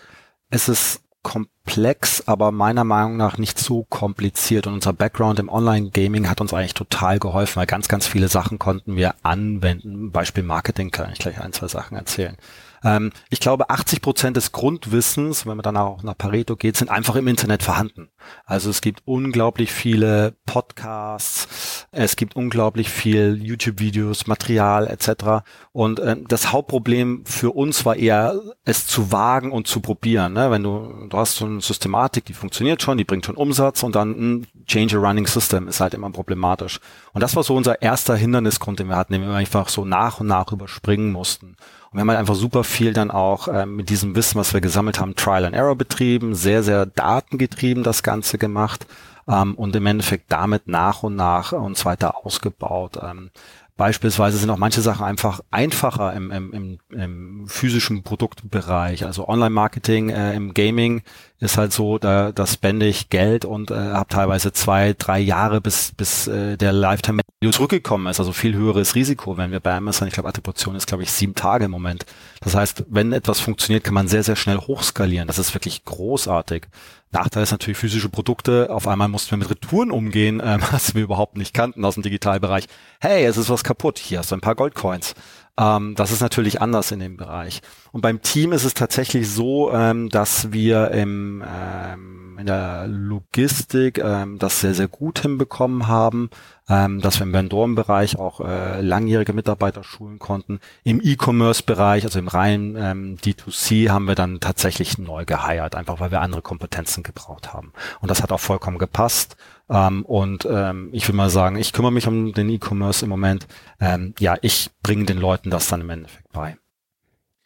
es 0.48 0.68
ist 0.68 1.00
komplex, 1.26 2.22
aber 2.28 2.52
meiner 2.52 2.84
Meinung 2.84 3.16
nach 3.16 3.36
nicht 3.36 3.58
so 3.58 3.82
kompliziert. 3.82 4.68
Und 4.68 4.74
unser 4.74 4.92
Background 4.92 5.40
im 5.40 5.48
Online-Gaming 5.48 6.30
hat 6.30 6.40
uns 6.40 6.54
eigentlich 6.54 6.74
total 6.74 7.18
geholfen, 7.18 7.56
weil 7.56 7.66
ganz, 7.66 7.88
ganz 7.88 8.06
viele 8.06 8.28
Sachen 8.28 8.60
konnten 8.60 8.94
wir 8.94 9.16
anwenden. 9.24 10.12
Beispiel 10.12 10.44
Marketing 10.44 10.92
kann 10.92 11.10
ich 11.12 11.18
gleich 11.18 11.40
ein, 11.40 11.52
zwei 11.52 11.66
Sachen 11.66 11.96
erzählen. 11.96 12.36
Ähm, 12.84 13.10
ich 13.28 13.40
glaube, 13.40 13.70
80 13.70 14.02
Prozent 14.02 14.36
des 14.36 14.52
Grundwissens, 14.52 15.46
wenn 15.46 15.56
man 15.56 15.64
danach 15.64 15.86
auch 15.86 16.04
nach 16.04 16.16
Pareto 16.16 16.54
geht, 16.54 16.76
sind 16.76 16.90
einfach 16.90 17.16
im 17.16 17.26
Internet 17.26 17.64
vorhanden. 17.64 18.08
Also 18.44 18.70
es 18.70 18.80
gibt 18.80 19.02
unglaublich 19.04 19.72
viele 19.72 20.36
Podcasts, 20.46 21.75
es 21.96 22.16
gibt 22.16 22.36
unglaublich 22.36 22.90
viel 22.90 23.40
YouTube-Videos, 23.42 24.26
Material 24.26 24.86
etc. 24.86 25.44
Und 25.72 25.98
äh, 25.98 26.16
das 26.28 26.52
Hauptproblem 26.52 27.24
für 27.24 27.52
uns 27.52 27.84
war 27.86 27.96
eher, 27.96 28.38
es 28.64 28.86
zu 28.86 29.12
wagen 29.12 29.50
und 29.50 29.66
zu 29.66 29.80
probieren. 29.80 30.34
Ne? 30.34 30.50
Wenn 30.50 30.62
du, 30.62 31.06
du 31.08 31.16
hast 31.16 31.36
so 31.36 31.46
eine 31.46 31.60
Systematik, 31.60 32.26
die 32.26 32.34
funktioniert 32.34 32.82
schon, 32.82 32.98
die 32.98 33.04
bringt 33.04 33.24
schon 33.24 33.36
Umsatz 33.36 33.82
und 33.82 33.96
dann 33.96 34.10
ein 34.10 34.46
Change 34.66 34.98
a 34.98 35.00
Running 35.00 35.26
System 35.26 35.68
ist 35.68 35.80
halt 35.80 35.94
immer 35.94 36.10
problematisch. 36.10 36.80
Und 37.14 37.22
das 37.22 37.34
war 37.34 37.42
so 37.42 37.54
unser 37.54 37.80
erster 37.80 38.14
Hindernisgrund, 38.14 38.78
den 38.78 38.88
wir 38.88 38.96
hatten, 38.96 39.14
den 39.14 39.22
wir 39.22 39.34
einfach 39.34 39.68
so 39.68 39.84
nach 39.84 40.20
und 40.20 40.26
nach 40.26 40.52
überspringen 40.52 41.12
mussten 41.12 41.56
wir 41.92 42.02
haben 42.02 42.10
halt 42.10 42.18
einfach 42.18 42.34
super 42.34 42.62
viel 42.62 42.92
dann 42.92 43.10
auch 43.10 43.48
äh, 43.48 43.64
mit 43.64 43.88
diesem 43.88 44.14
Wissen, 44.16 44.38
was 44.38 44.52
wir 44.52 44.60
gesammelt 44.60 45.00
haben, 45.00 45.16
Trial 45.16 45.46
and 45.46 45.56
Error 45.56 45.76
betrieben, 45.76 46.34
sehr, 46.34 46.62
sehr 46.62 46.84
datengetrieben 46.84 47.82
das 47.82 48.02
Ganze 48.02 48.36
gemacht 48.36 48.86
ähm, 49.28 49.54
und 49.54 49.74
im 49.76 49.86
Endeffekt 49.86 50.30
damit 50.32 50.68
nach 50.68 51.02
und 51.02 51.16
nach 51.16 51.52
uns 51.52 51.84
weiter 51.84 52.24
ausgebaut. 52.24 52.98
Ähm, 53.02 53.30
Beispielsweise 53.76 54.38
sind 54.38 54.48
auch 54.48 54.56
manche 54.56 54.80
Sachen 54.80 55.04
einfach 55.04 55.40
einfacher 55.50 56.14
im, 56.14 56.30
im, 56.30 56.52
im, 56.54 56.78
im 56.90 57.46
physischen 57.46 58.02
Produktbereich. 58.02 59.04
Also 59.04 59.28
Online-Marketing 59.28 60.08
äh, 60.08 60.34
im 60.34 60.54
Gaming 60.54 61.02
ist 61.38 61.58
halt 61.58 61.72
so, 61.72 61.98
da, 61.98 62.32
da 62.32 62.46
spende 62.46 62.86
ich 62.86 63.10
Geld 63.10 63.44
und 63.44 63.70
äh, 63.70 63.74
habe 63.74 64.08
teilweise 64.08 64.52
zwei, 64.52 64.94
drei 64.96 65.18
Jahre, 65.18 65.60
bis, 65.60 65.92
bis 65.94 66.26
äh, 66.28 66.56
der 66.56 66.72
Lifetime 66.72 67.22
Value 67.42 67.52
zurückgekommen 67.52 68.06
ist. 68.06 68.20
Also 68.20 68.32
viel 68.32 68.54
höheres 68.54 68.94
Risiko, 68.94 69.36
wenn 69.36 69.52
wir 69.52 69.60
bei 69.60 69.74
Amazon, 69.74 70.08
ich 70.08 70.14
glaube, 70.14 70.30
Attribution 70.30 70.74
ist, 70.76 70.86
glaube 70.86 71.02
ich, 71.02 71.12
sieben 71.12 71.34
Tage 71.34 71.66
im 71.66 71.70
Moment. 71.70 72.06
Das 72.40 72.54
heißt, 72.54 72.84
wenn 72.88 73.12
etwas 73.12 73.40
funktioniert, 73.40 73.84
kann 73.84 73.94
man 73.94 74.08
sehr, 74.08 74.22
sehr 74.22 74.36
schnell 74.36 74.56
hochskalieren. 74.56 75.26
Das 75.26 75.38
ist 75.38 75.52
wirklich 75.52 75.84
großartig. 75.84 76.68
Nachteil 77.12 77.42
ist 77.42 77.52
natürlich 77.52 77.78
physische 77.78 78.08
Produkte. 78.08 78.68
Auf 78.70 78.88
einmal 78.88 79.08
mussten 79.08 79.30
wir 79.32 79.38
mit 79.38 79.50
Retouren 79.50 79.90
umgehen, 79.90 80.40
ähm, 80.44 80.60
was 80.70 80.94
wir 80.94 81.02
überhaupt 81.02 81.36
nicht 81.36 81.54
kannten 81.54 81.84
aus 81.84 81.94
dem 81.94 82.02
Digitalbereich. 82.02 82.66
Hey, 83.00 83.24
es 83.24 83.36
ist 83.36 83.50
was 83.50 83.62
kaputt. 83.62 83.98
Hier 83.98 84.18
hast 84.20 84.30
du 84.30 84.36
ein 84.36 84.40
paar 84.40 84.54
Goldcoins. 84.54 85.14
Ähm, 85.58 85.94
das 85.94 86.12
ist 86.12 86.20
natürlich 86.20 86.60
anders 86.60 86.92
in 86.92 87.00
dem 87.00 87.16
Bereich. 87.16 87.62
Und 87.92 88.02
beim 88.02 88.22
Team 88.22 88.52
ist 88.52 88.64
es 88.64 88.74
tatsächlich 88.74 89.30
so, 89.30 89.72
ähm, 89.72 90.08
dass 90.08 90.52
wir 90.52 90.90
im, 90.90 91.42
ähm, 91.46 92.36
in 92.38 92.46
der 92.46 92.86
Logistik 92.86 93.98
ähm, 93.98 94.38
das 94.38 94.60
sehr, 94.60 94.74
sehr 94.74 94.88
gut 94.88 95.20
hinbekommen 95.20 95.86
haben, 95.86 96.30
ähm, 96.68 97.00
dass 97.00 97.18
wir 97.20 97.26
im 97.26 97.32
Vendorenbereich 97.32 98.18
auch 98.18 98.40
äh, 98.40 98.80
langjährige 98.80 99.32
Mitarbeiter 99.32 99.84
schulen 99.84 100.18
konnten. 100.18 100.60
Im 100.82 101.00
E-Commerce-Bereich, 101.02 102.04
also 102.04 102.18
im 102.18 102.28
reinen 102.28 102.76
ähm, 102.76 103.16
D2C, 103.18 103.90
haben 103.90 104.06
wir 104.06 104.16
dann 104.16 104.40
tatsächlich 104.40 104.98
neu 104.98 105.24
geheiert, 105.24 105.74
einfach 105.76 106.00
weil 106.00 106.10
wir 106.10 106.20
andere 106.20 106.42
Kompetenzen 106.42 107.02
gebraucht 107.02 107.52
haben. 107.52 107.72
Und 108.00 108.10
das 108.10 108.22
hat 108.22 108.32
auch 108.32 108.40
vollkommen 108.40 108.78
gepasst. 108.78 109.36
Ähm, 109.68 110.04
und 110.04 110.46
ähm, 110.50 110.90
ich 110.92 111.06
will 111.08 111.14
mal 111.14 111.30
sagen, 111.30 111.56
ich 111.56 111.72
kümmere 111.72 111.92
mich 111.92 112.08
um 112.08 112.32
den 112.32 112.48
E-Commerce 112.48 113.04
im 113.04 113.10
Moment. 113.10 113.46
Ähm, 113.80 114.14
ja, 114.18 114.36
ich 114.42 114.70
bringe 114.82 115.04
den 115.04 115.18
Leuten 115.18 115.50
das 115.50 115.68
dann 115.68 115.80
im 115.80 115.90
Endeffekt 115.90 116.32
bei. 116.32 116.56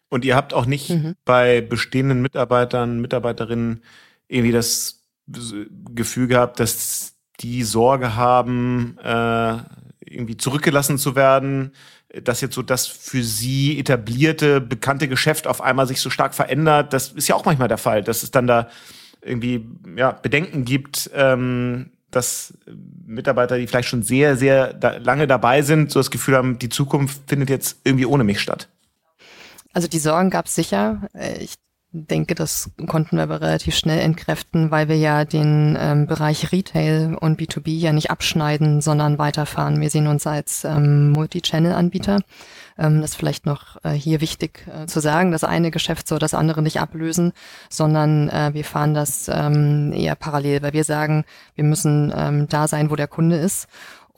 Und 0.08 0.24
ihr 0.24 0.34
habt 0.34 0.54
auch 0.54 0.66
nicht 0.66 0.90
mhm. 0.90 1.16
bei 1.24 1.60
bestehenden 1.60 2.22
Mitarbeitern, 2.22 3.00
Mitarbeiterinnen 3.00 3.82
irgendwie 4.28 4.52
das 4.52 5.04
Gefühl 5.94 6.26
gehabt, 6.26 6.58
dass 6.58 7.19
die 7.40 7.62
Sorge 7.62 8.16
haben, 8.16 8.96
äh, 9.02 9.56
irgendwie 10.04 10.36
zurückgelassen 10.36 10.98
zu 10.98 11.16
werden, 11.16 11.72
dass 12.22 12.40
jetzt 12.40 12.54
so 12.54 12.62
das 12.62 12.86
für 12.86 13.22
sie 13.22 13.78
etablierte, 13.78 14.60
bekannte 14.60 15.08
Geschäft 15.08 15.46
auf 15.46 15.60
einmal 15.60 15.86
sich 15.86 16.00
so 16.00 16.10
stark 16.10 16.34
verändert. 16.34 16.92
Das 16.92 17.08
ist 17.12 17.28
ja 17.28 17.36
auch 17.36 17.44
manchmal 17.44 17.68
der 17.68 17.78
Fall, 17.78 18.02
dass 18.02 18.22
es 18.22 18.30
dann 18.30 18.46
da 18.46 18.68
irgendwie 19.22 19.66
ja, 19.96 20.12
Bedenken 20.12 20.64
gibt, 20.64 21.10
ähm, 21.14 21.90
dass 22.10 22.54
Mitarbeiter, 23.06 23.58
die 23.58 23.66
vielleicht 23.66 23.88
schon 23.88 24.02
sehr, 24.02 24.36
sehr 24.36 24.72
da, 24.74 24.96
lange 24.96 25.26
dabei 25.26 25.62
sind, 25.62 25.92
so 25.92 26.00
das 26.00 26.10
Gefühl 26.10 26.36
haben, 26.36 26.58
die 26.58 26.68
Zukunft 26.68 27.20
findet 27.28 27.50
jetzt 27.50 27.78
irgendwie 27.84 28.06
ohne 28.06 28.24
mich 28.24 28.40
statt. 28.40 28.68
Also 29.72 29.86
die 29.86 30.00
Sorgen 30.00 30.30
gab 30.30 30.46
es 30.46 30.56
sicher. 30.56 31.08
Ich 31.38 31.54
denke, 31.92 32.36
das 32.36 32.70
konnten 32.86 33.16
wir 33.16 33.24
aber 33.24 33.40
relativ 33.40 33.74
schnell 33.74 33.98
entkräften, 33.98 34.70
weil 34.70 34.88
wir 34.88 34.96
ja 34.96 35.24
den 35.24 35.76
ähm, 35.78 36.06
Bereich 36.06 36.52
Retail 36.52 37.16
und 37.20 37.40
B2B 37.40 37.78
ja 37.78 37.92
nicht 37.92 38.10
abschneiden, 38.10 38.80
sondern 38.80 39.18
weiterfahren. 39.18 39.80
Wir 39.80 39.90
sehen 39.90 40.06
uns 40.06 40.26
als 40.26 40.64
ähm, 40.64 41.10
Multi-Channel-Anbieter. 41.10 42.20
Ähm, 42.78 43.00
das 43.00 43.10
ist 43.10 43.16
vielleicht 43.16 43.44
noch 43.44 43.76
äh, 43.82 43.90
hier 43.90 44.20
wichtig 44.20 44.66
äh, 44.72 44.86
zu 44.86 45.00
sagen. 45.00 45.32
Das 45.32 45.42
eine 45.42 45.72
Geschäft 45.72 46.06
soll 46.06 46.20
das 46.20 46.32
andere 46.32 46.62
nicht 46.62 46.80
ablösen, 46.80 47.32
sondern 47.68 48.28
äh, 48.28 48.50
wir 48.54 48.64
fahren 48.64 48.94
das 48.94 49.28
ähm, 49.28 49.92
eher 49.92 50.14
parallel, 50.14 50.62
weil 50.62 50.72
wir 50.72 50.84
sagen, 50.84 51.24
wir 51.56 51.64
müssen 51.64 52.12
ähm, 52.16 52.46
da 52.48 52.68
sein, 52.68 52.90
wo 52.90 52.96
der 52.96 53.08
Kunde 53.08 53.36
ist. 53.36 53.66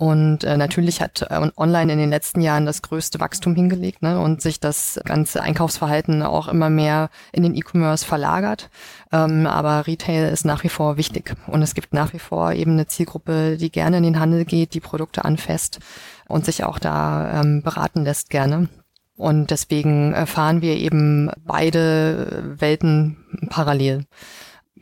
Und 0.03 0.43
äh, 0.43 0.57
natürlich 0.57 1.01
hat 1.01 1.23
äh, 1.31 1.51
online 1.57 1.93
in 1.93 1.99
den 2.01 2.11
letzten 2.11 2.41
Jahren 2.41 2.67
das 2.67 2.83
größte 2.83 3.21
Wachstum 3.21 3.55
hingelegt 3.55 4.03
ne, 4.03 4.19
und 4.19 4.43
sich 4.43 4.59
das 4.59 4.99
ganze 5.05 5.41
Einkaufsverhalten 5.41 6.25
auch 6.25 6.49
immer 6.49 6.71
mehr 6.71 7.09
in 7.31 7.45
den 7.45 7.55
E-Commerce 7.55 8.05
verlagert. 8.05 8.69
Ähm, 9.13 9.47
aber 9.47 9.87
Retail 9.87 10.33
ist 10.33 10.45
nach 10.45 10.65
wie 10.65 10.71
vor 10.71 10.97
wichtig. 10.97 11.37
Und 11.47 11.63
es 11.63 11.75
gibt 11.75 11.95
nach 11.95 12.13
wie 12.15 12.19
vor 12.19 12.51
eben 12.51 12.73
eine 12.73 12.89
Zielgruppe, 12.89 13.57
die 13.57 13.71
gerne 13.71 13.99
in 13.99 14.03
den 14.03 14.19
Handel 14.19 14.45
geht, 14.45 14.75
die 14.75 14.81
Produkte 14.81 15.25
anfasst 15.25 15.79
und 16.27 16.47
sich 16.47 16.65
auch 16.65 16.81
da 16.81 17.41
ähm, 17.41 17.63
beraten 17.63 18.03
lässt 18.03 18.29
gerne. 18.29 18.69
Und 19.17 19.53
deswegen 19.53 20.17
fahren 20.27 20.63
wir 20.63 20.79
eben 20.79 21.31
beide 21.47 22.57
Welten 22.59 23.47
parallel 23.51 24.07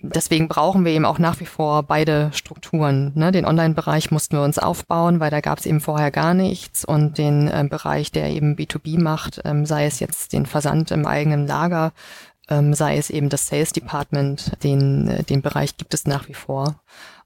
deswegen 0.03 0.49
brauchen 0.49 0.85
wir 0.85 0.93
eben 0.93 1.05
auch 1.05 1.19
nach 1.19 1.41
wie 1.41 1.47
vor 1.47 1.83
beide 1.83 2.31
Strukturen. 2.33 3.13
Ne? 3.15 3.33
Den 3.33 3.45
Online-Bereich 3.45 4.11
mussten 4.11 4.37
wir 4.37 4.43
uns 4.43 4.59
aufbauen, 4.59 5.21
weil 5.21 5.31
da 5.31 5.41
gab 5.41 5.59
es 5.59 5.67
eben 5.67 5.81
vorher 5.81 6.11
gar 6.11 6.35
nichts. 6.35 6.85
Und 6.85 7.19
den 7.19 7.49
äh, 7.49 7.67
Bereich, 7.69 8.13
der 8.13 8.31
eben 8.31 8.57
B2B 8.57 9.01
macht, 9.01 9.41
ähm, 9.45 9.67
sei 9.67 9.87
es 9.87 10.01
jetzt 10.01 10.33
den 10.33 10.47
Versand 10.47 10.91
im 10.91 11.07
eigenen 11.07 11.47
Lager, 11.47 11.93
ähm, 12.49 12.75
sei 12.75 12.97
es 12.97 13.11
eben 13.11 13.29
das 13.29 13.47
Sales 13.47 13.73
Department, 13.73 14.53
den, 14.63 15.09
äh, 15.09 15.23
den 15.23 15.43
Bereich 15.43 15.77
gibt 15.77 15.95
es 15.95 16.07
nach 16.07 16.29
wie 16.29 16.35
vor. 16.35 16.83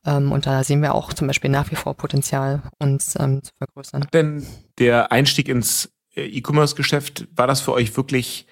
Ähm, 0.07 0.33
und 0.33 0.47
da 0.47 0.63
sehen 0.65 0.83
wir 0.83 0.95
auch 0.95 1.13
zum 1.13 1.27
Beispiel 1.27 1.51
nach 1.51 1.71
wie 1.71 1.77
vor 1.77 1.95
Potenzial, 1.95 2.63
uns 2.79 3.17
ähm, 3.19 3.43
zu 3.43 3.53
vergrößern. 3.57 4.07
Denn 4.13 4.47
der 4.79 5.13
Einstieg 5.13 5.49
ins 5.49 5.91
äh, 6.15 6.27
E-Commerce-Geschäft, 6.27 7.27
war 7.35 7.47
das 7.47 7.61
für 7.61 7.73
euch 7.73 7.97
wirklich 7.97 8.47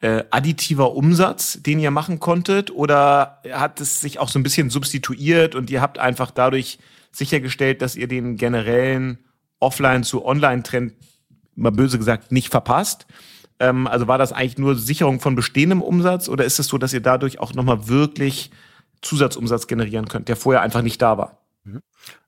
äh, 0.00 0.24
additiver 0.30 0.94
Umsatz, 0.94 1.62
den 1.62 1.78
ihr 1.78 1.90
machen 1.90 2.20
konntet? 2.20 2.70
Oder 2.70 3.40
hat 3.52 3.80
es 3.80 4.00
sich 4.00 4.18
auch 4.18 4.28
so 4.28 4.38
ein 4.38 4.42
bisschen 4.42 4.70
substituiert 4.70 5.54
und 5.54 5.70
ihr 5.70 5.80
habt 5.80 5.98
einfach 5.98 6.30
dadurch 6.30 6.78
sichergestellt, 7.12 7.82
dass 7.82 7.96
ihr 7.96 8.08
den 8.08 8.36
generellen 8.36 9.18
Offline- 9.58 10.04
zu 10.04 10.24
Online-Trend, 10.24 10.94
mal 11.54 11.72
böse 11.72 11.98
gesagt, 11.98 12.32
nicht 12.32 12.48
verpasst? 12.48 13.06
Ähm, 13.58 13.86
also 13.86 14.08
war 14.08 14.18
das 14.18 14.32
eigentlich 14.32 14.58
nur 14.58 14.74
Sicherung 14.74 15.20
von 15.20 15.34
bestehendem 15.34 15.82
Umsatz 15.82 16.28
oder 16.28 16.44
ist 16.44 16.58
es 16.58 16.68
so, 16.68 16.78
dass 16.78 16.92
ihr 16.92 17.02
dadurch 17.02 17.38
auch 17.38 17.52
nochmal 17.52 17.88
wirklich 17.88 18.50
Zusatzumsatz 19.02 19.66
generieren 19.66 20.08
könnt, 20.08 20.28
der 20.28 20.36
vorher 20.36 20.62
einfach 20.62 20.82
nicht 20.82 21.00
da 21.02 21.18
war? 21.18 21.42
Mhm. 21.64 21.82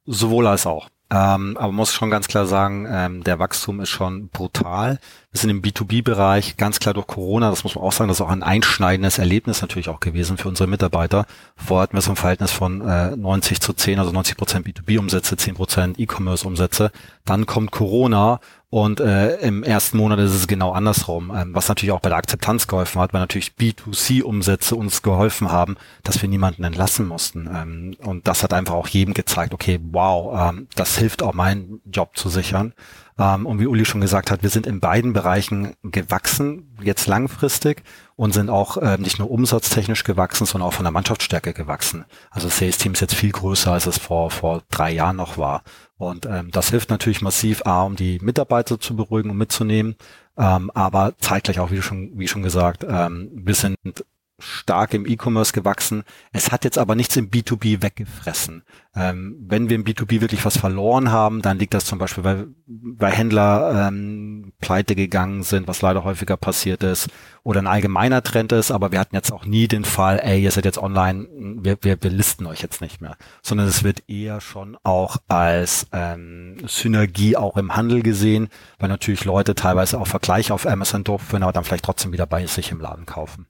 Sowohl 0.04 0.46
als 0.46 0.66
auch. 0.66 0.88
Ähm, 1.12 1.59
aber 1.59 1.72
muss 1.72 1.92
schon 1.92 2.11
ganz 2.11 2.27
klar 2.27 2.46
sagen, 2.46 2.88
ähm, 2.90 3.22
der 3.22 3.38
Wachstum 3.38 3.81
ist 3.81 3.90
schon 3.90 4.29
brutal. 4.29 4.98
Wir 5.31 5.40
sind 5.40 5.51
im 5.51 5.61
B2B-Bereich 5.61 6.57
ganz 6.57 6.81
klar 6.81 6.94
durch 6.94 7.07
Corona, 7.07 7.51
das 7.51 7.64
muss 7.64 7.75
man 7.75 7.85
auch 7.85 7.92
sagen, 7.92 8.09
das 8.09 8.16
ist 8.16 8.22
auch 8.22 8.31
ein 8.31 8.42
einschneidendes 8.42 9.18
Erlebnis 9.18 9.61
natürlich 9.61 9.90
auch 9.90 10.01
gewesen 10.01 10.38
für 10.38 10.48
unsere 10.48 10.70
Mitarbeiter. 10.70 11.27
Vorher 11.55 11.83
hatten 11.83 11.96
wir 11.98 12.01
so 12.01 12.12
ein 12.12 12.16
Verhältnis 12.16 12.51
von 12.51 12.81
äh, 12.81 13.14
90 13.14 13.61
zu 13.61 13.75
10, 13.75 13.98
also 13.98 14.11
90 14.11 14.38
Prozent 14.38 14.66
B2B-Umsätze, 14.66 15.37
10 15.37 15.55
Prozent 15.55 16.01
E-Commerce-Umsätze. 16.01 16.90
Dann 17.27 17.44
kommt 17.44 17.72
Corona 17.72 18.40
und 18.72 19.00
äh, 19.00 19.37
im 19.40 19.64
ersten 19.64 19.98
Monat 19.98 20.18
ist 20.20 20.32
es 20.32 20.46
genau 20.46 20.72
andersrum, 20.72 21.30
ähm, 21.37 21.54
was 21.54 21.68
natürlich 21.68 21.92
auch 21.92 22.00
bei 22.00 22.08
der 22.08 22.16
Akzeptanz 22.16 22.66
geholfen 22.66 23.02
hat, 23.02 23.12
weil 23.12 23.20
natürlich 23.20 23.52
B2C-Umsätze 23.61 24.76
uns 24.76 25.02
geholfen 25.02 25.52
haben, 25.52 25.76
dass 26.04 26.22
wir 26.22 26.28
niemanden 26.30 26.64
entlassen 26.64 27.06
mussten. 27.06 27.50
Ähm, 27.54 27.96
und 27.98 28.26
das 28.26 28.42
hat 28.42 28.54
einfach 28.54 28.72
auch 28.72 28.88
jedem 28.88 29.12
gezeigt, 29.12 29.52
okay, 29.52 29.78
wow, 29.90 30.48
ähm, 30.48 30.68
das 30.74 30.96
hilft 30.96 31.22
auch 31.22 31.35
meinen 31.35 31.82
Job 31.85 32.16
zu 32.16 32.30
sichern. 32.30 32.72
Ähm, 33.18 33.46
und 33.46 33.61
wie 33.61 33.66
Uli 33.66 33.85
schon 33.85 34.01
gesagt 34.01 34.31
hat, 34.31 34.42
wir 34.42 34.51
sind 34.51 34.66
in 34.66 34.81
beiden 34.81 35.12
Bereichen 35.12 35.75
gewachsen, 35.83 36.75
jetzt 36.83 37.07
langfristig 37.07 37.83
und 38.16 38.33
sind 38.33 38.51
auch 38.51 38.77
äh, 38.77 38.98
nicht 38.98 39.18
nur 39.18 39.31
umsatztechnisch 39.31 40.05
gewachsen, 40.05 40.46
sondern 40.46 40.68
auch 40.68 40.75
von 40.75 40.85
der 40.85 40.92
Mannschaftsstärke 40.92 41.53
gewachsen. 41.53 42.05
Also 42.31 42.48
das 42.48 42.59
Sales 42.59 42.79
Team 42.79 42.92
ist 42.92 43.01
jetzt 43.01 43.14
viel 43.14 43.33
größer, 43.33 43.72
als 43.72 43.87
es 43.87 43.98
vor, 43.98 44.31
vor 44.31 44.62
drei 44.70 44.92
Jahren 44.92 45.16
noch 45.16 45.38
war. 45.38 45.62
Und 45.96 46.27
ähm, 46.27 46.51
das 46.51 46.70
hilft 46.70 46.90
natürlich 46.90 47.22
massiv, 47.22 47.64
A, 47.66 47.83
um 47.83 47.96
die 47.96 48.18
Mitarbeiter 48.20 48.81
zu 48.81 48.96
beruhigen 48.96 49.31
und 49.31 49.37
mitzunehmen, 49.37 49.96
ähm, 50.37 50.70
aber 50.75 51.14
zeitgleich 51.18 51.61
auch, 51.61 51.70
wie 51.70 51.83
schon, 51.83 52.12
wie 52.18 52.29
schon 52.29 52.42
gesagt, 52.42 52.85
ähm, 52.88 53.31
wir 53.33 53.55
sind 53.55 53.77
stark 54.42 54.92
im 54.94 55.07
E-Commerce 55.07 55.52
gewachsen. 55.52 56.02
Es 56.33 56.50
hat 56.50 56.64
jetzt 56.64 56.78
aber 56.78 56.94
nichts 56.94 57.16
im 57.16 57.31
B2B 57.31 57.83
weggefressen. 57.83 58.64
Ähm, 58.94 59.37
wenn 59.46 59.70
wir 59.70 59.76
im 59.76 59.85
B2B 59.85 60.20
wirklich 60.20 60.44
was 60.44 60.59
verloren 60.59 61.11
haben, 61.11 61.40
dann 61.40 61.59
liegt 61.59 61.72
das 61.72 61.87
zum 61.87 61.98
Beispiel, 61.98 62.24
weil, 62.24 62.48
weil 62.66 63.12
Händler 63.12 63.88
ähm, 63.88 64.52
pleite 64.61 64.94
gegangen 64.94 65.44
sind, 65.44 65.66
was 65.66 65.81
leider 65.81 66.05
häufiger 66.05 66.37
passiert 66.37 66.83
ist, 66.83 67.09
oder 67.42 67.61
ein 67.61 67.66
allgemeiner 67.66 68.22
Trend 68.22 68.52
ist, 68.52 68.70
aber 68.70 68.92
wir 68.92 69.00
hatten 69.00 69.16
jetzt 69.16 69.33
auch 69.33 69.46
nie 69.46 69.66
den 69.66 69.85
Fall, 69.85 70.20
ey, 70.22 70.42
ihr 70.42 70.50
seid 70.50 70.64
jetzt 70.64 70.78
online, 70.78 71.26
wir, 71.31 71.78
wir, 71.81 72.02
wir 72.02 72.11
listen 72.11 72.46
euch 72.46 72.61
jetzt 72.61 72.83
nicht 72.83 73.00
mehr, 73.00 73.16
sondern 73.42 73.66
es 73.66 73.83
wird 73.83 74.09
eher 74.09 74.40
schon 74.40 74.76
auch 74.83 75.16
als 75.26 75.87
ähm, 75.92 76.57
Synergie 76.66 77.37
auch 77.37 77.57
im 77.57 77.74
Handel 77.74 78.02
gesehen, 78.02 78.48
weil 78.78 78.88
natürlich 78.90 79.24
Leute 79.24 79.55
teilweise 79.55 79.98
auch 79.98 80.07
Vergleiche 80.07 80.52
auf 80.52 80.66
Amazon 80.66 81.02
durchführen, 81.02 81.42
aber 81.42 81.52
dann 81.52 81.64
vielleicht 81.64 81.85
trotzdem 81.85 82.12
wieder 82.12 82.26
bei 82.26 82.46
sich 82.46 82.70
im 82.70 82.81
Laden 82.81 83.07
kaufen. 83.07 83.46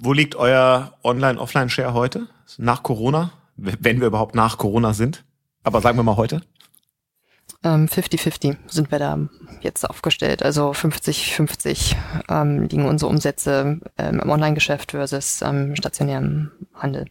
Wo 0.00 0.12
liegt 0.12 0.34
euer 0.36 0.94
Online-Offline-Share 1.04 1.94
heute? 1.94 2.28
Nach 2.58 2.82
Corona? 2.82 3.32
Wenn 3.56 4.00
wir 4.00 4.06
überhaupt 4.06 4.34
nach 4.34 4.58
Corona 4.58 4.92
sind. 4.94 5.24
Aber 5.62 5.80
sagen 5.80 5.98
wir 5.98 6.02
mal 6.02 6.16
heute. 6.16 6.42
50-50 7.64 8.44
ähm, 8.44 8.56
sind 8.66 8.90
wir 8.90 8.98
da 8.98 9.28
jetzt 9.60 9.88
aufgestellt. 9.88 10.42
Also 10.42 10.72
50-50 10.72 11.94
ähm, 12.28 12.62
liegen 12.62 12.86
unsere 12.86 13.10
Umsätze 13.10 13.80
ähm, 13.98 14.20
im 14.20 14.30
Online-Geschäft 14.30 14.92
versus 14.92 15.42
ähm, 15.42 15.76
stationärem 15.76 16.50
Handel. 16.74 17.06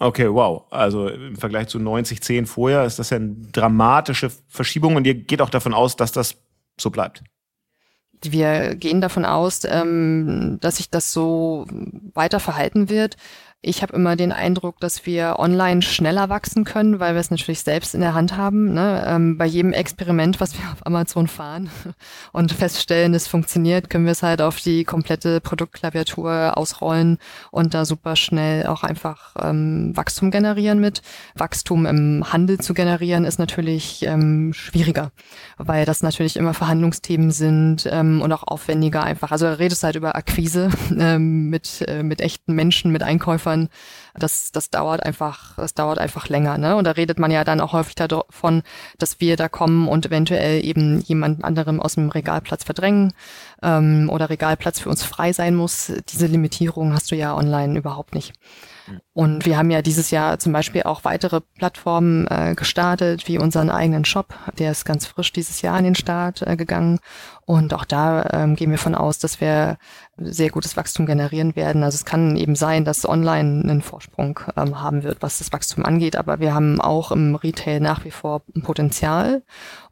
Okay, 0.00 0.32
wow. 0.32 0.64
Also 0.70 1.08
im 1.08 1.36
Vergleich 1.36 1.68
zu 1.68 1.78
90-10 1.78 2.46
vorher 2.46 2.84
ist 2.84 2.98
das 2.98 3.10
ja 3.10 3.16
eine 3.16 3.36
dramatische 3.52 4.30
Verschiebung 4.48 4.96
und 4.96 5.06
ihr 5.06 5.14
geht 5.14 5.42
auch 5.42 5.50
davon 5.50 5.74
aus, 5.74 5.96
dass 5.96 6.12
das 6.12 6.36
so 6.80 6.90
bleibt 6.90 7.22
wir 8.22 8.74
gehen 8.74 9.00
davon 9.00 9.24
aus, 9.24 9.62
ähm, 9.64 10.58
dass 10.60 10.76
sich 10.76 10.90
das 10.90 11.12
so 11.12 11.66
weiter 12.14 12.40
verhalten 12.40 12.88
wird. 12.88 13.16
Ich 13.60 13.82
habe 13.82 13.96
immer 13.96 14.14
den 14.14 14.30
Eindruck, 14.30 14.78
dass 14.78 15.04
wir 15.04 15.40
online 15.40 15.82
schneller 15.82 16.28
wachsen 16.28 16.62
können, 16.62 17.00
weil 17.00 17.14
wir 17.14 17.20
es 17.20 17.32
natürlich 17.32 17.58
selbst 17.58 17.92
in 17.92 18.00
der 18.00 18.14
Hand 18.14 18.36
haben. 18.36 18.72
Ne? 18.72 19.04
Ähm, 19.04 19.36
bei 19.36 19.46
jedem 19.46 19.72
Experiment, 19.72 20.38
was 20.38 20.56
wir 20.56 20.64
auf 20.70 20.86
Amazon 20.86 21.26
fahren 21.26 21.68
und 22.32 22.52
feststellen, 22.52 23.14
es 23.14 23.26
funktioniert, 23.26 23.90
können 23.90 24.04
wir 24.04 24.12
es 24.12 24.22
halt 24.22 24.42
auf 24.42 24.60
die 24.60 24.84
komplette 24.84 25.40
Produktklaviatur 25.40 26.56
ausrollen 26.56 27.18
und 27.50 27.74
da 27.74 27.84
super 27.84 28.14
schnell 28.14 28.64
auch 28.68 28.84
einfach 28.84 29.34
ähm, 29.42 29.90
Wachstum 29.96 30.30
generieren 30.30 30.78
mit. 30.78 31.02
Wachstum 31.34 31.84
im 31.84 32.32
Handel 32.32 32.58
zu 32.58 32.74
generieren 32.74 33.24
ist 33.24 33.40
natürlich 33.40 34.04
ähm, 34.06 34.52
schwieriger, 34.52 35.10
weil 35.56 35.84
das 35.84 36.04
natürlich 36.04 36.36
immer 36.36 36.54
Verhandlungsthemen 36.54 37.32
sind 37.32 37.88
ähm, 37.90 38.22
und 38.22 38.30
auch 38.30 38.44
aufwendiger 38.46 39.02
einfach. 39.02 39.32
Also 39.32 39.48
redest 39.48 39.82
halt 39.82 39.96
über 39.96 40.14
Akquise 40.14 40.70
ähm, 40.96 41.50
mit, 41.50 41.84
äh, 41.88 42.04
mit 42.04 42.20
echten 42.20 42.52
Menschen, 42.52 42.92
mit 42.92 43.02
Einkäufern 43.02 43.47
liefern, 43.48 43.68
das, 44.14 44.52
das 44.52 44.70
dauert 44.70 45.02
einfach, 45.02 45.56
das 45.56 45.74
dauert 45.74 45.98
einfach 45.98 46.28
länger, 46.28 46.58
ne? 46.58 46.76
Und 46.76 46.84
da 46.84 46.92
redet 46.92 47.18
man 47.18 47.30
ja 47.30 47.44
dann 47.44 47.60
auch 47.60 47.72
häufig 47.72 47.94
davon, 47.94 48.62
dass 48.98 49.20
wir 49.20 49.36
da 49.36 49.48
kommen 49.48 49.88
und 49.88 50.06
eventuell 50.06 50.64
eben 50.64 51.00
jemand 51.00 51.44
anderem 51.44 51.80
aus 51.80 51.94
dem 51.94 52.08
Regalplatz 52.08 52.64
verdrängen 52.64 53.12
ähm, 53.62 54.10
oder 54.12 54.30
Regalplatz 54.30 54.80
für 54.80 54.88
uns 54.90 55.02
frei 55.02 55.32
sein 55.32 55.54
muss. 55.54 55.92
Diese 56.08 56.26
Limitierung 56.26 56.92
hast 56.92 57.10
du 57.10 57.16
ja 57.16 57.36
online 57.36 57.78
überhaupt 57.78 58.14
nicht. 58.14 58.32
Und 59.12 59.44
wir 59.44 59.58
haben 59.58 59.70
ja 59.70 59.82
dieses 59.82 60.10
Jahr 60.10 60.38
zum 60.38 60.52
Beispiel 60.52 60.84
auch 60.84 61.04
weitere 61.04 61.40
Plattformen 61.40 62.26
äh, 62.28 62.54
gestartet, 62.54 63.28
wie 63.28 63.38
unseren 63.38 63.68
eigenen 63.68 64.06
Shop. 64.06 64.34
Der 64.58 64.70
ist 64.70 64.86
ganz 64.86 65.06
frisch 65.06 65.32
dieses 65.32 65.60
Jahr 65.60 65.76
an 65.76 65.84
den 65.84 65.94
Start 65.94 66.42
äh, 66.42 66.56
gegangen. 66.56 66.98
Und 67.48 67.72
auch 67.72 67.86
da 67.86 68.28
ähm, 68.34 68.56
gehen 68.56 68.70
wir 68.70 68.76
von 68.76 68.94
aus, 68.94 69.18
dass 69.18 69.40
wir 69.40 69.78
sehr 70.18 70.50
gutes 70.50 70.76
Wachstum 70.76 71.06
generieren 71.06 71.56
werden. 71.56 71.82
Also 71.82 71.96
es 71.96 72.04
kann 72.04 72.36
eben 72.36 72.54
sein, 72.54 72.84
dass 72.84 73.08
online 73.08 73.62
einen 73.62 73.80
Vorsprung 73.80 74.38
ähm, 74.54 74.82
haben 74.82 75.02
wird, 75.02 75.22
was 75.22 75.38
das 75.38 75.50
Wachstum 75.50 75.82
angeht. 75.82 76.16
Aber 76.16 76.40
wir 76.40 76.52
haben 76.52 76.78
auch 76.78 77.10
im 77.10 77.36
Retail 77.36 77.80
nach 77.80 78.04
wie 78.04 78.10
vor 78.10 78.42
ein 78.54 78.60
Potenzial. 78.60 79.42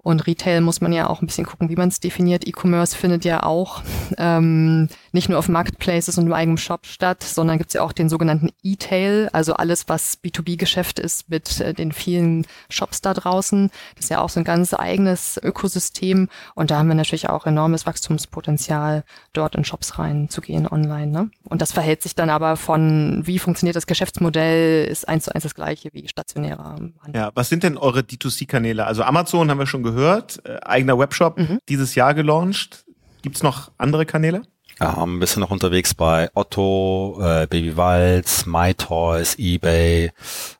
Und 0.07 0.29
Retail 0.29 0.61
muss 0.61 0.81
man 0.81 0.92
ja 0.92 1.09
auch 1.09 1.21
ein 1.21 1.27
bisschen 1.27 1.47
gucken, 1.47 1.69
wie 1.69 1.75
man 1.75 1.88
es 1.88 1.99
definiert. 1.99 2.47
E-Commerce 2.47 2.97
findet 2.97 3.25
ja 3.25 3.42
auch 3.42 3.83
ähm, 4.19 4.88
nicht 5.11 5.29
nur 5.29 5.37
auf 5.37 5.49
Marketplaces 5.49 6.16
und 6.16 6.27
im 6.27 6.33
eigenen 6.33 6.59
Shop 6.59 6.87
statt, 6.87 7.25
sondern 7.25 7.59
gibt 7.59 7.71
es 7.71 7.75
ja 7.75 7.83
auch 7.83 7.90
den 7.90 8.09
sogenannten 8.09 8.51
E-Tail, 8.62 9.29
also 9.33 9.55
alles, 9.55 9.88
was 9.88 10.23
B2B-Geschäft 10.23 11.01
ist 11.01 11.29
mit 11.29 11.61
äh, 11.61 11.75
den 11.75 11.90
vielen 11.90 12.47
Shops 12.69 13.01
da 13.01 13.14
draußen. 13.14 13.69
Das 13.97 14.05
ist 14.05 14.11
ja 14.11 14.21
auch 14.21 14.29
so 14.29 14.38
ein 14.38 14.45
ganz 14.45 14.75
eigenes 14.75 15.40
Ökosystem. 15.42 16.29
Und 16.55 16.71
da 16.71 16.79
haben 16.79 16.87
wir 16.87 16.95
natürlich 16.95 17.29
auch 17.46 17.50
enormes 17.50 17.87
Wachstumspotenzial, 17.87 19.04
dort 19.32 19.54
in 19.54 19.64
Shops 19.64 19.98
reinzugehen 19.98 20.68
online. 20.68 21.06
Ne? 21.06 21.30
Und 21.44 21.62
das 21.62 21.72
verhält 21.72 22.02
sich 22.02 22.14
dann 22.14 22.30
aber 22.30 22.56
von, 22.56 23.22
wie 23.24 23.38
funktioniert 23.38 23.76
das 23.76 23.87
Geschäftsmodell, 23.87 24.87
ist 24.87 25.09
eins 25.09 25.24
zu 25.24 25.35
eins 25.35 25.44
das 25.44 25.54
gleiche 25.54 25.90
wie 25.92 26.09
stationärer 26.09 26.64
Handel. 26.64 26.92
Ja, 27.14 27.30
was 27.35 27.48
sind 27.48 27.62
denn 27.62 27.78
eure 27.78 28.00
D2C-Kanäle? 28.00 28.87
Also 28.87 29.02
Amazon 29.02 29.50
haben 29.50 29.59
wir 29.59 29.66
schon 29.66 29.82
gehört 29.82 30.40
äh, 30.44 30.59
eigener 30.62 30.98
Webshop 30.98 31.38
mhm. 31.38 31.59
dieses 31.68 31.94
Jahr 31.94 32.14
gelauncht. 32.14 32.85
Gibt 33.22 33.37
es 33.37 33.42
noch 33.42 33.70
andere 33.78 34.06
Kanäle? 34.06 34.42
Ja, 34.80 35.02
ein 35.02 35.20
bisschen 35.20 35.40
noch 35.40 35.50
unterwegs 35.50 35.94
bei 35.94 36.28
Otto, 36.35 37.18
äh, 37.22 37.46
Baby 37.46 37.76
Walz, 37.76 38.44
MyToys, 38.44 39.37
eBay 39.38 40.12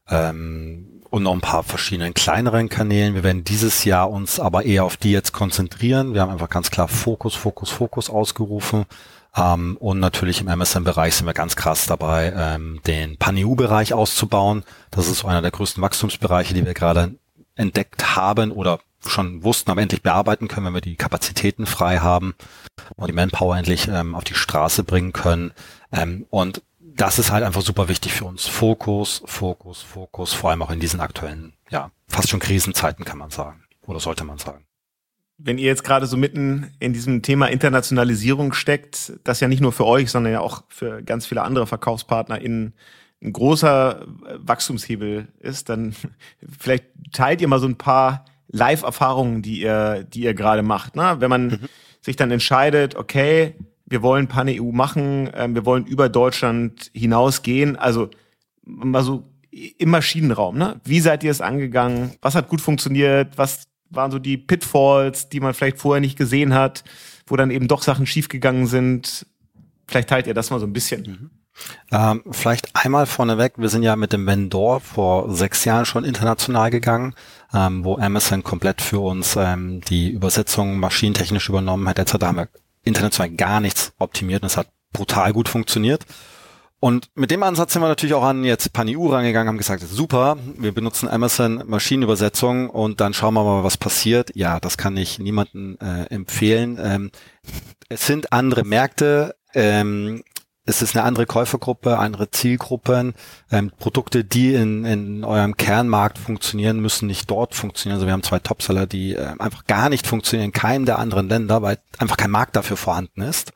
ähm, 0.09 0.96
und 1.17 1.23
noch 1.23 1.33
ein 1.33 1.41
paar 1.41 1.63
verschiedenen 1.63 2.15
kleineren 2.15 2.69
Kanälen. 2.69 3.15
Wir 3.15 3.25
werden 3.25 3.43
dieses 3.43 3.85
Jahr 3.85 4.11
uns 4.11 4.39
aber 4.39 4.65
eher 4.65 4.85
auf 4.85 4.97
die 4.97 5.13
jetzt 5.13 5.33
konzentrieren. 5.33 6.13
Wir 6.13 6.21
haben 6.21 6.31
einfach 6.31 6.51
ganz 6.51 6.71
klar 6.71 6.89
Fokus, 6.89 7.35
Fokus, 7.35 7.71
Fokus 7.71 8.11
ausgerufen. 8.11 8.85
Ähm, 9.35 9.77
und 9.81 9.99
natürlich 9.99 10.43
im 10.43 10.49
MSN-Bereich 10.49 11.15
sind 11.15 11.27
wir 11.27 11.33
ganz 11.33 11.57
krass 11.57 11.87
dabei, 11.87 12.33
ähm, 12.37 12.81
den 12.87 13.17
PanEU-Bereich 13.17 13.95
auszubauen. 13.95 14.63
Das 14.91 15.09
ist 15.09 15.25
einer 15.25 15.43
der 15.43 15.51
größten 15.51 15.83
Wachstumsbereiche, 15.83 16.53
die 16.53 16.67
wir 16.67 16.75
gerade 16.75 17.15
entdeckt 17.55 18.17
haben 18.17 18.53
oder 18.53 18.81
schon 19.07 19.43
wussten, 19.43 19.71
aber 19.71 19.81
endlich 19.81 20.03
bearbeiten 20.03 20.49
können, 20.49 20.67
wenn 20.67 20.75
wir 20.75 20.81
die 20.83 20.97
Kapazitäten 20.97 21.65
frei 21.65 21.99
haben 21.99 22.35
und 22.97 23.09
die 23.09 23.15
Manpower 23.15 23.57
endlich 23.57 23.89
ähm, 23.89 24.15
auf 24.15 24.25
die 24.25 24.35
Straße 24.35 24.85
bringen 24.85 25.15
können. 25.15 25.53
Ähm, 25.93 26.27
und 26.29 26.61
das 26.97 27.19
ist 27.19 27.31
halt 27.31 27.45
einfach 27.45 27.63
super 27.63 27.89
wichtig 27.89 28.13
für 28.13 28.25
uns. 28.25 28.47
Fokus, 28.47 29.23
Fokus, 29.27 29.83
Fokus, 29.83 30.33
vor 30.33 30.51
allem 30.51 30.63
auch 30.63 30.71
in 30.71 30.81
diesen 30.81 31.01
aktuellen, 31.01 31.53
ja, 31.71 31.91
fast 32.09 32.31
schon 32.31 32.41
Krisenzeiten 32.41 33.05
kann 33.05 33.19
man 33.19 33.31
sagen. 33.31 33.65
Oder 33.87 34.01
sollte 34.01 34.25
man 34.25 34.39
sagen. 34.39 34.65
Wenn 35.39 35.59
ihr 35.59 35.67
jetzt 35.67 35.85
gerade 35.85 36.07
so 36.07 36.17
mitten 36.17 36.73
in 36.81 36.95
diesem 36.95 37.21
Thema 37.23 37.49
Internationalisierung 37.49 38.55
steckt, 38.55 39.13
das 39.25 39.41
ja 39.41 39.49
nicht 39.49 39.61
nur 39.61 39.73
für 39.73 39.85
euch, 39.85 40.11
sondern 40.11 40.33
ja 40.33 40.41
auch 40.41 40.65
für 40.69 41.03
ganz 41.03 41.27
viele 41.27 41.43
andere 41.43 41.67
Verkaufspartner 41.67 42.41
in 42.41 42.73
ein 43.23 43.33
großer 43.33 44.07
Wachstumshebel 44.39 45.29
ist, 45.41 45.69
dann 45.69 45.95
vielleicht 46.59 46.87
teilt 47.13 47.43
ihr 47.43 47.49
mal 47.49 47.61
so 47.61 47.69
ein 47.69 47.77
paar 47.77 48.25
Live-Erfahrungen, 48.49 49.43
die 49.43 49.61
ihr, 49.61 50.05
die 50.05 50.23
ihr 50.23 50.35
gerade 50.35 50.63
macht. 50.63 50.97
Ne? 50.97 51.17
Wenn 51.19 51.31
man 51.31 51.47
mhm. 51.49 51.69
sich 52.01 52.17
dann 52.17 52.31
entscheidet, 52.31 52.95
okay, 52.95 53.55
wir 53.87 54.03
wollen 54.03 54.27
Pan-EU 54.27 54.73
machen, 54.73 55.33
äh, 55.33 55.49
wir 55.49 55.65
wollen 55.65 55.87
über 55.87 56.09
Deutschland 56.09 56.91
hinausgehen, 56.93 57.77
also 57.77 58.11
mal 58.65 59.03
so 59.03 59.25
im 59.79 59.91
Maschinenraum, 59.91 60.59
ne? 60.59 60.81
Wie 60.85 61.01
seid 61.01 61.25
ihr 61.25 61.31
es 61.31 61.41
angegangen? 61.41 62.13
Was 62.21 62.35
hat 62.35 62.49
gut 62.49 62.61
funktioniert? 62.61 63.39
Was 63.39 63.65
waren 63.89 64.11
so 64.11 64.19
die 64.19 64.37
Pitfalls, 64.37 65.29
die 65.29 65.41
man 65.41 65.55
vielleicht 65.55 65.79
vorher 65.79 66.01
nicht 66.01 66.19
gesehen 66.19 66.53
hat, 66.53 66.85
wo 67.27 67.37
dann 67.37 67.51
eben 67.51 67.69
doch 67.69 67.83
Sachen 67.83 68.07
schiefgegangen 68.07 68.67
sind? 68.67 69.27
Vielleicht 69.87 70.09
teilt 70.09 70.27
ihr 70.27 70.35
das 70.35 70.51
mal 70.51 70.61
so 70.61 70.67
ein 70.67 70.73
bisschen. 70.73 71.03
Mhm. 71.03 71.31
Ähm, 71.91 72.23
vielleicht 72.31 72.77
einmal 72.77 73.07
vorneweg, 73.07 73.55
wir 73.57 73.71
sind 73.71 73.83
ja 73.83 73.97
mit 73.97 74.13
dem 74.13 74.27
Vendor 74.27 74.81
vor 74.81 75.35
sechs 75.35 75.65
Jahren 75.65 75.87
schon 75.87 76.05
international 76.05 76.71
gegangen, 76.71 77.15
ähm, 77.55 77.83
wo 77.83 77.97
Amazon 77.97 78.43
komplett 78.43 78.83
für 78.83 79.01
uns 79.01 79.37
ähm, 79.37 79.81
die 79.81 80.11
Übersetzung 80.11 80.79
maschinentechnisch 80.79 81.49
übernommen 81.49 81.89
hat. 81.89 81.97
Jetzt 81.97 82.13
haben 82.13 82.37
wir 82.37 82.49
international 82.87 83.37
gar 83.37 83.61
nichts 83.61 83.93
optimiert 83.99 84.43
und 84.43 84.47
es 84.47 84.57
hat 84.57 84.69
brutal 84.93 85.33
gut 85.33 85.49
funktioniert. 85.49 86.07
Und 86.79 87.09
mit 87.15 87.31
dem 87.31 87.43
Ansatz 87.43 87.73
sind 87.73 87.83
wir 87.83 87.89
natürlich 87.89 88.15
auch 88.15 88.23
an 88.23 88.45
jetzt 88.45 88.73
PanEU 88.73 89.09
rangegangen, 89.09 89.49
haben 89.49 89.59
gesagt, 89.59 89.83
super, 89.83 90.37
wir 90.57 90.73
benutzen 90.73 91.09
Amazon 91.09 91.63
Maschinenübersetzung 91.67 92.69
und 92.71 93.01
dann 93.01 93.15
schauen 93.15 93.35
wir 93.35 93.45
mal, 93.45 93.65
was 93.65 93.79
passiert. 93.79 94.31
Ja, 94.35 94.61
das 94.61 94.77
kann 94.77 94.97
ich 94.97 95.19
niemandem 95.19 95.79
äh, 95.81 96.05
empfehlen. 96.15 96.79
Ähm, 96.81 97.11
es 97.89 98.07
sind 98.07 98.33
andere 98.33 98.65
Märkte. 98.65 99.37
Ähm, 99.55 100.23
es 100.67 100.83
ist 100.83 100.97
eine 100.97 101.05
andere 101.05 101.27
Käufergruppe, 101.27 101.99
andere 101.99 102.31
Zielgruppen. 102.31 103.15
Ähm, 103.51 103.71
Produkte, 103.79 104.25
die 104.25 104.55
in, 104.55 104.85
in 104.85 105.25
eurem 105.25 105.57
Kernmarkt 105.57 106.19
funktionieren, 106.19 106.81
müssen 106.81 107.07
nicht 107.07 107.31
dort 107.31 107.55
funktionieren. 107.55 107.97
Also 107.97 108.07
wir 108.07 108.13
haben 108.13 108.25
zwei 108.25 108.41
Topseller, 108.41 108.87
die 108.87 109.15
äh, 109.15 109.35
einfach 109.39 109.65
gar 109.67 109.89
nicht 109.89 110.07
funktionieren 110.07 110.47
in 110.47 110.53
keinem 110.53 110.85
der 110.85 110.99
anderen 110.99 111.29
Länder, 111.29 111.63
weil 111.63 111.79
einfach 111.99 112.17
kein 112.17 112.33
Markt 112.33 112.57
dafür 112.57 112.77
vorhanden 112.77 113.23
ist 113.23 113.53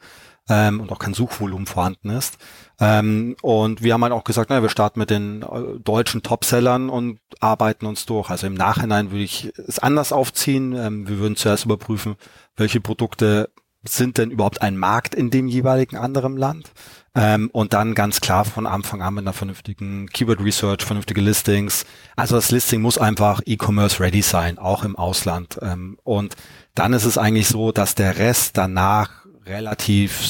ähm, 0.49 0.81
und 0.81 0.93
auch 0.93 0.99
kein 0.99 1.15
Suchvolumen 1.15 1.67
vorhanden 1.67 2.11
ist. 2.11 2.39
Ähm, 2.79 3.37
und 3.43 3.83
wir 3.83 3.93
haben 3.93 4.03
halt 4.03 4.13
auch 4.13 4.25
gesagt, 4.25 4.51
naja, 4.51 4.63
wir 4.63 4.69
starten 4.69 5.01
mit 5.01 5.11
den 5.11 5.43
äh, 5.43 5.79
deutschen 5.83 6.23
Topsellern 6.23 6.91
und 6.91 7.21
arbeiten 7.41 7.87
uns 7.87 8.07
durch. 8.07 8.31
Also 8.31 8.47
im 8.47 8.55
Nachhinein 8.55 9.11
würde 9.11 9.25
ich 9.25 9.53
es 9.69 9.79
anders 9.79 10.13
aufziehen. 10.13 10.75
Ähm, 10.75 11.09
wir 11.09 11.19
würden 11.19 11.37
zuerst 11.37 11.65
überprüfen, 11.65 12.17
welche 12.57 12.81
Produkte 12.81 13.51
sind 13.83 14.19
denn 14.19 14.31
überhaupt 14.31 14.63
ein 14.63 14.77
Markt 14.77 15.15
in 15.15 15.31
dem 15.31 15.47
jeweiligen 15.49 15.97
anderen 15.97 16.37
Land? 16.37 16.73
Ähm, 17.15 17.51
und 17.53 17.73
dann 17.73 17.95
ganz 17.95 18.21
klar 18.21 18.45
von 18.45 18.67
Anfang 18.67 19.03
an 19.03 19.15
mit 19.15 19.25
einer 19.25 19.33
vernünftigen 19.33 20.07
Keyword 20.09 20.41
Research, 20.41 20.85
vernünftige 20.85 21.21
Listings. 21.21 21.85
Also 22.15 22.37
das 22.37 22.51
Listing 22.51 22.83
muss 22.83 22.99
einfach 22.99 23.41
E-Commerce 23.47 24.01
ready 24.01 24.23
sein, 24.23 24.59
auch 24.59 24.85
im 24.85 24.95
Ausland. 24.97 25.59
Ähm, 25.61 25.99
und 26.05 26.37
dann 26.75 26.93
ist 26.93 27.05
es 27.05 27.19
eigentlich 27.19 27.49
so, 27.49 27.73
dass 27.73 27.95
der 27.97 28.19
Rest 28.19 28.57
danach 28.57 29.11
relativ 29.45 30.21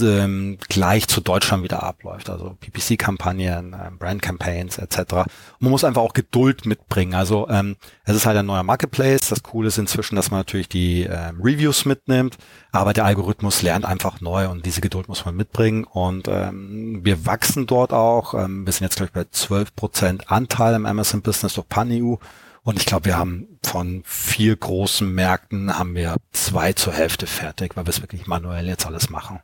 ähm, 0.00 0.58
gleich 0.68 1.08
zu 1.08 1.20
Deutschland 1.20 1.62
wieder 1.62 1.82
abläuft. 1.82 2.30
Also 2.30 2.56
PPC-Kampagnen, 2.60 3.74
ähm, 3.74 3.98
Brand-Campaigns 3.98 4.78
etc. 4.78 4.98
Und 4.98 5.26
man 5.60 5.70
muss 5.70 5.84
einfach 5.84 6.02
auch 6.02 6.12
Geduld 6.12 6.66
mitbringen. 6.66 7.14
Also 7.14 7.48
ähm, 7.48 7.76
es 8.04 8.16
ist 8.16 8.26
halt 8.26 8.36
ein 8.36 8.46
neuer 8.46 8.62
Marketplace. 8.62 9.28
Das 9.28 9.42
Coole 9.42 9.68
ist 9.68 9.78
inzwischen, 9.78 10.16
dass 10.16 10.30
man 10.30 10.40
natürlich 10.40 10.68
die 10.68 11.02
ähm, 11.02 11.40
Reviews 11.42 11.84
mitnimmt, 11.84 12.38
aber 12.72 12.92
der 12.92 13.04
Algorithmus 13.04 13.62
lernt 13.62 13.84
einfach 13.84 14.20
neu 14.20 14.48
und 14.48 14.66
diese 14.66 14.80
Geduld 14.80 15.08
muss 15.08 15.24
man 15.24 15.36
mitbringen. 15.36 15.84
Und 15.84 16.28
ähm, 16.28 17.00
wir 17.02 17.26
wachsen 17.26 17.66
dort 17.66 17.92
auch. 17.92 18.34
Ähm, 18.34 18.66
wir 18.66 18.72
sind 18.72 18.84
jetzt, 18.84 18.96
glaube 18.96 19.08
ich, 19.08 19.12
bei 19.12 19.22
12% 19.22 20.26
Anteil 20.26 20.74
im 20.74 20.86
Amazon-Business 20.86 21.54
durch 21.54 21.68
PanEU. 21.68 22.16
Und 22.64 22.78
ich 22.78 22.86
glaube, 22.86 23.06
wir 23.06 23.18
haben 23.18 23.58
von 23.64 24.02
vier 24.04 24.54
großen 24.56 25.12
Märkten 25.12 25.78
haben 25.78 25.94
wir 25.94 26.16
zwei 26.30 26.72
zur 26.72 26.92
Hälfte 26.92 27.26
fertig, 27.26 27.76
weil 27.76 27.86
wir 27.86 27.90
es 27.90 28.02
wirklich 28.02 28.26
manuell 28.26 28.66
jetzt 28.68 28.86
alles 28.86 29.10
machen. 29.10 29.40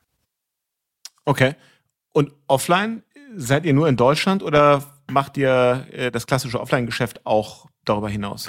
Okay. 1.28 1.56
Und 2.14 2.32
offline, 2.46 3.02
seid 3.36 3.66
ihr 3.66 3.74
nur 3.74 3.86
in 3.86 3.96
Deutschland 3.96 4.42
oder 4.42 4.82
macht 5.10 5.36
ihr 5.36 5.86
äh, 5.92 6.10
das 6.10 6.26
klassische 6.26 6.58
Offline-Geschäft 6.58 7.26
auch 7.26 7.66
darüber 7.84 8.08
hinaus? 8.08 8.48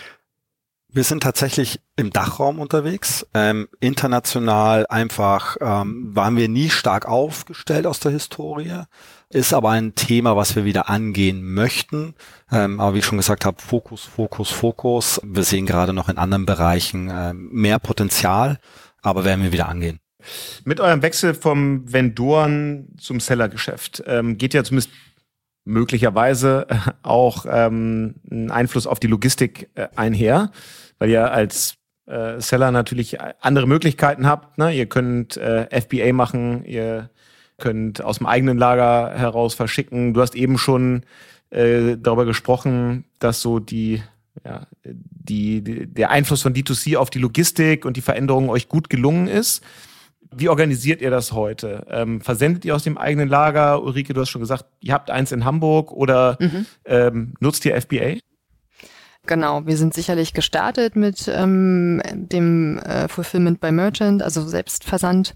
Wir 0.87 1.03
sind 1.03 1.21
tatsächlich 1.21 1.81
im 1.97 2.09
Dachraum 2.11 2.57
unterwegs. 2.57 3.27
Ähm, 3.33 3.67
international 3.81 4.87
einfach 4.87 5.57
ähm, 5.59 6.15
waren 6.15 6.37
wir 6.37 6.47
nie 6.47 6.69
stark 6.69 7.05
aufgestellt 7.05 7.85
aus 7.85 7.99
der 7.99 8.13
Historie. 8.13 8.83
Ist 9.29 9.53
aber 9.53 9.71
ein 9.71 9.93
Thema, 9.95 10.37
was 10.37 10.55
wir 10.55 10.63
wieder 10.63 10.87
angehen 10.87 11.53
möchten. 11.53 12.15
Ähm, 12.49 12.79
aber 12.79 12.93
wie 12.93 12.99
ich 12.99 13.05
schon 13.05 13.17
gesagt 13.17 13.45
habe, 13.45 13.61
Fokus, 13.61 14.05
Fokus, 14.05 14.51
Fokus. 14.51 15.19
Wir 15.21 15.43
sehen 15.43 15.65
gerade 15.65 15.91
noch 15.91 16.07
in 16.07 16.17
anderen 16.17 16.45
Bereichen 16.45 17.11
ähm, 17.11 17.49
mehr 17.51 17.77
Potenzial, 17.77 18.57
aber 19.01 19.25
werden 19.25 19.43
wir 19.43 19.51
wieder 19.51 19.67
angehen. 19.67 19.99
Mit 20.65 20.79
eurem 20.79 21.01
Wechsel 21.01 21.33
vom 21.33 21.91
Vendoren 21.91 22.89
zum 22.97 23.19
Sellergeschäft 23.19 24.03
ähm, 24.05 24.37
geht 24.37 24.53
ja 24.53 24.63
zumindest 24.63 24.91
möglicherweise 25.65 26.67
auch 27.03 27.45
ähm, 27.49 28.15
ein 28.29 28.51
Einfluss 28.51 28.87
auf 28.87 28.99
die 28.99 29.07
Logistik 29.07 29.69
äh, 29.75 29.87
einher, 29.95 30.51
weil 30.97 31.09
ihr 31.09 31.31
als 31.31 31.75
äh, 32.07 32.41
Seller 32.41 32.71
natürlich 32.71 33.21
andere 33.21 33.67
Möglichkeiten 33.67 34.27
habt. 34.27 34.57
Ne? 34.57 34.73
Ihr 34.75 34.87
könnt 34.87 35.37
äh, 35.37 35.67
FBA 35.81 36.11
machen, 36.11 36.65
ihr 36.65 37.09
könnt 37.57 38.01
aus 38.01 38.17
dem 38.17 38.27
eigenen 38.27 38.57
Lager 38.57 39.13
heraus 39.15 39.53
verschicken. 39.53 40.13
Du 40.13 40.21
hast 40.21 40.35
eben 40.35 40.57
schon 40.57 41.03
äh, 41.49 41.97
darüber 41.97 42.25
gesprochen, 42.25 43.05
dass 43.19 43.41
so 43.41 43.59
die 43.59 44.01
ja, 44.45 44.67
die, 44.83 45.61
die, 45.61 45.85
der 45.87 46.11
Einfluss 46.11 46.41
von 46.41 46.53
D2C 46.53 46.95
auf 46.95 47.09
die 47.09 47.19
Logistik 47.19 47.83
und 47.85 47.97
die 47.97 48.01
Veränderungen 48.01 48.49
euch 48.49 48.69
gut 48.69 48.89
gelungen 48.89 49.27
ist. 49.27 49.63
Wie 50.31 50.49
organisiert 50.49 51.01
ihr 51.01 51.09
das 51.09 51.31
heute? 51.31 51.85
Ähm, 51.89 52.21
versendet 52.21 52.63
ihr 52.65 52.75
aus 52.75 52.83
dem 52.83 52.97
eigenen 52.97 53.29
Lager? 53.29 53.81
Ulrike, 53.81 54.13
du 54.13 54.21
hast 54.21 54.29
schon 54.29 54.41
gesagt, 54.41 54.65
ihr 54.79 54.93
habt 54.93 55.09
eins 55.09 55.31
in 55.31 55.43
Hamburg 55.43 55.91
oder 55.91 56.37
mhm. 56.39 56.65
ähm, 56.85 57.33
nutzt 57.39 57.65
ihr 57.65 57.79
FBA? 57.79 58.17
Genau, 59.25 59.65
wir 59.65 59.77
sind 59.77 59.93
sicherlich 59.93 60.33
gestartet 60.33 60.95
mit 60.95 61.27
ähm, 61.27 62.01
dem 62.13 62.79
äh, 62.79 63.07
Fulfillment 63.07 63.59
by 63.59 63.71
Merchant, 63.71 64.23
also 64.23 64.47
Selbstversand 64.47 65.33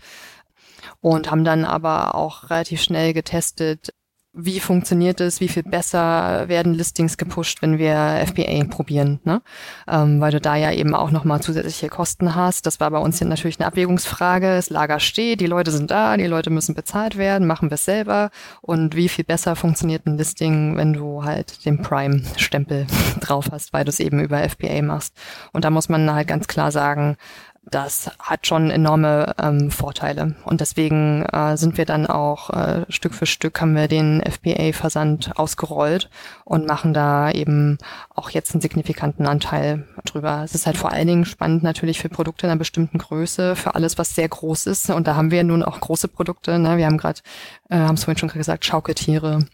und 1.01 1.29
haben 1.29 1.43
dann 1.43 1.65
aber 1.65 2.15
auch 2.15 2.49
relativ 2.49 2.81
schnell 2.81 3.13
getestet, 3.13 3.93
wie 4.35 4.59
funktioniert 4.59 5.21
es, 5.21 5.39
wie 5.41 5.47
viel 5.47 5.61
besser 5.61 6.47
werden 6.47 6.73
Listings 6.73 7.17
gepusht, 7.17 7.61
wenn 7.61 7.77
wir 7.77 8.25
FBA 8.25 8.63
probieren, 8.65 9.19
ne? 9.23 9.43
Ähm, 9.87 10.19
weil 10.21 10.31
du 10.31 10.41
da 10.41 10.55
ja 10.55 10.71
eben 10.71 10.95
auch 10.95 11.11
nochmal 11.11 11.41
zusätzliche 11.41 11.87
Kosten 11.87 12.33
hast. 12.33 12.65
Das 12.65 12.79
war 12.79 12.89
bei 12.89 12.97
uns 12.97 13.21
natürlich 13.21 13.59
eine 13.59 13.67
Abwägungsfrage. 13.67 14.55
Das 14.55 14.71
Lager 14.71 14.99
steht, 14.99 15.39
die 15.39 15.45
Leute 15.45 15.69
sind 15.69 15.91
da, 15.91 16.17
die 16.17 16.25
Leute 16.25 16.49
müssen 16.49 16.73
bezahlt 16.73 17.15
werden, 17.15 17.45
machen 17.45 17.69
wir 17.69 17.75
es 17.75 17.85
selber. 17.85 18.31
Und 18.61 18.95
wie 18.95 19.07
viel 19.07 19.23
besser 19.23 19.55
funktioniert 19.55 20.07
ein 20.07 20.17
Listing, 20.17 20.77
wenn 20.77 20.93
du 20.93 21.23
halt 21.23 21.63
den 21.65 21.83
Prime-Stempel 21.83 22.87
drauf 23.19 23.49
hast, 23.51 23.71
weil 23.71 23.85
du 23.85 23.89
es 23.89 23.99
eben 23.99 24.19
über 24.19 24.49
FBA 24.49 24.81
machst. 24.81 25.15
Und 25.51 25.63
da 25.63 25.69
muss 25.69 25.89
man 25.89 26.11
halt 26.11 26.27
ganz 26.27 26.47
klar 26.47 26.71
sagen, 26.71 27.17
das 27.65 28.11
hat 28.19 28.45
schon 28.45 28.69
enorme 28.69 29.33
ähm, 29.41 29.71
Vorteile. 29.71 30.35
Und 30.43 30.61
deswegen 30.61 31.23
äh, 31.23 31.55
sind 31.57 31.77
wir 31.77 31.85
dann 31.85 32.05
auch 32.05 32.49
äh, 32.49 32.85
Stück 32.89 33.13
für 33.13 33.25
Stück 33.25 33.61
haben 33.61 33.75
wir 33.75 33.87
den 33.87 34.21
FBA-Versand 34.21 35.37
ausgerollt 35.37 36.09
und 36.43 36.67
machen 36.67 36.93
da 36.93 37.31
eben 37.31 37.77
auch 38.13 38.29
jetzt 38.29 38.53
einen 38.53 38.61
signifikanten 38.61 39.25
Anteil 39.25 39.87
drüber. 40.05 40.41
Es 40.43 40.55
ist 40.55 40.65
halt 40.65 40.77
vor 40.77 40.91
allen 40.91 41.07
Dingen 41.07 41.25
spannend 41.25 41.63
natürlich 41.63 41.99
für 41.99 42.09
Produkte 42.09 42.47
einer 42.47 42.57
bestimmten 42.57 42.97
Größe, 42.97 43.55
für 43.55 43.75
alles, 43.75 43.97
was 43.97 44.13
sehr 44.13 44.27
groß 44.27 44.67
ist. 44.67 44.89
Und 44.89 45.07
da 45.07 45.15
haben 45.15 45.31
wir 45.31 45.43
nun 45.43 45.63
auch 45.63 45.79
große 45.79 46.09
Produkte. 46.09 46.59
Ne? 46.59 46.77
Wir 46.77 46.85
haben 46.85 46.97
gerade, 46.97 47.21
äh, 47.69 47.77
haben 47.77 47.95
es 47.95 48.03
vorhin 48.03 48.19
schon 48.19 48.29
gesagt, 48.29 48.65
Schaukeltiere 48.65 49.45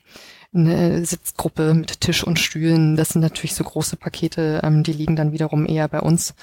eine 0.52 1.06
Sitzgruppe 1.06 1.74
mit 1.76 2.02
Tisch 2.02 2.24
und 2.24 2.40
Stühlen. 2.40 2.96
Das 2.96 3.10
sind 3.10 3.22
natürlich 3.22 3.54
so 3.54 3.64
große 3.64 3.98
Pakete, 3.98 4.62
ähm, 4.64 4.82
die 4.84 4.94
liegen 4.94 5.16
dann 5.16 5.32
wiederum 5.32 5.66
eher 5.68 5.88
bei 5.88 6.00
uns. 6.00 6.34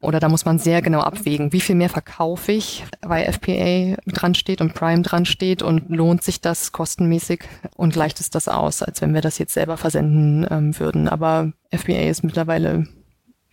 Oder 0.00 0.20
da 0.20 0.28
muss 0.28 0.44
man 0.44 0.58
sehr 0.58 0.82
genau 0.82 1.00
abwägen, 1.00 1.52
wie 1.52 1.60
viel 1.60 1.74
mehr 1.74 1.88
verkaufe 1.88 2.52
ich, 2.52 2.84
weil 3.00 3.24
FPA 3.24 3.96
dran 4.06 4.34
steht 4.34 4.60
und 4.60 4.74
Prime 4.74 5.02
dran 5.02 5.24
steht 5.24 5.62
und 5.62 5.88
lohnt 5.88 6.22
sich 6.22 6.42
das 6.42 6.72
kostenmäßig 6.72 7.44
und 7.76 7.94
gleicht 7.94 8.20
es 8.20 8.28
das 8.28 8.48
aus, 8.48 8.82
als 8.82 9.00
wenn 9.00 9.14
wir 9.14 9.22
das 9.22 9.38
jetzt 9.38 9.54
selber 9.54 9.78
versenden 9.78 10.46
ähm, 10.50 10.78
würden. 10.78 11.08
Aber 11.08 11.52
FPA 11.70 12.08
ist 12.10 12.22
mittlerweile 12.22 12.86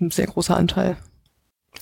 ein 0.02 0.12
sehr 0.12 0.28
großer 0.28 0.58
Anteil. 0.58 0.97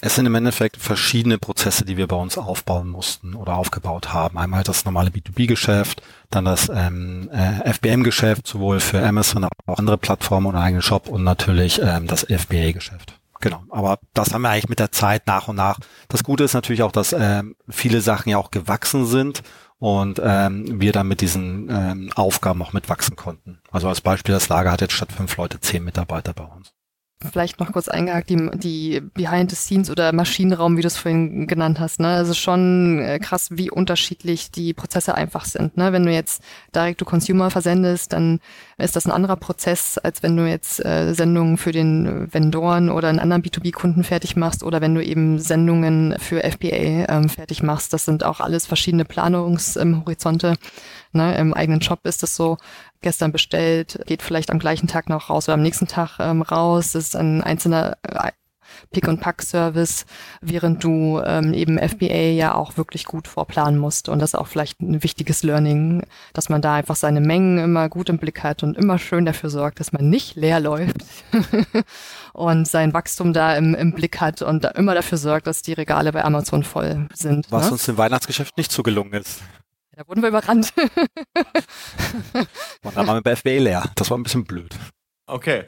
Es 0.02 0.16
sind 0.16 0.26
im 0.26 0.36
Endeffekt 0.36 0.78
verschiedene 0.78 1.38
Prozesse, 1.38 1.84
die 1.84 1.98
wir 1.98 2.08
bei 2.08 2.16
uns 2.16 2.38
aufbauen 2.38 2.88
mussten 2.88 3.36
oder 3.36 3.58
aufgebaut 3.58 4.14
haben. 4.14 4.38
Einmal 4.38 4.64
das 4.64 4.86
normale 4.86 5.10
B2B-Geschäft, 5.10 6.02
dann 6.30 6.46
das 6.46 6.70
ähm, 6.74 7.30
äh, 7.32 7.74
FBM-Geschäft, 7.74 8.48
sowohl 8.48 8.80
für 8.80 9.06
Amazon, 9.06 9.44
aber 9.44 9.54
auch 9.66 9.78
andere 9.78 9.98
Plattformen 9.98 10.48
und 10.48 10.56
eigenen 10.56 10.82
Shop 10.82 11.10
und 11.10 11.24
natürlich 11.24 11.82
ähm, 11.84 12.08
das 12.08 12.24
FBA-Geschäft. 12.24 13.20
Genau, 13.42 13.64
aber 13.70 14.00
das 14.14 14.34
haben 14.34 14.42
wir 14.42 14.50
eigentlich 14.50 14.70
mit 14.70 14.80
der 14.80 14.92
Zeit 14.92 15.28
nach 15.28 15.48
und 15.48 15.58
nach. 15.58 15.80
Das 16.08 16.24
Gute 16.24 16.44
ist 16.44 16.54
natürlich 16.54 16.84
auch, 16.84 16.92
dass 16.92 17.14
ähm, 17.14 17.56
viele 17.68 18.02
Sachen 18.02 18.30
ja 18.30 18.38
auch 18.38 18.52
gewachsen 18.52 19.06
sind 19.06 19.44
und 19.80 20.22
ähm, 20.24 20.80
wir 20.80 20.92
dann 20.92 21.08
mit 21.08 21.22
diesen 21.22 21.70
ähm, 21.70 22.12
Aufgaben 22.16 22.62
auch 22.62 22.74
mitwachsen 22.74 23.16
konnten. 23.16 23.60
Also 23.72 23.88
als 23.88 24.02
Beispiel, 24.02 24.34
das 24.34 24.50
Lager 24.50 24.72
hat 24.72 24.82
jetzt 24.82 24.94
statt 24.94 25.12
fünf 25.12 25.36
Leute 25.38 25.60
zehn 25.60 25.84
Mitarbeiter 25.84 26.34
bei 26.34 26.44
uns 26.44 26.74
vielleicht 27.22 27.60
noch 27.60 27.74
kurz 27.74 27.90
eingehakt, 27.90 28.30
die, 28.30 28.50
die 28.54 29.02
Behind 29.02 29.50
the 29.50 29.56
Scenes 29.56 29.90
oder 29.90 30.14
Maschinenraum, 30.14 30.78
wie 30.78 30.82
du 30.82 30.88
es 30.88 30.96
vorhin 30.96 31.48
genannt 31.48 31.80
hast. 31.80 32.00
Ne? 32.00 32.08
Also 32.08 32.34
schon 32.34 33.00
äh, 33.00 33.20
krass, 33.20 33.50
wie 33.52 33.70
unterschiedlich 33.70 34.52
die 34.52 34.74
Prozesse 34.74 35.16
einfach 35.16 35.44
sind. 35.44 35.76
Ne? 35.76 35.92
Wenn 35.92 36.06
du 36.06 36.14
jetzt 36.14 36.42
Direct 36.74 37.00
to 37.00 37.06
Consumer 37.06 37.50
versendest, 37.50 38.14
dann 38.14 38.40
ist 38.78 38.96
das 38.96 39.06
ein 39.06 39.12
anderer 39.12 39.36
Prozess, 39.36 39.98
als 39.98 40.24
wenn 40.24 40.38
du 40.38 40.48
jetzt 40.48 40.84
äh, 40.86 41.14
Sendungen 41.14 41.58
für 41.58 41.74
den 41.74 42.32
Vendoren 42.34 42.90
oder 42.90 43.10
einen 43.10 43.20
anderen 43.20 43.44
B2B-Kunden 43.44 44.06
fertig 44.06 44.38
machst 44.38 44.64
oder 44.64 44.80
wenn 44.80 44.96
du 44.96 45.04
eben 45.04 45.40
Sendungen 45.40 46.16
für 46.20 46.40
FBA 46.40 47.06
ähm, 47.10 47.28
fertig 47.28 47.64
machst. 47.64 47.92
Das 47.92 48.06
sind 48.06 48.24
auch 48.24 48.40
alles 48.40 48.66
verschiedene 48.66 49.04
Planungshorizonte. 49.04 50.48
Ähm, 50.48 50.58
Ne, 51.12 51.36
Im 51.40 51.56
eigenen 51.56 51.82
Shop 51.82 52.06
ist 52.06 52.22
es 52.22 52.36
so, 52.36 52.58
gestern 53.02 53.32
bestellt, 53.32 54.00
geht 54.06 54.22
vielleicht 54.22 54.52
am 54.52 54.60
gleichen 54.60 54.88
Tag 54.88 55.10
noch 55.10 55.30
raus 55.30 55.48
oder 55.48 55.56
am 55.56 55.62
nächsten 55.62 55.88
Tag 55.88 56.20
ähm, 56.20 56.42
raus. 56.42 56.94
Das 56.94 57.06
ist 57.06 57.16
ein 57.16 57.42
einzelner 57.42 57.98
äh, 58.04 58.32
Pick-and-Pack-Service, 58.92 60.06
während 60.42 60.84
du 60.84 61.22
ähm, 61.26 61.54
eben 61.54 61.78
FBA 61.78 62.32
ja 62.32 62.56
auch 62.56 62.78
wirklich 62.78 63.06
gut 63.06 63.28
vorplanen 63.28 63.80
musst. 63.80 64.10
Und 64.10 64.20
das 64.20 64.32
ist 64.32 64.40
auch 64.40 64.48
vielleicht 64.48 64.82
ein 64.82 65.04
wichtiges 65.04 65.44
Learning, 65.44 66.04
dass 66.34 66.50
man 66.50 66.62
da 66.62 66.76
einfach 66.76 66.96
seine 66.96 67.22
Mengen 67.22 67.58
immer 67.60 67.90
gut 67.90 68.10
im 68.10 68.18
Blick 68.18 68.44
hat 68.44 68.64
und 68.64 68.78
immer 68.78 68.98
schön 68.98 69.26
dafür 69.26 69.50
sorgt, 69.50 69.80
dass 69.80 69.92
man 69.92 70.10
nicht 70.10 70.36
leer 70.36 70.60
läuft 70.60 70.98
und 72.34 72.68
sein 72.68 72.94
Wachstum 72.94 73.34
da 73.34 73.56
im, 73.56 73.76
im 73.76 73.94
Blick 73.94 74.20
hat 74.20 74.42
und 74.42 74.64
da 74.64 74.70
immer 74.70 74.96
dafür 74.96 75.18
sorgt, 75.18 75.48
dass 75.48 75.62
die 75.62 75.74
Regale 75.74 76.12
bei 76.12 76.24
Amazon 76.24 76.64
voll 76.64 77.08
sind. 77.14 77.48
Was 77.52 77.68
ne? 77.68 77.72
uns 77.74 77.88
im 77.88 77.98
Weihnachtsgeschäft 77.98 78.58
nicht 78.58 78.72
so 78.72 78.84
gelungen 78.84 79.14
ist. 79.14 79.42
Da 80.00 80.08
wurden 80.08 80.22
wir 80.22 80.30
überrannt. 80.30 80.72
Und 82.84 82.96
dann 82.96 83.06
waren 83.06 83.18
wir 83.18 83.22
bei 83.22 83.36
FBA 83.36 83.60
leer. 83.60 83.92
Das 83.96 84.10
war 84.10 84.18
ein 84.18 84.24
bisschen 84.24 84.46
blöd. 84.46 84.74
Okay. 85.26 85.66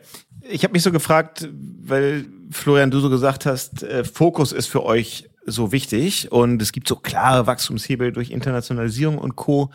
Ich 0.49 0.63
habe 0.63 0.71
mich 0.71 0.83
so 0.83 0.93
gefragt, 0.93 1.49
weil 1.51 2.27
Florian, 2.49 2.91
du 2.91 3.01
so 3.01 3.09
gesagt 3.09 3.45
hast, 3.45 3.83
äh, 3.83 4.05
Fokus 4.05 4.53
ist 4.53 4.67
für 4.67 4.85
euch 4.85 5.29
so 5.45 5.73
wichtig 5.73 6.31
und 6.31 6.61
es 6.61 6.71
gibt 6.71 6.87
so 6.87 6.95
klare 6.95 7.45
Wachstumshebel 7.45 8.13
durch 8.13 8.29
Internationalisierung 8.31 9.17
und 9.17 9.35
Co. 9.35 9.69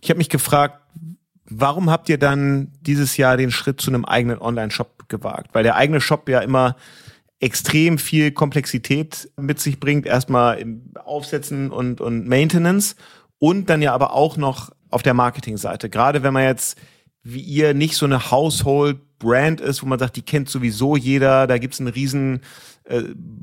Ich 0.00 0.08
habe 0.08 0.16
mich 0.16 0.30
gefragt, 0.30 0.80
warum 1.44 1.90
habt 1.90 2.08
ihr 2.08 2.16
dann 2.16 2.72
dieses 2.80 3.18
Jahr 3.18 3.36
den 3.36 3.50
Schritt 3.50 3.78
zu 3.78 3.90
einem 3.90 4.06
eigenen 4.06 4.38
Online-Shop 4.38 5.10
gewagt? 5.10 5.50
Weil 5.52 5.64
der 5.64 5.76
eigene 5.76 6.00
Shop 6.00 6.30
ja 6.30 6.40
immer 6.40 6.76
extrem 7.40 7.98
viel 7.98 8.32
Komplexität 8.32 9.30
mit 9.36 9.60
sich 9.60 9.78
bringt, 9.78 10.06
erstmal 10.06 10.60
im 10.60 10.94
Aufsetzen 11.04 11.70
und, 11.70 12.00
und 12.00 12.26
Maintenance 12.26 12.96
und 13.38 13.70
dann 13.70 13.82
ja 13.82 13.94
aber 13.94 14.12
auch 14.12 14.36
noch 14.36 14.70
auf 14.90 15.02
der 15.02 15.14
Marketingseite. 15.14 15.90
Gerade 15.90 16.22
wenn 16.22 16.32
man 16.32 16.44
jetzt 16.44 16.78
wie 17.22 17.40
ihr 17.40 17.74
nicht 17.74 17.94
so 17.94 18.06
eine 18.06 18.30
Household 18.30 19.18
Brand 19.18 19.60
ist, 19.60 19.82
wo 19.82 19.86
man 19.86 19.98
sagt, 19.98 20.16
die 20.16 20.22
kennt 20.22 20.48
sowieso 20.48 20.96
jeder, 20.96 21.46
da 21.46 21.58
gibt's 21.58 21.80
einen 21.80 21.88
riesen 21.88 22.40
äh, 22.84 23.02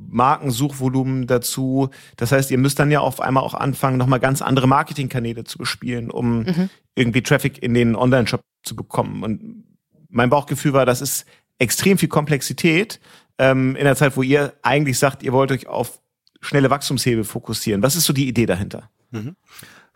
Markensuchvolumen 0.10 1.28
dazu. 1.28 1.90
Das 2.16 2.32
heißt, 2.32 2.50
ihr 2.50 2.58
müsst 2.58 2.80
dann 2.80 2.92
ja 2.92 3.02
auf 3.02 3.20
einmal 3.20 3.44
auch 3.44 3.54
anfangen, 3.54 3.98
nochmal 3.98 4.20
ganz 4.20 4.42
andere 4.42 4.68
Marketingkanäle 4.68 5.44
zu 5.44 5.58
bespielen, 5.58 6.10
um 6.10 6.44
mhm. 6.44 6.70
irgendwie 6.96 7.22
Traffic 7.22 7.62
in 7.62 7.74
den 7.74 7.96
Online-Shop 7.96 8.42
zu 8.64 8.76
bekommen. 8.76 9.24
Und 9.24 9.66
mein 10.10 10.30
Bauchgefühl 10.30 10.74
war, 10.74 10.86
das 10.86 11.02
ist 11.02 11.26
extrem 11.60 11.98
viel 11.98 12.10
Komplexität 12.10 13.00
ähm, 13.38 13.76
in 13.76 13.84
der 13.84 13.96
Zeit, 13.96 14.16
wo 14.16 14.24
ihr 14.24 14.54
eigentlich 14.62 14.98
sagt, 14.98 15.24
ihr 15.24 15.34
wollt 15.34 15.52
euch 15.52 15.68
auf 15.68 16.00
schnelle 16.42 16.70
Wachstumshebel 16.70 17.24
fokussieren. 17.24 17.84
Was 17.84 17.96
ist 17.96 18.06
so 18.06 18.14
die 18.14 18.28
Idee 18.28 18.46
dahinter? 18.46 18.90
Mhm. 19.12 19.36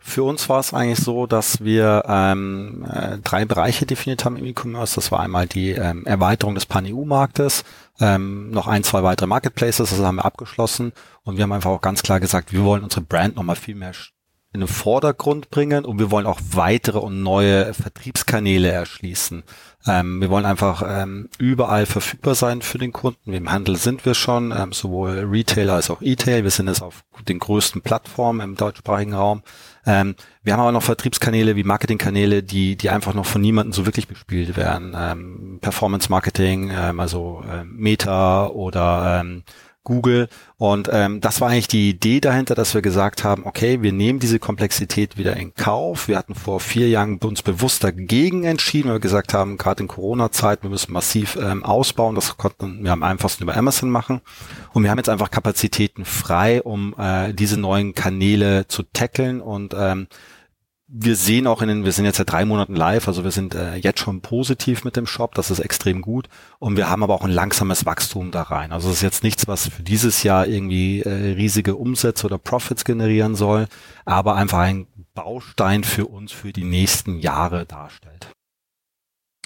Für 0.02 0.22
uns 0.22 0.48
war 0.48 0.60
es 0.60 0.72
eigentlich 0.72 0.98
so, 0.98 1.26
dass 1.26 1.62
wir 1.62 2.04
ähm, 2.08 2.86
äh, 2.90 3.18
drei 3.18 3.44
Bereiche 3.44 3.84
definiert 3.84 4.24
haben 4.24 4.36
im 4.36 4.46
E-Commerce. 4.46 4.94
Das 4.94 5.12
war 5.12 5.20
einmal 5.20 5.46
die 5.46 5.72
ähm, 5.72 6.06
Erweiterung 6.06 6.54
des 6.54 6.64
Pan-EU-Marktes, 6.64 7.64
ähm, 8.00 8.50
noch 8.50 8.66
ein, 8.66 8.82
zwei 8.82 9.02
weitere 9.02 9.26
Marketplaces, 9.26 9.90
das 9.90 10.00
haben 10.00 10.16
wir 10.16 10.24
abgeschlossen 10.24 10.92
und 11.22 11.36
wir 11.36 11.42
haben 11.42 11.52
einfach 11.52 11.70
auch 11.70 11.82
ganz 11.82 12.02
klar 12.02 12.18
gesagt, 12.18 12.52
wir 12.52 12.64
wollen 12.64 12.82
unsere 12.82 13.02
Brand 13.02 13.36
nochmal 13.36 13.56
viel 13.56 13.74
mehr 13.74 13.92
in 14.52 14.60
den 14.60 14.68
Vordergrund 14.68 15.50
bringen 15.50 15.84
und 15.84 15.98
wir 16.00 16.10
wollen 16.10 16.26
auch 16.26 16.40
weitere 16.50 16.98
und 16.98 17.22
neue 17.22 17.72
Vertriebskanäle 17.72 18.68
erschließen. 18.68 19.44
Ähm, 19.86 20.20
wir 20.20 20.28
wollen 20.28 20.44
einfach 20.44 20.82
ähm, 20.84 21.28
überall 21.38 21.86
verfügbar 21.86 22.34
sein 22.34 22.60
für 22.60 22.78
den 22.78 22.92
Kunden. 22.92 23.32
Im 23.32 23.52
Handel 23.52 23.76
sind 23.76 24.04
wir 24.04 24.14
schon, 24.14 24.50
ähm, 24.50 24.72
sowohl 24.72 25.20
Retailer 25.30 25.74
als 25.74 25.88
auch 25.90 26.02
E-Tail. 26.02 26.42
Wir 26.42 26.50
sind 26.50 26.66
jetzt 26.66 26.82
auf 26.82 27.04
den 27.28 27.38
größten 27.38 27.82
Plattformen 27.82 28.40
im 28.40 28.56
deutschsprachigen 28.56 29.14
Raum. 29.14 29.42
Ähm, 29.86 30.14
wir 30.42 30.52
haben 30.52 30.60
aber 30.60 30.72
noch 30.72 30.82
Vertriebskanäle 30.82 31.56
wie 31.56 31.64
Marketingkanäle, 31.64 32.42
die, 32.42 32.76
die 32.76 32.90
einfach 32.90 33.14
noch 33.14 33.26
von 33.26 33.40
niemandem 33.40 33.72
so 33.72 33.86
wirklich 33.86 34.08
bespielt 34.08 34.56
werden. 34.56 34.94
Ähm, 34.96 35.58
Performance 35.60 36.10
Marketing, 36.10 36.70
ähm, 36.70 37.00
also 37.00 37.42
äh, 37.50 37.64
Meta 37.64 38.46
oder 38.46 39.20
ähm, 39.20 39.42
Google. 39.84 40.28
Und 40.56 40.90
ähm, 40.92 41.20
das 41.20 41.40
war 41.40 41.48
eigentlich 41.48 41.68
die 41.68 41.88
Idee 41.88 42.20
dahinter, 42.20 42.54
dass 42.54 42.74
wir 42.74 42.82
gesagt 42.82 43.24
haben, 43.24 43.46
okay, 43.46 43.82
wir 43.82 43.92
nehmen 43.92 44.18
diese 44.18 44.38
Komplexität 44.38 45.16
wieder 45.16 45.36
in 45.36 45.54
Kauf. 45.54 46.08
Wir 46.08 46.18
hatten 46.18 46.34
vor 46.34 46.60
vier 46.60 46.88
Jahren 46.88 47.18
uns 47.18 47.42
bewusst 47.42 47.82
dagegen 47.82 48.44
entschieden, 48.44 48.88
weil 48.88 48.96
wir 48.96 49.00
gesagt 49.00 49.32
haben, 49.32 49.56
gerade 49.56 49.82
in 49.82 49.88
Corona-Zeit, 49.88 50.62
wir 50.62 50.70
müssen 50.70 50.92
massiv 50.92 51.36
ähm, 51.36 51.64
ausbauen. 51.64 52.14
Das 52.14 52.36
konnten 52.36 52.84
wir 52.84 52.92
am 52.92 53.02
einfachsten 53.02 53.44
über 53.44 53.56
Amazon 53.56 53.90
machen. 53.90 54.20
Und 54.72 54.82
wir 54.82 54.90
haben 54.90 54.98
jetzt 54.98 55.08
einfach 55.08 55.30
Kapazitäten 55.30 56.04
frei, 56.04 56.62
um 56.62 56.94
äh, 56.98 57.32
diese 57.32 57.58
neuen 57.58 57.94
Kanäle 57.94 58.68
zu 58.68 58.82
tackeln 58.82 59.40
und 59.40 59.74
ähm, 59.76 60.08
wir 60.92 61.14
sehen 61.14 61.46
auch 61.46 61.62
in 61.62 61.68
den, 61.68 61.84
wir 61.84 61.92
sind 61.92 62.04
jetzt 62.04 62.16
seit 62.16 62.32
drei 62.32 62.44
Monaten 62.44 62.74
live, 62.74 63.06
also 63.06 63.22
wir 63.22 63.30
sind 63.30 63.54
äh, 63.54 63.76
jetzt 63.76 64.00
schon 64.00 64.22
positiv 64.22 64.84
mit 64.84 64.96
dem 64.96 65.06
Shop, 65.06 65.34
das 65.36 65.50
ist 65.50 65.60
extrem 65.60 66.02
gut. 66.02 66.28
Und 66.58 66.76
wir 66.76 66.90
haben 66.90 67.04
aber 67.04 67.14
auch 67.14 67.24
ein 67.24 67.30
langsames 67.30 67.86
Wachstum 67.86 68.32
da 68.32 68.42
rein. 68.42 68.72
Also 68.72 68.88
es 68.88 68.96
ist 68.96 69.02
jetzt 69.02 69.22
nichts, 69.22 69.46
was 69.46 69.68
für 69.68 69.82
dieses 69.82 70.24
Jahr 70.24 70.48
irgendwie 70.48 71.02
äh, 71.02 71.34
riesige 71.34 71.76
Umsätze 71.76 72.26
oder 72.26 72.38
Profits 72.38 72.84
generieren 72.84 73.36
soll, 73.36 73.68
aber 74.04 74.34
einfach 74.34 74.58
ein 74.58 74.88
Baustein 75.14 75.84
für 75.84 76.06
uns 76.06 76.32
für 76.32 76.52
die 76.52 76.64
nächsten 76.64 77.20
Jahre 77.20 77.66
darstellt. 77.66 78.32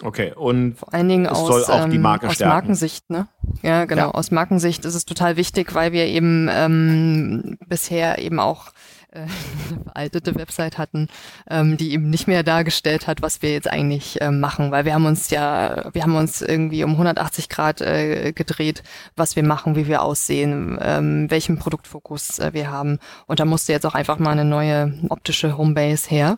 Okay, 0.03 0.33
und 0.35 0.77
vor 0.77 0.93
allen 0.93 1.09
Dingen 1.09 1.27
aus, 1.27 1.69
ähm, 1.69 2.05
aus 2.05 2.41
Markensicht, 2.41 3.11
ne? 3.11 3.29
Ja, 3.63 3.85
genau. 3.85 4.07
Ja. 4.07 4.11
Aus 4.11 4.31
Markensicht 4.33 4.85
ist 4.85 4.95
es 4.95 5.05
total 5.05 5.37
wichtig, 5.37 5.75
weil 5.75 5.93
wir 5.93 6.07
eben 6.07 6.49
ähm, 6.51 7.59
bisher 7.69 8.19
eben 8.19 8.41
auch 8.41 8.73
äh, 9.15 9.27
veraltete 9.85 10.35
Website 10.35 10.79
hatten, 10.79 11.09
ähm, 11.49 11.77
die 11.77 11.93
eben 11.93 12.11
nicht 12.11 12.27
mehr 12.27 12.43
dargestellt 12.43 13.07
hat, 13.07 13.23
was 13.23 13.43
wir 13.43 13.53
jetzt 13.53 13.71
eigentlich 13.71 14.21
äh, 14.21 14.31
machen, 14.31 14.71
weil 14.71 14.85
wir 14.85 14.95
haben 14.95 15.07
uns 15.07 15.31
ja, 15.31 15.91
wir 15.93 16.03
haben 16.03 16.17
uns 16.17 16.43
irgendwie 16.43 16.85
um 16.85 16.93
180 16.93 17.49
Grad 17.49 17.81
äh, 17.81 18.33
gedreht, 18.33 18.83
was 19.17 19.37
wir 19.37 19.43
machen, 19.43 19.77
wie 19.77 19.87
wir 19.87 20.03
aussehen, 20.03 20.79
ähm, 20.81 21.31
welchen 21.31 21.59
Produktfokus 21.59 22.39
äh, 22.39 22.51
wir 22.53 22.71
haben. 22.71 22.99
Und 23.27 23.41
da 23.41 23.45
musste 23.45 23.73
jetzt 23.73 23.87
auch 23.87 23.95
einfach 23.95 24.19
mal 24.19 24.33
eine 24.33 24.45
neue 24.45 24.95
optische 25.09 25.57
Homebase 25.57 26.11
her 26.11 26.37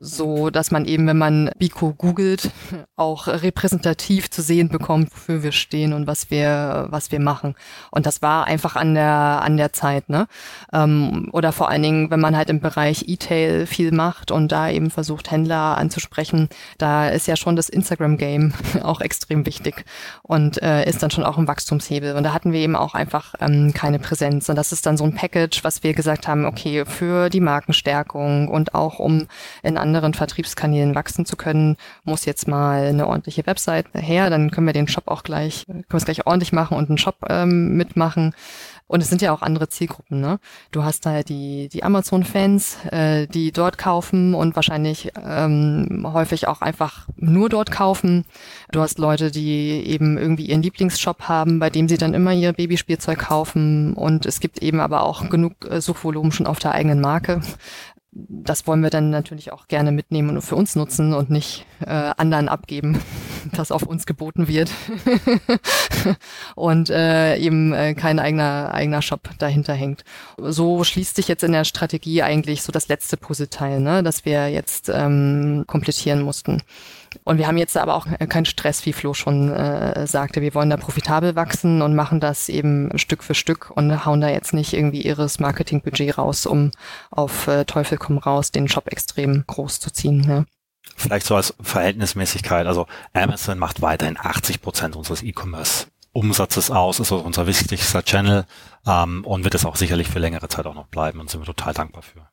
so 0.00 0.50
dass 0.50 0.70
man 0.70 0.84
eben, 0.84 1.06
wenn 1.06 1.18
man 1.18 1.50
Biko 1.58 1.92
googelt, 1.92 2.50
auch 2.96 3.26
repräsentativ 3.26 4.30
zu 4.30 4.42
sehen 4.42 4.68
bekommt, 4.68 5.10
wofür 5.12 5.42
wir 5.42 5.52
stehen 5.52 5.92
und 5.92 6.06
was 6.06 6.30
wir, 6.30 6.86
was 6.90 7.12
wir 7.12 7.20
machen. 7.20 7.54
Und 7.90 8.06
das 8.06 8.22
war 8.22 8.46
einfach 8.46 8.76
an 8.76 8.94
der, 8.94 9.06
an 9.42 9.56
der 9.56 9.72
Zeit, 9.72 10.08
ne? 10.08 10.26
Ähm, 10.72 11.28
oder 11.32 11.52
vor 11.52 11.68
allen 11.70 11.82
Dingen, 11.82 12.10
wenn 12.10 12.20
man 12.20 12.36
halt 12.36 12.50
im 12.50 12.60
Bereich 12.60 13.04
E-Tail 13.08 13.66
viel 13.66 13.92
macht 13.92 14.30
und 14.30 14.52
da 14.52 14.70
eben 14.70 14.90
versucht, 14.90 15.30
Händler 15.30 15.78
anzusprechen, 15.78 16.48
da 16.78 17.08
ist 17.08 17.26
ja 17.26 17.36
schon 17.36 17.56
das 17.56 17.68
Instagram-Game 17.68 18.52
auch 18.82 19.00
extrem 19.00 19.46
wichtig 19.46 19.84
und 20.22 20.62
äh, 20.62 20.84
ist 20.88 21.02
dann 21.02 21.10
schon 21.10 21.24
auch 21.24 21.38
ein 21.38 21.48
Wachstumshebel. 21.48 22.14
Und 22.14 22.24
da 22.24 22.32
hatten 22.32 22.52
wir 22.52 22.60
eben 22.60 22.76
auch 22.76 22.94
einfach 22.94 23.34
ähm, 23.40 23.72
keine 23.74 23.98
Präsenz. 23.98 24.48
Und 24.48 24.56
das 24.56 24.72
ist 24.72 24.86
dann 24.86 24.96
so 24.96 25.04
ein 25.04 25.14
Package, 25.14 25.64
was 25.64 25.82
wir 25.82 25.94
gesagt 25.94 26.28
haben, 26.28 26.44
okay, 26.44 26.84
für 26.84 27.30
die 27.30 27.40
Markenstärkung 27.40 28.48
und 28.48 28.74
auch 28.74 28.98
um 28.98 29.26
in 29.62 29.78
anderen 29.80 30.14
Vertriebskanälen 30.14 30.94
wachsen 30.94 31.26
zu 31.26 31.36
können, 31.36 31.76
muss 32.04 32.24
jetzt 32.24 32.48
mal 32.48 32.86
eine 32.86 33.06
ordentliche 33.06 33.46
Website 33.46 33.86
her. 33.94 34.30
Dann 34.30 34.50
können 34.50 34.66
wir 34.66 34.74
den 34.74 34.88
Shop 34.88 35.08
auch 35.08 35.22
gleich, 35.22 35.66
können 35.66 35.84
wir 35.88 35.96
es 35.96 36.04
gleich 36.04 36.26
ordentlich 36.26 36.52
machen 36.52 36.76
und 36.76 36.88
einen 36.88 36.98
Shop 36.98 37.16
ähm, 37.28 37.76
mitmachen. 37.76 38.34
Und 38.90 39.00
es 39.02 39.08
sind 39.08 39.22
ja 39.22 39.32
auch 39.32 39.42
andere 39.42 39.68
Zielgruppen, 39.68 40.20
ne? 40.20 40.40
Du 40.72 40.82
hast 40.82 41.06
da 41.06 41.22
die, 41.22 41.68
die 41.68 41.84
Amazon-Fans, 41.84 42.76
äh, 42.90 43.28
die 43.28 43.52
dort 43.52 43.78
kaufen 43.78 44.34
und 44.34 44.56
wahrscheinlich 44.56 45.12
ähm, 45.24 46.04
häufig 46.12 46.48
auch 46.48 46.60
einfach 46.60 47.06
nur 47.14 47.48
dort 47.48 47.70
kaufen. 47.70 48.24
Du 48.72 48.80
hast 48.80 48.98
Leute, 48.98 49.30
die 49.30 49.86
eben 49.86 50.18
irgendwie 50.18 50.46
ihren 50.46 50.62
Lieblingsshop 50.62 51.28
haben, 51.28 51.60
bei 51.60 51.70
dem 51.70 51.88
sie 51.88 51.98
dann 51.98 52.14
immer 52.14 52.32
ihr 52.32 52.52
Babyspielzeug 52.52 53.20
kaufen. 53.20 53.94
Und 53.94 54.26
es 54.26 54.40
gibt 54.40 54.60
eben 54.60 54.80
aber 54.80 55.04
auch 55.04 55.30
genug 55.30 55.70
äh, 55.70 55.80
Suchvolumen 55.80 56.32
schon 56.32 56.48
auf 56.48 56.58
der 56.58 56.72
eigenen 56.72 57.00
Marke 57.00 57.42
das 58.12 58.66
wollen 58.66 58.82
wir 58.82 58.90
dann 58.90 59.10
natürlich 59.10 59.52
auch 59.52 59.68
gerne 59.68 59.92
mitnehmen 59.92 60.36
und 60.36 60.42
für 60.42 60.56
uns 60.56 60.74
nutzen 60.74 61.14
und 61.14 61.30
nicht 61.30 61.64
äh, 61.80 62.12
anderen 62.16 62.48
abgeben, 62.48 63.00
das 63.52 63.70
auf 63.70 63.84
uns 63.84 64.04
geboten 64.04 64.48
wird 64.48 64.70
und 66.56 66.90
äh, 66.90 67.36
eben 67.36 67.72
äh, 67.72 67.94
kein 67.94 68.18
eigener 68.18 68.74
eigener 68.74 69.02
Shop 69.02 69.30
dahinter 69.38 69.74
hängt. 69.74 70.04
So 70.38 70.82
schließt 70.82 71.14
sich 71.14 71.28
jetzt 71.28 71.44
in 71.44 71.52
der 71.52 71.64
Strategie 71.64 72.22
eigentlich 72.22 72.62
so 72.62 72.72
das 72.72 72.88
letzte 72.88 73.16
Puzzleteil, 73.16 73.80
ne, 73.80 74.02
das 74.02 74.24
wir 74.24 74.48
jetzt 74.48 74.88
ähm, 74.92 75.64
komplettieren 75.66 76.22
mussten. 76.22 76.62
Und 77.24 77.38
wir 77.38 77.46
haben 77.46 77.58
jetzt 77.58 77.76
aber 77.76 77.94
auch 77.94 78.06
keinen 78.28 78.44
Stress, 78.44 78.86
wie 78.86 78.92
Flo 78.92 79.14
schon 79.14 79.50
äh, 79.50 80.06
sagte. 80.06 80.40
Wir 80.40 80.54
wollen 80.54 80.70
da 80.70 80.76
profitabel 80.76 81.36
wachsen 81.36 81.82
und 81.82 81.94
machen 81.94 82.20
das 82.20 82.48
eben 82.48 82.96
Stück 82.98 83.24
für 83.24 83.34
Stück 83.34 83.70
und 83.70 84.04
hauen 84.04 84.20
da 84.20 84.28
jetzt 84.28 84.52
nicht 84.52 84.72
irgendwie 84.72 85.02
ihres 85.02 85.40
Marketingbudget 85.40 86.18
raus, 86.18 86.46
um 86.46 86.70
auf 87.10 87.48
äh, 87.48 87.64
Teufel 87.64 87.98
komm 87.98 88.18
raus 88.18 88.50
den 88.50 88.68
Shop 88.68 88.88
extrem 88.88 89.44
groß 89.46 89.80
zu 89.80 89.90
ziehen. 89.90 90.20
Ne? 90.20 90.46
Vielleicht 90.96 91.26
so 91.26 91.36
als 91.36 91.54
Verhältnismäßigkeit. 91.60 92.66
Also 92.66 92.86
Amazon 93.12 93.58
macht 93.58 93.82
weiterhin 93.82 94.18
80 94.18 94.60
Prozent 94.60 94.96
unseres 94.96 95.22
E-Commerce. 95.22 95.86
Umsatzes 96.12 96.70
aus, 96.70 96.98
ist 96.98 97.12
also 97.12 97.24
unser 97.24 97.46
wichtigster 97.46 98.02
Channel 98.02 98.44
ähm, 98.86 99.24
und 99.24 99.44
wird 99.44 99.54
es 99.54 99.64
auch 99.64 99.76
sicherlich 99.76 100.08
für 100.08 100.18
längere 100.18 100.48
Zeit 100.48 100.66
auch 100.66 100.74
noch 100.74 100.88
bleiben 100.88 101.20
und 101.20 101.30
sind 101.30 101.40
wir 101.40 101.46
total 101.46 101.72
dankbar 101.72 102.02
für. 102.02 102.28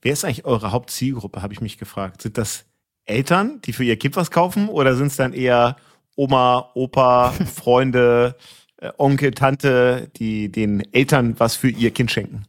Wer 0.00 0.12
ist 0.12 0.24
eigentlich 0.24 0.44
eure 0.44 0.72
Hauptzielgruppe, 0.72 1.42
habe 1.42 1.52
ich 1.52 1.60
mich 1.60 1.78
gefragt. 1.78 2.22
Sind 2.22 2.38
das 2.38 2.64
Eltern, 3.06 3.60
die 3.64 3.72
für 3.72 3.84
ihr 3.84 3.98
Kind 3.98 4.16
was 4.16 4.30
kaufen 4.30 4.68
oder 4.68 4.96
sind 4.96 5.08
es 5.08 5.16
dann 5.16 5.32
eher 5.32 5.76
Oma, 6.16 6.70
Opa, 6.74 7.32
Freunde, 7.54 8.36
äh, 8.78 8.90
Onkel, 8.98 9.32
Tante, 9.32 10.10
die 10.16 10.50
den 10.50 10.82
Eltern 10.92 11.34
was 11.38 11.56
für 11.56 11.68
ihr 11.68 11.90
Kind 11.90 12.10
schenken? 12.10 12.46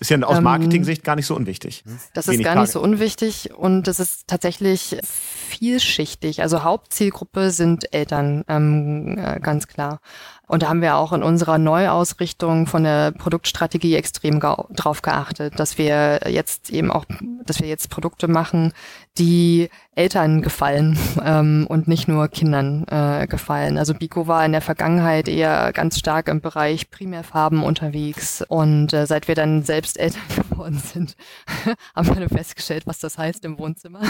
Ist 0.00 0.10
ja 0.10 0.20
aus 0.22 0.38
ähm, 0.38 0.44
Marketing-Sicht 0.44 1.04
gar 1.04 1.16
nicht 1.16 1.26
so 1.26 1.36
unwichtig. 1.36 1.84
Das 2.12 2.28
ist 2.28 2.42
gar 2.42 2.60
nicht 2.60 2.72
so 2.72 2.82
unwichtig 2.82 3.54
und 3.56 3.88
es 3.88 4.00
ist 4.00 4.26
tatsächlich 4.26 4.96
vielschichtig. 5.02 6.42
Also 6.42 6.62
Hauptzielgruppe 6.62 7.50
sind 7.50 7.94
Eltern, 7.94 8.44
ähm, 8.48 9.16
äh, 9.16 9.40
ganz 9.40 9.66
klar. 9.66 10.00
Und 10.46 10.62
da 10.62 10.68
haben 10.68 10.82
wir 10.82 10.96
auch 10.96 11.12
in 11.12 11.22
unserer 11.22 11.56
Neuausrichtung 11.56 12.66
von 12.66 12.84
der 12.84 13.12
Produktstrategie 13.12 13.94
extrem 13.94 14.40
drauf 14.40 15.00
geachtet, 15.00 15.58
dass 15.58 15.78
wir 15.78 16.20
jetzt 16.28 16.70
eben 16.70 16.90
auch, 16.90 17.06
dass 17.44 17.60
wir 17.60 17.68
jetzt 17.68 17.88
Produkte 17.88 18.28
machen, 18.28 18.72
die 19.18 19.70
Eltern 19.94 20.42
gefallen 20.42 20.98
ähm, 21.24 21.66
und 21.68 21.88
nicht 21.88 22.08
nur 22.08 22.28
Kindern 22.28 22.84
äh, 22.88 23.26
gefallen. 23.26 23.78
Also 23.78 23.94
Biko 23.94 24.26
war 24.26 24.44
in 24.44 24.52
der 24.52 24.60
Vergangenheit 24.60 25.28
eher 25.28 25.72
ganz 25.72 25.98
stark 25.98 26.28
im 26.28 26.40
Bereich 26.40 26.90
Primärfarben 26.90 27.62
unterwegs 27.62 28.44
und 28.46 28.92
äh, 28.92 29.06
seit 29.06 29.28
wir 29.28 29.34
dann 29.34 29.62
selbst 29.62 29.98
Eltern 29.98 30.22
geworden 30.50 30.78
sind, 30.78 31.16
haben 31.94 32.18
wir 32.18 32.28
festgestellt, 32.28 32.86
was 32.86 32.98
das 32.98 33.18
heißt 33.18 33.44
im 33.44 33.58
Wohnzimmer. 33.58 34.00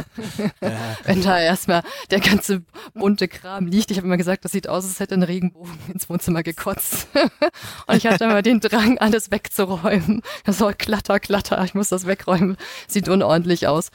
Wenn 1.05 1.23
da 1.23 1.39
erstmal 1.39 1.83
der 2.11 2.21
ganze 2.21 2.63
bunte 2.95 3.29
Kram 3.29 3.67
liegt. 3.67 3.91
Ich 3.91 3.99
habe 3.99 4.07
immer 4.07 4.17
gesagt, 4.17 4.45
das 4.45 4.53
sieht 4.53 4.69
aus, 4.69 4.85
als 4.85 5.01
hätte 5.01 5.15
ein 5.15 5.23
Regenbogen 5.23 5.73
ins 5.93 6.09
Wohnzimmer 6.09 6.25
Wohnzimmer 6.25 6.43
gekotzt. 6.43 7.09
und 7.87 7.97
ich 7.97 8.07
hatte 8.07 8.25
immer 8.25 8.43
den 8.43 8.61
Drang, 8.61 8.99
alles 8.99 9.31
wegzuräumen. 9.31 10.23
Das 10.45 10.61
war 10.61 10.73
Klatter, 10.73 11.21
Klatter, 11.21 11.63
ich 11.65 11.75
muss 11.75 11.91
das 11.91 12.07
wegräumen. 12.07 12.57
Sieht 12.89 13.09
unordentlich 13.09 13.67
aus. 13.69 13.91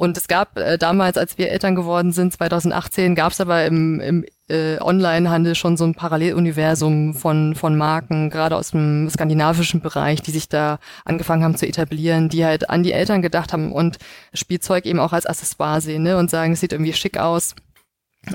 Und 0.00 0.16
es 0.16 0.28
gab 0.28 0.56
äh, 0.56 0.78
damals, 0.78 1.18
als 1.18 1.36
wir 1.36 1.50
Eltern 1.50 1.74
geworden 1.74 2.12
sind, 2.12 2.32
2018, 2.32 3.14
gab 3.14 3.32
es 3.32 3.40
aber 3.42 3.66
im, 3.66 4.00
im 4.00 4.24
äh, 4.48 4.80
Online-Handel 4.80 5.54
schon 5.54 5.76
so 5.76 5.84
ein 5.84 5.94
Paralleluniversum 5.94 7.12
von, 7.12 7.54
von 7.54 7.76
Marken, 7.76 8.30
gerade 8.30 8.56
aus 8.56 8.70
dem 8.70 9.10
skandinavischen 9.10 9.82
Bereich, 9.82 10.22
die 10.22 10.30
sich 10.30 10.48
da 10.48 10.78
angefangen 11.04 11.44
haben 11.44 11.54
zu 11.54 11.66
etablieren, 11.66 12.30
die 12.30 12.46
halt 12.46 12.70
an 12.70 12.82
die 12.82 12.94
Eltern 12.94 13.20
gedacht 13.20 13.52
haben 13.52 13.72
und 13.72 13.98
Spielzeug 14.32 14.86
eben 14.86 15.00
auch 15.00 15.12
als 15.12 15.26
Accessoire 15.26 15.82
sehen 15.82 16.04
ne? 16.04 16.16
und 16.16 16.30
sagen, 16.30 16.54
es 16.54 16.60
sieht 16.60 16.72
irgendwie 16.72 16.94
schick 16.94 17.18
aus 17.18 17.54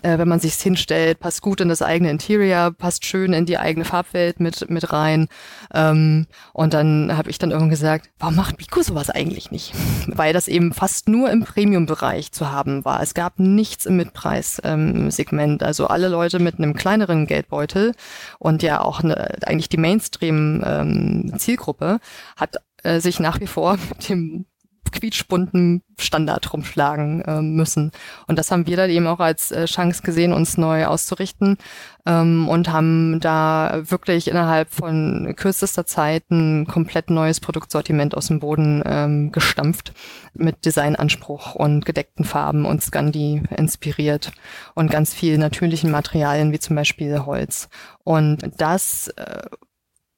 äh, 0.01 0.17
wenn 0.17 0.27
man 0.27 0.39
sich's 0.39 0.63
hinstellt, 0.63 1.19
passt 1.19 1.41
gut 1.41 1.61
in 1.61 1.69
das 1.69 1.83
eigene 1.83 2.09
Interior, 2.09 2.71
passt 2.71 3.05
schön 3.05 3.33
in 3.33 3.45
die 3.45 3.59
eigene 3.59 3.85
Farbwelt 3.85 4.39
mit 4.39 4.67
mit 4.69 4.91
rein. 4.91 5.27
Ähm, 5.73 6.25
und 6.53 6.73
dann 6.73 7.15
habe 7.15 7.29
ich 7.29 7.37
dann 7.37 7.51
irgendwann 7.51 7.69
gesagt, 7.69 8.09
warum 8.17 8.35
macht 8.35 8.57
Biko 8.57 8.81
sowas 8.81 9.11
eigentlich 9.11 9.51
nicht? 9.51 9.73
Weil 10.07 10.33
das 10.33 10.47
eben 10.47 10.73
fast 10.73 11.07
nur 11.07 11.29
im 11.29 11.43
Premium-Bereich 11.43 12.31
zu 12.31 12.51
haben 12.51 12.83
war. 12.83 12.99
Es 13.01 13.13
gab 13.13 13.37
nichts 13.39 13.85
im 13.85 13.97
Mitpreis-Segment. 13.97 15.61
Ähm, 15.61 15.67
also 15.67 15.85
alle 15.87 16.07
Leute 16.07 16.39
mit 16.39 16.57
einem 16.57 16.73
kleineren 16.73 17.27
Geldbeutel 17.27 17.91
und 18.39 18.63
ja 18.63 18.81
auch 18.81 19.03
ne, 19.03 19.37
eigentlich 19.45 19.69
die 19.69 19.77
Mainstream-Zielgruppe 19.77 21.85
ähm, 21.85 21.99
hat 22.35 22.55
äh, 22.83 22.99
sich 22.99 23.19
nach 23.19 23.39
wie 23.39 23.47
vor 23.47 23.77
mit 23.77 24.09
dem 24.09 24.45
quietschbunten 24.91 25.83
Standard 25.97 26.51
rumschlagen 26.51 27.21
äh, 27.21 27.41
müssen. 27.41 27.91
Und 28.27 28.37
das 28.37 28.51
haben 28.51 28.67
wir 28.67 28.77
dann 28.77 28.89
eben 28.89 29.07
auch 29.07 29.19
als 29.19 29.51
äh, 29.51 29.65
Chance 29.65 30.03
gesehen, 30.03 30.33
uns 30.33 30.57
neu 30.57 30.85
auszurichten 30.85 31.57
ähm, 32.05 32.47
und 32.47 32.71
haben 32.71 33.19
da 33.19 33.81
wirklich 33.83 34.27
innerhalb 34.27 34.69
von 34.69 35.33
kürzester 35.35 35.85
Zeit 35.85 36.29
ein 36.31 36.67
komplett 36.67 37.09
neues 37.09 37.39
Produktsortiment 37.39 38.15
aus 38.15 38.27
dem 38.27 38.39
Boden 38.39 38.83
ähm, 38.85 39.31
gestampft 39.31 39.93
mit 40.33 40.65
Designanspruch 40.65 41.55
und 41.55 41.85
gedeckten 41.85 42.25
Farben 42.25 42.65
und 42.65 42.81
Scandi 42.81 43.43
inspiriert 43.55 44.31
und 44.73 44.91
ganz 44.91 45.13
viel 45.13 45.37
natürlichen 45.37 45.91
Materialien 45.91 46.51
wie 46.51 46.59
zum 46.59 46.75
Beispiel 46.75 47.25
Holz. 47.25 47.69
Und 48.03 48.41
das 48.57 49.07
äh, 49.15 49.43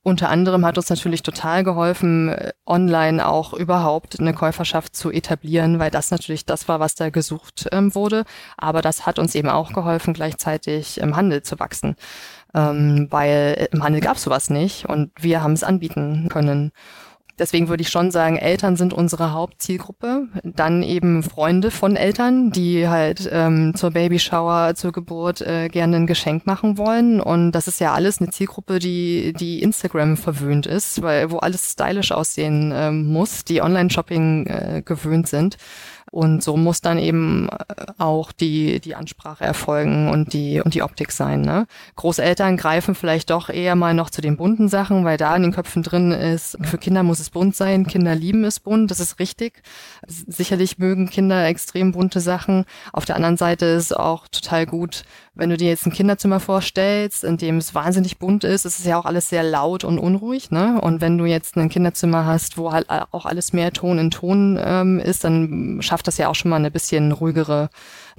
unter 0.07 0.29
anderem 0.29 0.65
hat 0.65 0.77
uns 0.77 0.89
natürlich 0.89 1.21
total 1.21 1.65
geholfen, 1.65 2.29
äh, 2.29 2.53
online 2.65 3.27
auch 3.27 3.53
überhaupt 3.53 4.17
eine 4.21 4.33
Käuferschaft 4.33 4.95
zu 4.95 5.11
etablieren, 5.11 5.79
weil 5.79 5.91
das 5.91 6.11
natürlich 6.11 6.45
das 6.45 6.69
war, 6.69 6.79
was 6.79 6.95
da 6.95 7.09
gesucht 7.09 7.67
ähm, 7.73 7.93
wurde. 7.93 8.23
Aber 8.55 8.81
das 8.81 9.05
hat 9.05 9.19
uns 9.19 9.35
eben 9.35 9.49
auch 9.49 9.73
geholfen, 9.73 10.13
gleichzeitig 10.13 11.01
im 11.01 11.17
Handel 11.17 11.43
zu 11.43 11.59
wachsen, 11.59 11.97
ähm, 12.53 13.07
weil 13.09 13.67
im 13.73 13.83
Handel 13.83 13.99
gab 13.99 14.15
es 14.15 14.23
sowas 14.23 14.49
nicht 14.49 14.85
und 14.85 15.11
wir 15.19 15.43
haben 15.43 15.51
es 15.51 15.65
anbieten 15.65 16.29
können. 16.29 16.71
Deswegen 17.39 17.67
würde 17.67 17.81
ich 17.81 17.89
schon 17.89 18.11
sagen, 18.11 18.37
Eltern 18.37 18.75
sind 18.75 18.93
unsere 18.93 19.31
Hauptzielgruppe. 19.33 20.27
Dann 20.43 20.81
eben 20.81 21.21
Freunde 21.23 21.71
von 21.71 21.95
Eltern, 21.95 22.51
die 22.51 22.87
halt 22.87 23.29
ähm, 23.31 23.73
zur 23.75 23.91
Babyshower, 23.91 24.73
zur 24.75 24.91
Geburt 24.91 25.41
äh, 25.41 25.67
gerne 25.67 25.97
ein 25.97 26.07
Geschenk 26.07 26.45
machen 26.45 26.77
wollen. 26.77 27.21
Und 27.21 27.51
das 27.51 27.67
ist 27.67 27.79
ja 27.79 27.93
alles 27.93 28.19
eine 28.19 28.31
Zielgruppe, 28.31 28.79
die, 28.79 29.33
die 29.33 29.61
Instagram 29.61 30.17
verwöhnt 30.17 30.65
ist, 30.65 31.01
weil 31.01 31.29
wo 31.31 31.37
alles 31.37 31.71
stylisch 31.71 32.11
aussehen 32.11 32.73
ähm, 32.75 33.05
muss, 33.05 33.45
die 33.45 33.61
Online-Shopping 33.61 34.47
äh, 34.47 34.81
gewöhnt 34.83 35.27
sind. 35.27 35.57
Und 36.11 36.43
so 36.43 36.55
muss 36.57 36.81
dann 36.81 36.97
eben 36.97 37.49
äh, 37.49 37.85
auch 37.97 38.31
die, 38.31 38.79
die 38.79 38.95
Ansprache 38.95 39.43
erfolgen 39.43 40.09
und 40.09 40.33
die, 40.33 40.61
und 40.61 40.73
die 40.73 40.81
Optik 40.81 41.11
sein. 41.11 41.41
Ne? 41.41 41.67
Großeltern 41.95 42.57
greifen 42.57 42.95
vielleicht 42.95 43.29
doch 43.29 43.49
eher 43.49 43.75
mal 43.75 43.93
noch 43.93 44.09
zu 44.09 44.21
den 44.21 44.37
bunten 44.37 44.69
Sachen, 44.69 45.05
weil 45.05 45.17
da 45.17 45.35
in 45.35 45.43
den 45.43 45.51
Köpfen 45.51 45.83
drin 45.83 46.11
ist, 46.11 46.57
für 46.61 46.77
Kinder 46.77 47.03
muss 47.03 47.19
es 47.19 47.29
bunt 47.29 47.55
sein, 47.55 47.87
Kinder 47.87 48.15
lieben 48.15 48.43
es 48.45 48.59
bunt, 48.59 48.89
das 48.89 48.99
ist 48.99 49.19
richtig. 49.19 49.61
Sicherlich 50.07 50.77
mögen 50.77 51.09
Kinder 51.09 51.45
extrem 51.45 51.91
bunte 51.91 52.19
Sachen. 52.19 52.65
Auf 52.93 53.05
der 53.05 53.15
anderen 53.15 53.37
Seite 53.37 53.65
ist 53.65 53.95
auch 53.95 54.27
total 54.27 54.65
gut, 54.65 55.03
wenn 55.37 55.49
du 55.49 55.57
dir 55.57 55.69
jetzt 55.69 55.85
ein 55.85 55.91
Kinderzimmer 55.91 56.39
vorstellst, 56.39 57.23
in 57.23 57.37
dem 57.37 57.57
es 57.57 57.75
wahnsinnig 57.75 58.17
bunt 58.17 58.43
ist, 58.43 58.65
ist 58.65 58.79
es 58.79 58.85
ja 58.85 58.97
auch 58.99 59.05
alles 59.05 59.29
sehr 59.29 59.43
laut 59.43 59.83
und 59.83 59.99
unruhig. 59.99 60.51
Ne? 60.51 60.81
Und 60.81 60.99
wenn 60.99 61.17
du 61.17 61.25
jetzt 61.25 61.55
ein 61.55 61.69
Kinderzimmer 61.69 62.25
hast, 62.25 62.57
wo 62.57 62.71
halt 62.71 62.89
auch 62.89 63.25
alles 63.25 63.53
mehr 63.53 63.71
Ton 63.71 63.99
in 63.99 64.11
Ton 64.11 64.59
ähm, 64.61 64.99
ist, 64.99 65.23
dann 65.23 65.77
schafft 65.81 66.07
das 66.07 66.17
ja 66.17 66.27
auch 66.27 66.35
schon 66.35 66.49
mal 66.49 66.57
eine 66.57 66.71
bisschen 66.71 67.11
ruhigere 67.11 67.69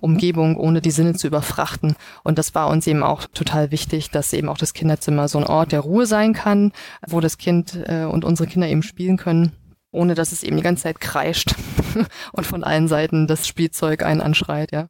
Umgebung, 0.00 0.56
ohne 0.56 0.80
die 0.80 0.92
Sinne 0.92 1.14
zu 1.14 1.26
überfrachten. 1.26 1.96
Und 2.22 2.38
das 2.38 2.54
war 2.54 2.68
uns 2.68 2.86
eben 2.86 3.02
auch 3.02 3.24
total 3.34 3.70
wichtig, 3.72 4.10
dass 4.10 4.32
eben 4.32 4.48
auch 4.48 4.58
das 4.58 4.72
Kinderzimmer 4.72 5.26
so 5.28 5.38
ein 5.38 5.44
Ort 5.44 5.72
der 5.72 5.80
Ruhe 5.80 6.06
sein 6.06 6.34
kann, 6.34 6.72
wo 7.06 7.20
das 7.20 7.36
Kind 7.36 7.78
äh, 7.86 8.04
und 8.04 8.24
unsere 8.24 8.48
Kinder 8.48 8.68
eben 8.68 8.82
spielen 8.82 9.16
können 9.16 9.52
ohne 9.90 10.14
dass 10.14 10.32
es 10.32 10.42
eben 10.42 10.58
die 10.58 10.62
ganze 10.62 10.82
Zeit 10.82 11.00
kreischt 11.00 11.54
und 12.32 12.46
von 12.46 12.62
allen 12.62 12.88
Seiten 12.88 13.26
das 13.26 13.48
Spielzeug 13.48 14.02
einen 14.02 14.20
anschreit, 14.20 14.70
ja 14.70 14.88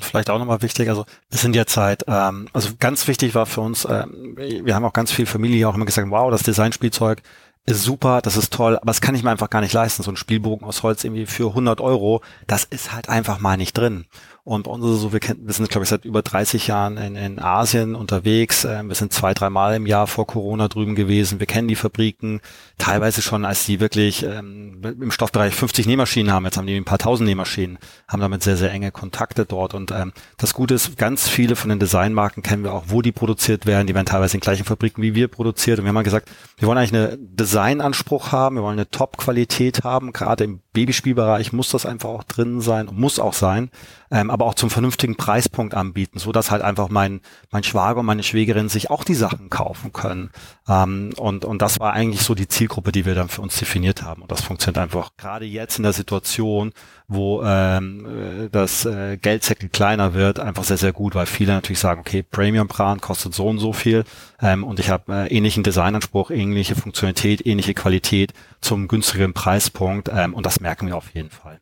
vielleicht 0.00 0.30
auch 0.30 0.38
nochmal 0.38 0.62
wichtig, 0.62 0.88
also 0.88 1.04
wir 1.30 1.38
sind 1.38 1.54
jetzt 1.54 1.76
halt, 1.76 2.04
ähm, 2.06 2.48
also 2.52 2.70
ganz 2.78 3.06
wichtig 3.08 3.34
war 3.34 3.46
für 3.46 3.60
uns, 3.60 3.86
ähm, 3.88 4.36
wir 4.36 4.74
haben 4.74 4.84
auch 4.84 4.92
ganz 4.92 5.12
viel 5.12 5.26
Familie 5.26 5.68
auch 5.68 5.74
immer 5.74 5.86
gesagt, 5.86 6.10
wow, 6.10 6.30
das 6.30 6.42
Designspielzeug 6.42 7.22
ist 7.66 7.84
super, 7.84 8.20
das 8.22 8.36
ist 8.36 8.52
toll, 8.52 8.76
aber 8.76 8.86
das 8.86 9.00
kann 9.00 9.14
ich 9.14 9.22
mir 9.22 9.30
einfach 9.30 9.50
gar 9.50 9.60
nicht 9.60 9.72
leisten. 9.72 10.02
So 10.02 10.10
ein 10.10 10.16
Spielbogen 10.16 10.66
aus 10.66 10.82
Holz 10.82 11.04
irgendwie 11.04 11.26
für 11.26 11.48
100 11.48 11.80
Euro, 11.80 12.22
das 12.46 12.64
ist 12.64 12.92
halt 12.92 13.08
einfach 13.08 13.38
mal 13.38 13.56
nicht 13.56 13.76
drin. 13.76 14.06
Und 14.42 14.64
bei 14.64 14.70
uns 14.70 14.84
ist 14.84 14.90
es 14.92 15.00
so, 15.02 15.12
wir, 15.12 15.20
kennen, 15.20 15.46
wir 15.46 15.52
sind, 15.52 15.68
glaube 15.68 15.84
ich, 15.84 15.90
seit 15.90 16.04
über 16.04 16.22
30 16.22 16.66
Jahren 16.66 16.96
in, 16.96 17.14
in 17.14 17.38
Asien 17.38 17.94
unterwegs. 17.94 18.64
Ähm, 18.64 18.88
wir 18.88 18.94
sind 18.94 19.12
zwei, 19.12 19.34
dreimal 19.34 19.74
im 19.74 19.86
Jahr 19.86 20.06
vor 20.06 20.26
Corona 20.26 20.66
drüben 20.68 20.94
gewesen. 20.94 21.40
Wir 21.40 21.46
kennen 21.46 21.68
die 21.68 21.76
Fabriken. 21.76 22.40
Teilweise 22.78 23.20
schon, 23.20 23.44
als 23.44 23.66
die 23.66 23.80
wirklich 23.80 24.24
ähm, 24.24 24.80
im 24.82 25.10
Stoffbereich 25.10 25.54
50 25.54 25.86
Nähmaschinen 25.86 26.32
haben. 26.32 26.46
Jetzt 26.46 26.56
haben 26.56 26.66
die 26.66 26.74
ein 26.74 26.84
paar 26.84 26.98
tausend 26.98 27.28
Nähmaschinen, 27.28 27.78
haben 28.08 28.20
damit 28.20 28.42
sehr, 28.42 28.56
sehr 28.56 28.72
enge 28.72 28.90
Kontakte 28.90 29.44
dort. 29.44 29.74
Und 29.74 29.90
ähm, 29.90 30.12
das 30.38 30.54
Gute 30.54 30.74
ist, 30.74 30.96
ganz 30.96 31.28
viele 31.28 31.54
von 31.54 31.68
den 31.68 31.78
Designmarken 31.78 32.42
kennen 32.42 32.64
wir 32.64 32.72
auch, 32.72 32.84
wo 32.86 33.02
die 33.02 33.12
produziert 33.12 33.66
werden. 33.66 33.86
Die 33.86 33.94
werden 33.94 34.06
teilweise 34.06 34.38
in 34.38 34.40
gleichen 34.40 34.64
Fabriken 34.64 35.02
wie 35.02 35.14
wir 35.14 35.28
produziert. 35.28 35.78
Und 35.78 35.84
wir 35.84 35.90
haben 35.90 35.94
mal 35.94 36.02
gesagt, 36.02 36.30
wir 36.56 36.66
wollen 36.66 36.78
eigentlich 36.78 36.94
eine 36.94 37.18
Designanspruch 37.50 38.32
haben. 38.32 38.56
Wir 38.56 38.62
wollen 38.62 38.78
eine 38.78 38.90
Top-Qualität 38.90 39.82
haben. 39.82 40.12
Gerade 40.12 40.44
im 40.44 40.60
Babyspielbereich 40.72 41.52
muss 41.52 41.70
das 41.70 41.86
einfach 41.86 42.08
auch 42.08 42.24
drin 42.24 42.60
sein 42.60 42.88
muss 42.92 43.18
auch 43.18 43.34
sein 43.34 43.70
ähm, 44.10 44.30
aber 44.30 44.46
auch 44.46 44.54
zum 44.54 44.70
vernünftigen 44.70 45.16
Preispunkt 45.16 45.74
anbieten, 45.74 46.18
so 46.18 46.32
dass 46.32 46.50
halt 46.50 46.62
einfach 46.62 46.88
mein 46.88 47.20
mein 47.50 47.62
Schwager 47.62 48.00
und 48.00 48.06
meine 48.06 48.22
Schwägerin 48.22 48.68
sich 48.68 48.90
auch 48.90 49.04
die 49.04 49.14
Sachen 49.14 49.50
kaufen 49.50 49.92
können. 49.92 50.30
Ähm, 50.68 51.12
und 51.16 51.44
und 51.44 51.62
das 51.62 51.78
war 51.78 51.92
eigentlich 51.92 52.22
so 52.22 52.34
die 52.34 52.48
Zielgruppe, 52.48 52.92
die 52.92 53.06
wir 53.06 53.14
dann 53.14 53.28
für 53.28 53.42
uns 53.42 53.56
definiert 53.58 54.02
haben. 54.02 54.22
Und 54.22 54.32
das 54.32 54.42
funktioniert 54.42 54.78
einfach 54.78 55.16
gerade 55.16 55.44
jetzt 55.44 55.78
in 55.78 55.84
der 55.84 55.92
Situation, 55.92 56.72
wo 57.10 57.42
ähm, 57.42 58.06
äh, 58.06 58.48
das 58.50 58.84
äh, 58.86 59.16
Geldsäckel 59.16 59.68
kleiner 59.68 60.14
wird, 60.14 60.38
einfach 60.38 60.64
sehr 60.64 60.76
sehr 60.76 60.92
gut, 60.92 61.14
weil 61.14 61.26
viele 61.26 61.52
natürlich 61.52 61.80
sagen, 61.80 62.00
okay, 62.00 62.22
Premium 62.22 62.68
Brand 62.68 63.02
kostet 63.02 63.34
so 63.34 63.46
und 63.48 63.58
so 63.58 63.72
viel 63.72 64.04
ähm, 64.40 64.62
und 64.62 64.78
ich 64.78 64.90
habe 64.90 65.12
äh, 65.12 65.36
ähnlichen 65.36 65.64
Designanspruch, 65.64 66.30
ähnliche 66.30 66.76
Funktionalität, 66.76 67.44
ähnliche 67.44 67.74
Qualität 67.74 68.32
zum 68.60 68.86
günstigeren 68.86 69.34
Preispunkt 69.34 70.08
ähm, 70.08 70.34
und 70.34 70.46
das 70.46 70.60
merken 70.60 70.86
wir 70.86 70.96
auf 70.96 71.12
jeden 71.12 71.30
Fall 71.30 71.60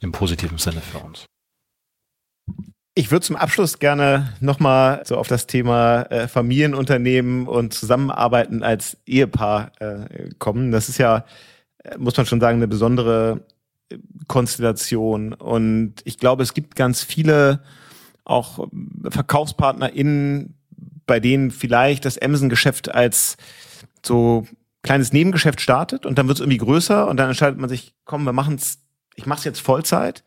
im 0.00 0.12
positiven 0.12 0.58
Sinne 0.58 0.82
für 0.82 0.98
uns. 0.98 1.24
Ich 2.94 3.10
würde 3.10 3.26
zum 3.26 3.36
Abschluss 3.36 3.80
gerne 3.80 4.34
nochmal 4.38 5.02
so 5.04 5.16
auf 5.16 5.26
das 5.26 5.48
Thema 5.48 6.02
äh, 6.02 6.28
Familienunternehmen 6.28 7.48
und 7.48 7.74
Zusammenarbeiten 7.74 8.62
als 8.62 8.98
Ehepaar 9.06 9.72
äh, 9.80 10.28
kommen. 10.38 10.70
Das 10.70 10.88
ist 10.88 10.98
ja, 10.98 11.24
äh, 11.82 11.98
muss 11.98 12.16
man 12.16 12.26
schon 12.26 12.40
sagen, 12.40 12.58
eine 12.58 12.68
besondere 12.68 13.40
Konstellation. 14.28 15.32
Und 15.32 15.94
ich 16.04 16.18
glaube, 16.18 16.42
es 16.42 16.54
gibt 16.54 16.76
ganz 16.76 17.02
viele 17.02 17.62
auch 18.24 18.66
VerkaufspartnerInnen, 19.08 20.54
bei 21.06 21.20
denen 21.20 21.50
vielleicht 21.50 22.04
das 22.04 22.20
Amazon-Geschäft 22.20 22.94
als 22.94 23.36
so 24.04 24.46
kleines 24.82 25.12
Nebengeschäft 25.12 25.60
startet 25.60 26.06
und 26.06 26.18
dann 26.18 26.28
wird 26.28 26.38
es 26.38 26.40
irgendwie 26.40 26.58
größer 26.58 27.08
und 27.08 27.16
dann 27.16 27.28
entscheidet 27.28 27.58
man 27.58 27.68
sich, 27.68 27.94
komm, 28.04 28.24
wir 28.24 28.32
machen 28.32 28.56
es, 28.56 28.78
ich 29.14 29.26
mache 29.26 29.38
es 29.38 29.44
jetzt 29.44 29.60
Vollzeit 29.60 30.24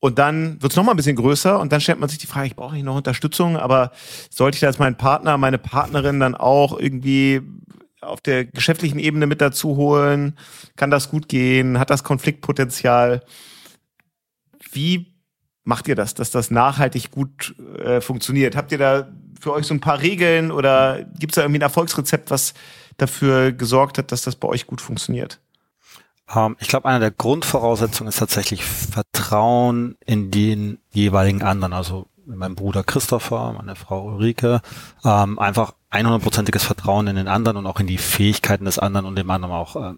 und 0.00 0.18
dann 0.18 0.60
wird 0.62 0.72
es 0.72 0.76
nochmal 0.76 0.94
ein 0.94 0.98
bisschen 0.98 1.16
größer 1.16 1.58
und 1.58 1.72
dann 1.72 1.80
stellt 1.80 1.98
man 1.98 2.08
sich 2.08 2.18
die 2.18 2.26
Frage, 2.26 2.46
ich 2.46 2.56
brauche 2.56 2.74
nicht 2.74 2.84
noch 2.84 2.96
Unterstützung, 2.96 3.56
aber 3.56 3.92
sollte 4.30 4.56
ich 4.56 4.60
da 4.60 4.66
als 4.66 4.78
meinen 4.78 4.96
Partner, 4.96 5.38
meine 5.38 5.58
Partnerin 5.58 6.20
dann 6.20 6.34
auch 6.34 6.78
irgendwie 6.78 7.40
auf 8.06 8.20
der 8.20 8.44
geschäftlichen 8.44 8.98
Ebene 8.98 9.26
mit 9.26 9.40
dazu 9.40 9.76
holen? 9.76 10.38
Kann 10.76 10.90
das 10.90 11.10
gut 11.10 11.28
gehen? 11.28 11.78
Hat 11.78 11.90
das 11.90 12.04
Konfliktpotenzial? 12.04 13.22
Wie 14.72 15.14
macht 15.64 15.88
ihr 15.88 15.96
das, 15.96 16.14
dass 16.14 16.30
das 16.30 16.50
nachhaltig 16.50 17.10
gut 17.10 17.54
äh, 17.78 18.00
funktioniert? 18.00 18.56
Habt 18.56 18.72
ihr 18.72 18.78
da 18.78 19.08
für 19.40 19.52
euch 19.52 19.66
so 19.66 19.74
ein 19.74 19.80
paar 19.80 20.00
Regeln 20.00 20.50
oder 20.50 21.04
gibt 21.18 21.32
es 21.32 21.36
da 21.36 21.42
irgendwie 21.42 21.58
ein 21.58 21.62
Erfolgsrezept, 21.62 22.30
was 22.30 22.54
dafür 22.96 23.52
gesorgt 23.52 23.98
hat, 23.98 24.12
dass 24.12 24.22
das 24.22 24.36
bei 24.36 24.48
euch 24.48 24.66
gut 24.66 24.80
funktioniert? 24.80 25.40
Ähm, 26.34 26.56
ich 26.60 26.68
glaube, 26.68 26.88
eine 26.88 27.00
der 27.00 27.10
Grundvoraussetzungen 27.10 28.08
ist 28.08 28.18
tatsächlich 28.18 28.64
Vertrauen 28.64 29.96
in 30.04 30.30
den 30.30 30.78
jeweiligen 30.90 31.42
anderen. 31.42 31.72
Also 31.72 32.06
mein 32.26 32.54
Bruder 32.54 32.82
Christopher, 32.82 33.52
meine 33.52 33.76
Frau 33.76 34.04
Ulrike, 34.06 34.60
ähm, 35.04 35.38
einfach 35.38 35.74
100%iges 35.96 36.64
Vertrauen 36.64 37.06
in 37.06 37.16
den 37.16 37.28
anderen 37.28 37.56
und 37.56 37.66
auch 37.66 37.80
in 37.80 37.86
die 37.86 37.98
Fähigkeiten 37.98 38.64
des 38.64 38.78
anderen 38.78 39.06
und 39.06 39.16
dem 39.16 39.30
anderen 39.30 39.54
auch 39.54 39.76
äh, 39.76 39.94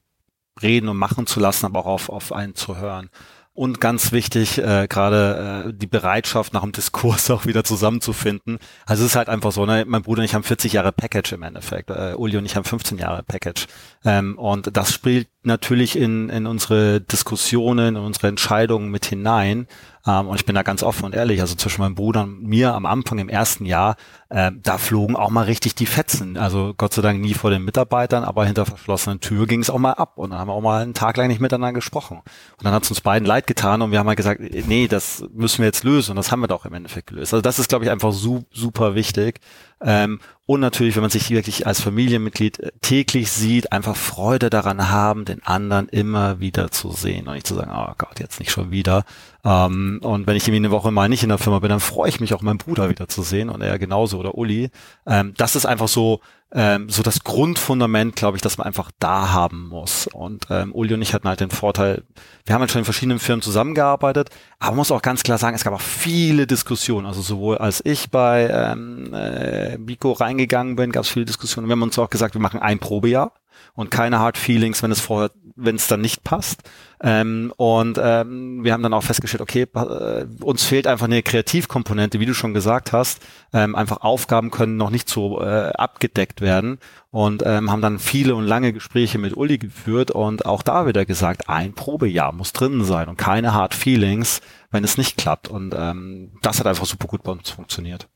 reden 0.63 0.89
und 0.89 0.97
machen 0.97 1.27
zu 1.27 1.41
lassen, 1.41 1.67
aber 1.67 1.81
auch 1.81 1.87
auf, 1.87 2.09
auf 2.09 2.33
einen 2.33 2.55
zu 2.55 2.77
hören. 2.77 3.11
Und 3.59 3.81
ganz 3.81 4.13
wichtig, 4.13 4.59
äh, 4.59 4.87
gerade 4.89 5.67
äh, 5.67 5.73
die 5.75 5.89
Bereitschaft 5.89 6.53
nach 6.53 6.63
dem 6.63 6.71
Diskurs 6.71 7.29
auch 7.33 7.45
wieder 7.45 7.65
zusammenzufinden. 7.65 8.61
Also 8.87 9.03
es 9.03 9.11
ist 9.11 9.17
halt 9.17 9.29
einfach 9.29 9.51
so, 9.51 9.67
ne? 9.67 9.85
mein 9.85 10.03
Bruder 10.03 10.21
und 10.21 10.27
ich 10.27 10.35
haben 10.37 10.45
40 10.45 10.75
Jahre 10.75 10.93
Package 10.93 11.33
im 11.33 11.43
Endeffekt. 11.43 11.91
Äh, 11.91 12.15
Uli 12.17 12.37
und 12.37 12.45
ich 12.45 12.55
haben 12.55 12.63
15 12.63 12.99
Jahre 12.99 13.25
Package. 13.25 13.67
Ähm, 14.05 14.39
und 14.39 14.77
das 14.77 14.95
spielt 14.95 15.27
natürlich 15.43 15.99
in, 15.99 16.29
in 16.29 16.47
unsere 16.47 17.01
Diskussionen, 17.01 17.97
in 17.97 18.03
unsere 18.05 18.29
Entscheidungen 18.29 18.93
mit 18.93 19.07
hinein. 19.07 19.67
Ähm, 20.09 20.29
und 20.29 20.37
ich 20.37 20.47
bin 20.47 20.55
da 20.55 20.63
ganz 20.63 20.83
offen 20.83 21.05
und 21.05 21.15
ehrlich, 21.15 21.41
also 21.43 21.55
zwischen 21.55 21.83
meinem 21.83 21.95
Bruder 21.95 22.23
und 22.23 22.43
mir 22.43 22.75
am 22.75 22.87
Anfang 22.87 23.19
im 23.19 23.29
ersten 23.29 23.67
Jahr, 23.67 23.97
äh, 24.31 24.51
da 24.63 24.79
flogen 24.79 25.17
auch 25.17 25.29
mal 25.31 25.45
richtig 25.45 25.75
die 25.75 25.87
Fetzen. 25.87 26.39
Also 26.39 26.73
Gott 26.77 26.95
sei 26.95 27.03
Dank 27.03 27.21
nie 27.21 27.35
vor 27.35 27.51
den 27.51 27.65
Mitarbeitern, 27.65 28.25
aber 28.25 28.47
hinter 28.47 28.65
verschlossenen 28.65 29.21
Tür 29.21 29.47
ging 29.47 29.61
es 29.61 29.69
auch 29.69 29.79
mal 29.79 29.93
ab. 29.93 30.17
Und 30.17 30.31
dann 30.31 30.39
haben 30.39 30.49
wir 30.49 30.55
auch 30.55 30.63
mal 30.63 30.83
einen 30.83 30.95
Tag 30.95 31.17
lang 31.19 31.29
nicht 31.29 31.41
miteinander 31.41 31.75
gesprochen. 31.75 32.19
Und 32.19 32.65
dann 32.65 32.73
hat 32.73 32.85
es 32.85 32.91
uns 32.91 33.03
beiden 33.03 33.27
leid 33.27 33.47
getan 33.47 33.83
und 33.83 33.91
wir 33.91 33.99
haben 33.99 34.09
halt 34.09 34.17
gesagt, 34.17 34.41
nee, 34.41 34.89
das 34.89 35.25
müssen 35.35 35.59
wir 35.59 35.67
jetzt 35.67 35.85
lösen. 35.85 36.13
Und 36.13 36.17
das 36.17 36.33
haben 36.33 36.41
wir 36.41 36.49
doch 36.49 36.65
im 36.65 36.73
Endeffekt 36.73 37.09
gelöst. 37.09 37.35
Also 37.35 37.43
das 37.43 37.59
ist, 37.59 37.69
glaube 37.69 37.85
ich, 37.85 37.91
einfach 37.91 38.13
su 38.13 38.45
super 38.51 38.95
wichtig. 38.95 39.41
Ähm, 39.81 40.21
und 40.47 40.61
natürlich, 40.61 40.97
wenn 40.97 41.03
man 41.03 41.11
sich 41.11 41.31
wirklich 41.31 41.67
als 41.67 41.81
Familienmitglied 41.81 42.59
äh, 42.59 42.73
täglich 42.81 43.31
sieht, 43.31 43.71
einfach 43.71 43.97
Freude 43.97 44.51
daran 44.51 44.91
haben, 44.91 45.25
den 45.25 45.43
anderen 45.43 45.89
immer 45.89 46.41
wieder 46.41 46.71
zu 46.71 46.91
sehen 46.91 47.29
und 47.29 47.35
nicht 47.35 47.47
zu 47.47 47.55
sagen, 47.55 47.71
oh 47.75 47.93
Gott, 47.99 48.19
jetzt 48.19 48.41
nicht 48.41 48.51
schon 48.51 48.71
wieder. 48.71 49.05
Ähm, 49.45 50.01
und 50.03 50.27
wenn 50.27 50.37
ich 50.37 50.45
irgendwie 50.45 50.65
eine 50.67 50.71
Woche 50.71 50.91
mal 50.91 51.09
nicht 51.09 51.23
in 51.23 51.29
der 51.29 51.39
Firma 51.39 51.59
bin, 51.59 51.71
dann 51.71 51.81
freue 51.81 52.09
ich 52.09 52.21
mich 52.21 52.35
auch 52.35 52.43
meinen 52.43 52.59
Bruder 52.59 52.89
wieder 52.89 53.09
zu 53.09 53.23
sehen 53.23 53.51
und 53.51 53.61
er 53.61 53.79
genauso 53.79 54.19
oder 54.19 54.37
Uli. 54.37 54.71
Ähm, 55.07 55.35
das 55.37 55.55
ist 55.55 55.67
einfach 55.67 55.89
so 55.89 56.21
ähm, 56.53 56.89
so 56.89 57.03
das 57.03 57.25
Grundfundament, 57.25 58.17
glaube 58.17 58.37
ich, 58.37 58.43
dass 58.43 58.57
man 58.57 58.67
einfach 58.67 58.91
da 58.99 59.33
haben 59.33 59.69
muss. 59.69 60.07
Und 60.07 60.47
ähm, 60.51 60.75
Uli 60.75 60.95
und 60.95 61.03
ich 61.03 61.13
hatten 61.13 61.29
halt 61.29 61.41
den 61.41 61.51
Vorteil, 61.51 62.05
wir 62.47 62.55
haben 62.55 62.61
halt 62.61 62.71
schon 62.71 62.81
in 62.81 62.85
verschiedenen 62.85 63.19
Firmen 63.19 63.43
zusammengearbeitet, 63.43 64.31
aber 64.59 64.71
man 64.71 64.79
muss 64.79 64.93
auch 64.93 65.03
ganz 65.03 65.23
klar 65.23 65.39
sagen, 65.39 65.57
es 65.57 65.65
gab 65.65 65.75
auch 65.75 65.81
viele 65.81 66.47
Diskussionen. 66.47 67.07
Also 67.07 67.21
sowohl 67.21 67.59
als 67.59 67.85
ich 67.85 68.11
bei 68.11 68.49
ähm, 68.51 69.13
äh, 69.13 69.77
Biko 69.79 70.13
reingegangen 70.13 70.77
bin, 70.77 70.93
gab 70.93 71.05
es 71.05 71.11
viele 71.11 71.27
Diskussionen. 71.27 71.69
Wir 71.69 71.73
haben 71.73 71.83
uns 71.83 71.99
auch 71.99 72.11
gesagt, 72.11 72.35
wir 72.35 72.41
machen 72.41 72.61
ein 72.61 72.79
Probejahr 72.79 73.33
und 73.79 73.93
keine 73.93 74.19
Hard 74.19 74.37
Feelings, 74.37 74.83
wenn 74.83 74.91
es 74.91 75.01
vorher, 75.01 75.31
wenn 75.55 75.77
es 75.77 75.87
dann 75.87 76.01
nicht 76.01 76.25
passt. 76.25 76.63
Ähm, 77.01 77.53
und 77.59 77.97
ähm, 78.03 78.65
wir 78.65 78.73
haben 78.73 78.83
dann 78.83 78.93
auch 78.93 79.05
festgestellt, 79.05 79.41
okay, 79.41 79.69
äh, 79.73 80.27
uns 80.43 80.65
fehlt 80.65 80.89
einfach 80.89 81.07
eine 81.07 81.23
Kreativkomponente, 81.23 82.19
wie 82.19 82.27
du 82.27 82.35
schon 82.35 82.55
gesagt 82.55 82.93
hast. 82.93 83.25
Ähm, 83.53 83.77
einfach 83.77 83.99
Aufgaben 84.01 84.51
können 84.51 84.77
noch 84.77 84.91
nicht 84.91 85.09
so 85.09 85.41
äh, 85.41 85.71
abgedeckt 85.75 86.41
werden 86.41 86.81
und 87.13 87.45
ähm, 87.47 87.71
haben 87.71 87.81
dann 87.81 88.01
viele 88.01 88.35
und 88.35 88.47
lange 88.47 88.73
Gespräche 88.73 89.19
mit 89.19 89.37
Uli 89.37 89.59
geführt 89.59 90.11
und 90.11 90.45
auch 90.45 90.63
da 90.63 90.89
wieder 90.89 91.07
gesagt, 91.07 91.49
ein 91.49 91.73
Probejahr 91.73 92.33
muss 92.33 92.53
drin 92.53 92.83
sein 92.83 93.09
und 93.09 93.17
keine 93.17 93.55
Hard 93.55 93.75
Feelings, 93.75 94.41
wenn 94.73 94.83
es 94.83 94.99
nicht 94.99 95.17
klappt. 95.17 95.47
Und 95.47 95.73
ähm, 95.79 96.33
das 96.43 96.59
hat 96.59 96.67
einfach 96.67 96.87
super 96.87 97.07
gut 97.07 97.23
bei 97.23 97.31
uns 97.31 97.49
funktioniert. 97.49 98.09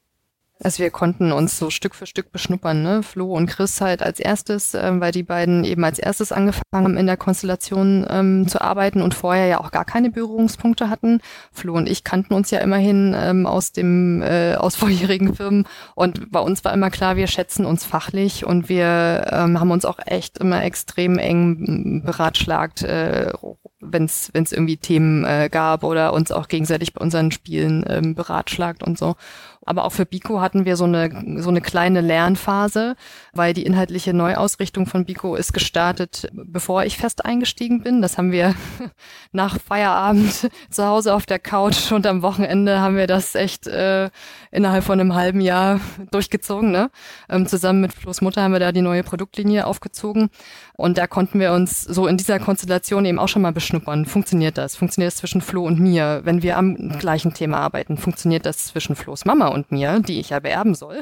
Also 0.64 0.82
wir 0.82 0.90
konnten 0.90 1.32
uns 1.32 1.58
so 1.58 1.70
Stück 1.70 1.94
für 1.94 2.06
Stück 2.06 2.30
beschnuppern, 2.30 2.82
ne? 2.82 3.02
Flo 3.02 3.32
und 3.34 3.46
Chris 3.48 3.80
halt 3.80 4.02
als 4.02 4.20
erstes, 4.20 4.74
ähm, 4.74 5.00
weil 5.00 5.10
die 5.10 5.24
beiden 5.24 5.64
eben 5.64 5.82
als 5.84 5.98
erstes 5.98 6.30
angefangen 6.30 6.62
haben, 6.72 6.96
in 6.96 7.06
der 7.06 7.16
Konstellation 7.16 8.06
ähm, 8.08 8.46
zu 8.46 8.60
arbeiten 8.60 9.02
und 9.02 9.14
vorher 9.14 9.46
ja 9.46 9.60
auch 9.60 9.72
gar 9.72 9.84
keine 9.84 10.10
Berührungspunkte 10.10 10.88
hatten. 10.88 11.20
Flo 11.50 11.74
und 11.74 11.88
ich 11.88 12.04
kannten 12.04 12.34
uns 12.34 12.50
ja 12.50 12.60
immerhin 12.60 13.14
ähm, 13.16 13.46
aus 13.46 13.72
dem 13.72 14.22
äh, 14.22 14.54
aus 14.54 14.76
vorherigen 14.82 15.34
Firmen 15.34 15.66
und 15.96 16.30
bei 16.30 16.40
uns 16.40 16.64
war 16.64 16.72
immer 16.72 16.90
klar, 16.90 17.16
wir 17.16 17.26
schätzen 17.26 17.66
uns 17.66 17.84
fachlich 17.84 18.46
und 18.46 18.68
wir 18.68 19.26
ähm, 19.32 19.58
haben 19.58 19.72
uns 19.72 19.84
auch 19.84 19.98
echt 20.06 20.38
immer 20.38 20.62
extrem 20.62 21.18
eng 21.18 22.02
beratschlagt, 22.04 22.82
äh, 22.82 23.32
wenn 23.80 24.04
es 24.04 24.30
irgendwie 24.32 24.76
Themen 24.76 25.24
äh, 25.24 25.48
gab 25.50 25.82
oder 25.82 26.12
uns 26.12 26.30
auch 26.30 26.46
gegenseitig 26.46 26.94
bei 26.94 27.00
unseren 27.00 27.32
Spielen 27.32 27.84
ähm, 27.88 28.14
beratschlagt 28.14 28.84
und 28.84 28.96
so. 28.96 29.16
Aber 29.64 29.84
auch 29.84 29.92
für 29.92 30.06
Biko 30.06 30.40
hatten 30.40 30.64
wir 30.64 30.76
so 30.76 30.84
eine, 30.84 31.40
so 31.40 31.50
eine 31.50 31.60
kleine 31.60 32.00
Lernphase, 32.00 32.96
weil 33.32 33.54
die 33.54 33.64
inhaltliche 33.64 34.12
Neuausrichtung 34.12 34.86
von 34.86 35.04
Biko 35.04 35.36
ist 35.36 35.52
gestartet, 35.52 36.28
bevor 36.32 36.84
ich 36.84 36.96
fest 36.96 37.24
eingestiegen 37.24 37.82
bin. 37.82 38.02
Das 38.02 38.18
haben 38.18 38.32
wir 38.32 38.54
nach 39.32 39.58
Feierabend 39.60 40.50
zu 40.70 40.86
Hause 40.86 41.14
auf 41.14 41.26
der 41.26 41.38
Couch 41.38 41.92
und 41.92 42.06
am 42.06 42.22
Wochenende 42.22 42.80
haben 42.80 42.96
wir 42.96 43.06
das 43.06 43.34
echt 43.34 43.66
äh, 43.66 44.10
innerhalb 44.50 44.84
von 44.84 44.98
einem 44.98 45.14
halben 45.14 45.40
Jahr 45.40 45.80
durchgezogen. 46.10 46.72
Ne? 46.72 46.90
Ähm, 47.28 47.46
zusammen 47.46 47.80
mit 47.80 47.92
Flo's 47.92 48.20
Mutter 48.20 48.42
haben 48.42 48.52
wir 48.52 48.60
da 48.60 48.72
die 48.72 48.82
neue 48.82 49.02
Produktlinie 49.02 49.66
aufgezogen. 49.66 50.30
Und 50.74 50.98
da 50.98 51.06
konnten 51.06 51.38
wir 51.38 51.52
uns 51.52 51.82
so 51.82 52.06
in 52.06 52.16
dieser 52.16 52.40
Konstellation 52.40 53.04
eben 53.04 53.18
auch 53.18 53.28
schon 53.28 53.42
mal 53.42 53.52
beschnuppern. 53.52 54.06
Funktioniert 54.06 54.58
das? 54.58 54.74
Funktioniert 54.74 55.12
das 55.12 55.18
zwischen 55.18 55.40
Flo 55.40 55.64
und 55.64 55.78
mir? 55.78 56.22
Wenn 56.24 56.42
wir 56.42 56.56
am 56.56 56.98
gleichen 56.98 57.34
Thema 57.34 57.58
arbeiten, 57.58 57.96
funktioniert 57.96 58.46
das 58.46 58.66
zwischen 58.66 58.96
Flo's 58.96 59.24
Mama 59.24 59.51
und 59.53 59.70
mir, 59.70 60.00
die 60.00 60.20
ich 60.20 60.30
ja 60.30 60.40
beerben 60.40 60.74
soll, 60.74 61.00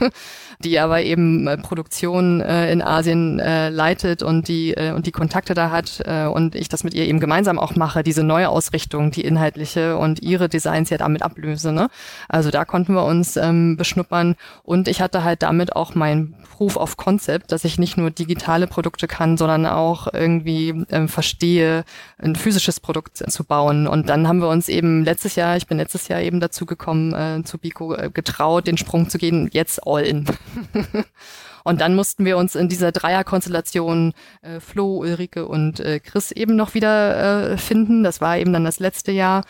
die 0.64 0.78
aber 0.78 1.02
eben 1.02 1.46
äh, 1.46 1.58
Produktion 1.58 2.40
äh, 2.40 2.72
in 2.72 2.82
Asien 2.82 3.38
äh, 3.40 3.68
leitet 3.68 4.22
und 4.22 4.48
die 4.48 4.72
äh, 4.72 4.92
und 4.92 5.06
die 5.06 5.12
Kontakte 5.12 5.54
da 5.54 5.70
hat 5.70 6.02
äh, 6.04 6.26
und 6.26 6.54
ich 6.54 6.68
das 6.68 6.84
mit 6.84 6.94
ihr 6.94 7.06
eben 7.06 7.20
gemeinsam 7.20 7.58
auch 7.58 7.76
mache, 7.76 8.02
diese 8.02 8.22
neue 8.22 8.48
Ausrichtung, 8.48 9.10
die 9.10 9.22
inhaltliche 9.22 9.96
und 9.96 10.22
ihre 10.22 10.48
Designs 10.48 10.90
ja 10.90 10.98
damit 10.98 11.22
ablöse. 11.22 11.72
Ne? 11.72 11.88
Also 12.28 12.50
da 12.50 12.64
konnten 12.64 12.94
wir 12.94 13.04
uns 13.04 13.36
ähm, 13.36 13.76
beschnuppern 13.76 14.36
und 14.62 14.88
ich 14.88 15.00
hatte 15.00 15.24
halt 15.24 15.42
damit 15.42 15.76
auch 15.76 15.94
mein 15.94 16.34
Proof 16.60 16.76
of 16.76 16.98
Concept, 16.98 17.52
dass 17.52 17.64
ich 17.64 17.78
nicht 17.78 17.96
nur 17.96 18.10
digitale 18.10 18.66
Produkte 18.66 19.06
kann, 19.06 19.38
sondern 19.38 19.64
auch 19.64 20.08
irgendwie 20.12 20.84
ähm, 20.90 21.08
verstehe, 21.08 21.84
ein 22.18 22.36
physisches 22.36 22.80
Produkt 22.80 23.16
zu 23.16 23.44
bauen. 23.44 23.86
Und 23.86 24.10
dann 24.10 24.28
haben 24.28 24.42
wir 24.42 24.48
uns 24.48 24.68
eben 24.68 25.02
letztes 25.02 25.36
Jahr, 25.36 25.56
ich 25.56 25.66
bin 25.66 25.78
letztes 25.78 26.08
Jahr 26.08 26.20
eben 26.20 26.38
dazu 26.38 26.66
gekommen, 26.66 27.14
äh, 27.14 27.42
zu 27.44 27.56
Bico 27.56 27.79
äh, 27.80 28.10
getraut, 28.12 28.66
den 28.66 28.76
Sprung 28.76 29.08
zu 29.08 29.18
gehen, 29.18 29.48
jetzt 29.52 29.86
all 29.86 30.02
in. 30.02 30.26
und 31.64 31.80
dann 31.80 31.94
mussten 31.94 32.24
wir 32.24 32.36
uns 32.36 32.54
in 32.54 32.68
dieser 32.68 32.92
Dreierkonstellation 32.92 34.12
äh, 34.42 34.60
Flo, 34.60 34.98
Ulrike 34.98 35.46
und 35.46 35.80
äh, 35.80 36.00
Chris 36.00 36.30
eben 36.30 36.56
noch 36.56 36.74
wieder 36.74 37.52
äh, 37.52 37.56
finden. 37.56 38.02
Das 38.02 38.20
war 38.20 38.38
eben 38.38 38.52
dann 38.52 38.64
das 38.64 38.78
letzte 38.78 39.12
Jahr. 39.12 39.44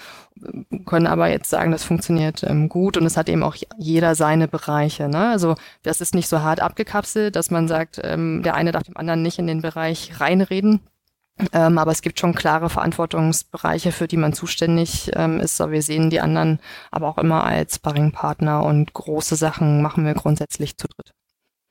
Können 0.87 1.07
aber 1.07 1.29
jetzt 1.29 1.51
sagen, 1.51 1.71
das 1.71 1.85
funktioniert 1.85 2.43
ähm, 2.45 2.69
gut 2.69 2.97
und 2.97 3.05
es 3.05 3.19
hat 3.19 3.29
eben 3.29 3.43
auch 3.43 3.57
jeder 3.77 4.15
seine 4.15 4.49
Bereiche. 4.49 5.09
Ne? 5.09 5.29
Also 5.29 5.55
das 5.83 6.01
ist 6.01 6.15
nicht 6.15 6.29
so 6.29 6.41
hart 6.41 6.61
abgekapselt, 6.61 7.37
dass 7.37 7.51
man 7.51 7.69
sagt, 7.69 8.01
ähm, 8.03 8.43
der 8.43 8.55
eine 8.55 8.73
darf 8.73 8.85
dem 8.85 8.97
anderen 8.97 9.23
nicht 9.23 9.39
in 9.39 9.47
den 9.47 9.61
Bereich 9.61 10.19
reinreden. 10.19 10.81
Ähm, 11.53 11.79
aber 11.79 11.93
es 11.93 12.03
gibt 12.03 12.21
schon 12.21 12.35
klare 12.35 12.71
Verantwortungsbereiche, 12.71 13.93
für 13.93 14.09
die 14.09 14.17
man 14.17 14.33
zuständig 14.33 15.11
ähm, 15.15 15.41
ist. 15.41 15.61
Aber 15.61 15.73
wir 15.73 15.83
sehen 15.83 16.11
die 16.11 16.21
anderen 16.21 16.61
aber 16.91 17.09
auch 17.09 17.19
immer 17.19 17.45
als 17.45 17.77
Sparringpartner 17.77 18.63
und 18.63 18.93
große 18.93 19.37
Sachen 19.37 19.83
machen 19.83 20.05
wir 20.05 20.15
grundsätzlich 20.15 20.77
zu 20.77 20.87
dritt. 20.89 21.13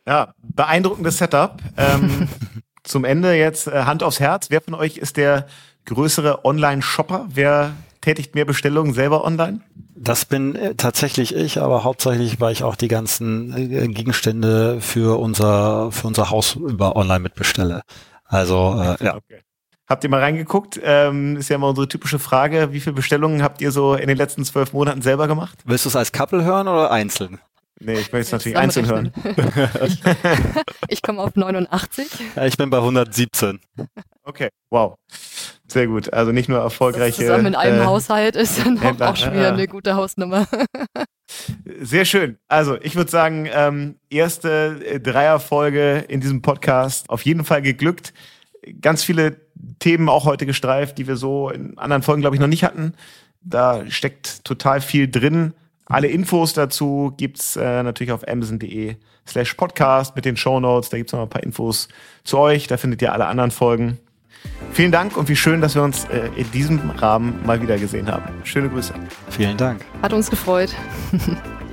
Ja, 0.08 0.34
beeindruckendes 0.42 1.18
Setup. 1.18 1.58
Ähm, 1.78 2.28
zum 2.84 3.06
Ende 3.06 3.34
jetzt 3.34 3.68
äh, 3.68 3.84
Hand 3.84 4.04
aufs 4.04 4.20
Herz. 4.20 4.50
Wer 4.50 4.62
von 4.62 4.74
euch 4.74 4.98
ist 4.98 5.18
der 5.18 5.48
größere 5.86 6.46
Online-Shopper? 6.46 7.28
Wer 7.30 7.74
tätigt 8.02 8.36
mehr 8.36 8.46
Bestellungen 8.46 8.94
selber 8.94 9.24
online? 9.24 9.62
Das 9.96 10.26
bin 10.26 10.56
äh, 10.56 10.76
tatsächlich 10.76 11.36
ich, 11.36 11.62
aber 11.62 11.84
hauptsächlich, 11.84 12.40
weil 12.40 12.54
ich 12.54 12.64
auch 12.64 12.76
die 12.76 12.88
ganzen 12.88 13.56
äh, 13.56 13.88
Gegenstände 13.88 14.80
für 14.80 15.20
unser 15.20 15.92
für 15.92 16.08
unser 16.08 16.30
Haus 16.30 16.56
über 16.56 16.96
online 16.96 17.20
mitbestelle. 17.20 17.82
Also 18.26 18.80
äh, 18.82 19.04
ja. 19.04 19.16
Okay. 19.16 19.42
Habt 19.90 20.04
ihr 20.04 20.10
mal 20.12 20.20
reingeguckt? 20.20 20.80
Ähm, 20.84 21.36
ist 21.38 21.50
ja 21.50 21.56
immer 21.56 21.70
unsere 21.70 21.88
typische 21.88 22.20
Frage. 22.20 22.72
Wie 22.72 22.80
viele 22.80 22.94
Bestellungen 22.94 23.42
habt 23.42 23.60
ihr 23.60 23.72
so 23.72 23.96
in 23.96 24.08
den 24.08 24.18
letzten 24.18 24.46
zwölf 24.46 24.72
Monaten 24.72 25.02
selber 25.02 25.28
gemacht? 25.28 25.58
Willst 25.66 25.86
du 25.86 25.90
es 25.90 25.96
als 25.96 26.12
Couple 26.12 26.44
hören 26.44 26.68
oder 26.68 26.92
einzeln? 26.92 27.40
Nee, 27.80 27.94
ich 27.94 28.12
möchte 28.12 28.20
es 28.20 28.32
natürlich 28.32 28.58
einzeln 28.58 28.88
hören. 28.88 29.12
ich, 29.86 30.02
ich 30.90 31.02
komme 31.02 31.22
auf 31.22 31.36
89. 31.36 32.08
Ja, 32.36 32.46
ich 32.46 32.56
bin 32.56 32.70
bei 32.70 32.78
117. 32.78 33.60
Okay, 34.24 34.50
wow. 34.70 34.96
Sehr 35.68 35.88
gut. 35.88 36.14
Also 36.14 36.32
nicht 36.34 36.50
nur 36.50 36.60
erfolgreiche. 36.60 37.18
Das 37.18 37.28
zusammen 37.28 37.48
in 37.48 37.56
einem 37.56 37.82
äh, 37.82 37.86
Haushalt 37.86 38.36
ist 38.36 38.64
dann 38.64 38.78
auch, 38.80 39.00
auch 39.02 39.16
schon 39.16 39.34
wieder 39.34 39.54
eine 39.54 39.68
gute 39.68 39.96
Hausnummer. 39.96 40.48
Sehr 41.82 42.06
schön. 42.06 42.38
Also 42.48 42.78
ich 42.82 42.96
würde 42.96 43.10
sagen, 43.10 43.48
ähm, 43.52 43.96
erste 44.10 44.82
äh, 44.86 45.00
Dreierfolge 45.00 46.06
in 46.08 46.22
diesem 46.22 46.44
Podcast 46.44 47.10
auf 47.10 47.24
jeden 47.24 47.44
Fall 47.44 47.62
geglückt. 47.62 48.14
Ganz 48.82 49.04
viele 49.04 49.49
Themen 49.80 50.10
auch 50.10 50.26
heute 50.26 50.46
gestreift, 50.46 50.98
die 50.98 51.08
wir 51.08 51.16
so 51.16 51.50
in 51.50 51.78
anderen 51.78 52.02
Folgen, 52.04 52.22
glaube 52.22 52.36
ich, 52.36 52.40
noch 52.40 52.48
nicht 52.48 52.64
hatten. 52.64 52.94
Da 53.42 53.90
steckt 53.90 54.44
total 54.46 54.82
viel 54.82 55.10
drin. 55.10 55.54
Alle 55.86 56.08
Infos 56.08 56.54
dazu 56.54 57.14
gibt's 57.18 57.56
äh, 57.56 57.84
natürlich 57.84 58.12
auf 58.12 58.28
amazon.de 58.28 58.96
slash 59.28 59.54
podcast 59.56 60.16
mit 60.16 60.26
den 60.26 60.38
Show 60.38 60.60
Notes. 60.60 60.90
Da 60.90 60.98
gibt's 60.98 61.14
noch 61.14 61.22
ein 61.22 61.30
paar 61.30 61.44
Infos 61.44 61.88
zu 62.24 62.38
euch. 62.38 62.68
Da 62.68 62.78
findet 62.78 63.02
ihr 63.02 63.14
alle 63.14 63.26
anderen 63.26 63.52
Folgen. 63.52 63.98
Vielen 64.72 64.92
Dank 64.92 65.18
und 65.18 65.28
wie 65.30 65.36
schön, 65.36 65.62
dass 65.62 65.76
wir 65.76 65.84
uns 65.84 66.06
äh, 66.06 66.30
in 66.36 66.50
diesem 66.52 66.92
Rahmen 66.92 67.40
mal 67.46 67.62
wieder 67.62 67.78
gesehen 67.78 68.10
haben. 68.10 68.24
Schöne 68.44 68.70
Grüße. 68.70 68.94
Vielen 69.30 69.58
Dank. 69.58 69.84
Hat 70.02 70.14
uns 70.14 70.30
gefreut. 70.30 70.74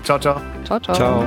ciao, 0.03 0.19
ciao. 0.19 0.41
Ciao, 0.65 0.81
ciao. 0.81 0.95
Ciao. 0.97 1.27